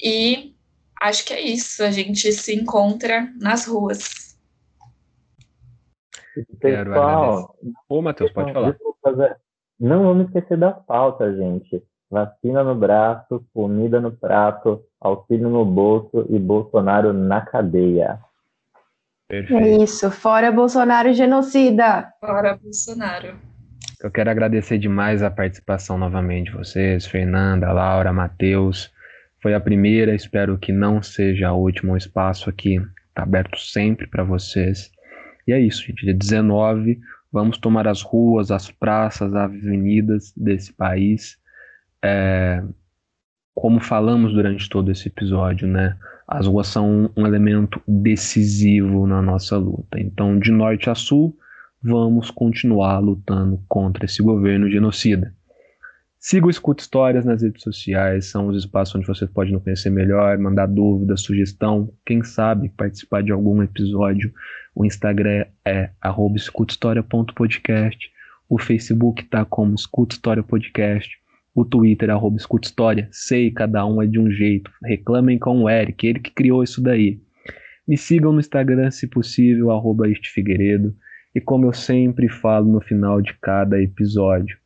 [0.00, 0.54] E
[1.02, 1.82] acho que é isso.
[1.82, 4.36] A gente se encontra nas ruas.
[6.60, 7.56] Pessoal,
[7.88, 8.76] Ô, Matheus, pode falar.
[9.78, 11.82] Não vamos esquecer das pautas, gente.
[12.10, 18.18] Vacina no braço, comida no prato, auxílio no bolso e Bolsonaro na cadeia.
[19.28, 19.64] Perfeito.
[19.64, 20.10] É isso.
[20.10, 22.12] Fora Bolsonaro genocida.
[22.20, 23.36] Fora Bolsonaro.
[24.02, 28.92] Eu quero agradecer demais a participação novamente de vocês, Fernanda, Laura, Matheus.
[29.42, 31.94] Foi a primeira, espero que não seja a última.
[31.94, 32.76] O espaço aqui
[33.08, 34.90] está aberto sempre para vocês.
[35.46, 36.04] E é isso, gente.
[36.04, 37.00] Dia 19,
[37.36, 41.36] vamos tomar as ruas, as praças, as avenidas desse país.
[42.02, 42.62] É,
[43.54, 45.98] como falamos durante todo esse episódio, né?
[46.26, 50.00] As ruas são um elemento decisivo na nossa luta.
[50.00, 51.36] Então, de norte a sul,
[51.82, 55.34] vamos continuar lutando contra esse governo genocida.
[56.18, 59.90] Siga o Escuta Histórias nas redes sociais, são os espaços onde você pode nos conhecer
[59.90, 64.32] melhor, mandar dúvida, sugestão, quem sabe participar de algum episódio.
[64.76, 65.90] O Instagram é
[66.36, 68.10] escutahistoria.podcast,
[68.48, 71.16] o Facebook está como Escuta História Podcast,
[71.54, 73.08] o Twitter arroba Escuta História.
[73.10, 74.70] Sei, cada um é de um jeito.
[74.84, 77.18] Reclamem com o Eric, ele que criou isso daí.
[77.88, 80.94] Me sigam no Instagram, se possível, arroba Figueiredo.
[81.34, 84.58] E como eu sempre falo no final de cada episódio,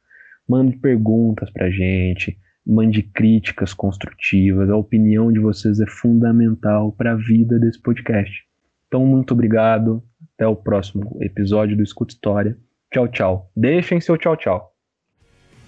[0.50, 4.68] Mande perguntas pra gente, mande críticas construtivas.
[4.68, 8.49] A opinião de vocês é fundamental para a vida desse podcast.
[8.90, 10.02] Então, muito obrigado.
[10.34, 12.58] Até o próximo episódio do Escuta História.
[12.92, 13.50] Tchau, tchau.
[13.56, 14.74] Deixem seu tchau, tchau.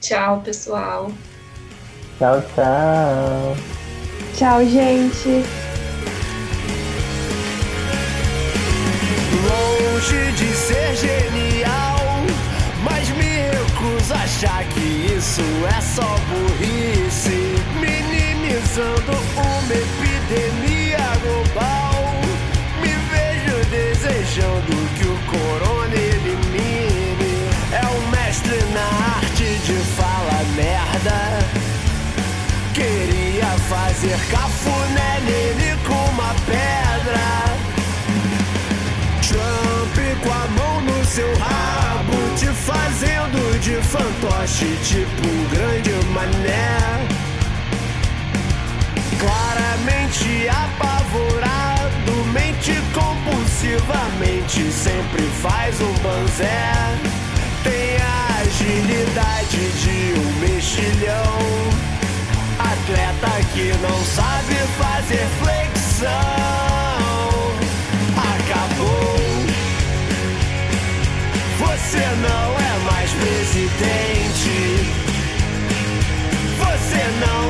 [0.01, 1.13] Tchau, pessoal.
[2.19, 3.57] Tchau, tchau.
[4.35, 5.29] Tchau, gente.
[9.47, 11.93] Longe de ser genial
[14.43, 15.43] achar que isso
[15.77, 17.02] é só burrice,
[43.83, 46.79] fantoche tipo um grande mané.
[49.19, 56.73] Claramente apavorado, mente compulsivamente, sempre faz um banzé.
[57.63, 61.39] Tem a agilidade de um mexilhão,
[62.59, 66.11] atleta que não sabe fazer flexão.
[68.17, 69.17] Acabou,
[71.59, 74.51] você não é mais presidente.
[76.59, 77.42] Você não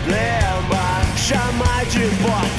[0.00, 1.00] problema.
[1.16, 2.49] Chamar de porta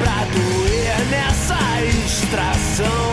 [0.00, 3.12] pra doer nessa extração.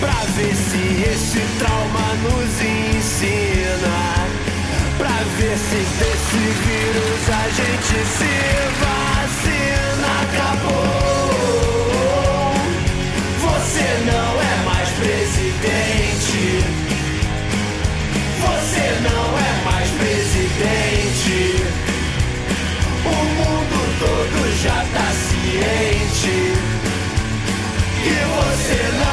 [0.00, 0.82] Pra ver se
[1.12, 3.98] esse trauma nos ensina.
[4.98, 8.34] Pra ver se desse vírus a gente se
[8.82, 10.10] vacina.
[10.24, 11.32] Acabou.
[13.40, 16.42] Você não é mais presidente.
[18.44, 19.41] Você não é
[24.02, 26.54] todo já tá ciente
[28.02, 29.11] que você não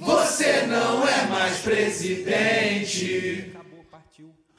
[0.00, 3.52] Você não é mais presidente.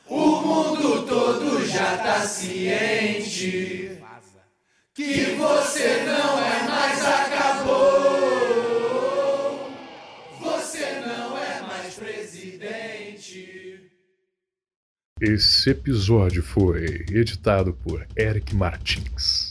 [0.08, 3.98] O mundo todo já tá ciente
[4.98, 8.18] que você não é mais acabou.
[10.42, 13.92] Você não é mais presidente.
[15.22, 19.47] Esse episódio foi editado por Eric Martins.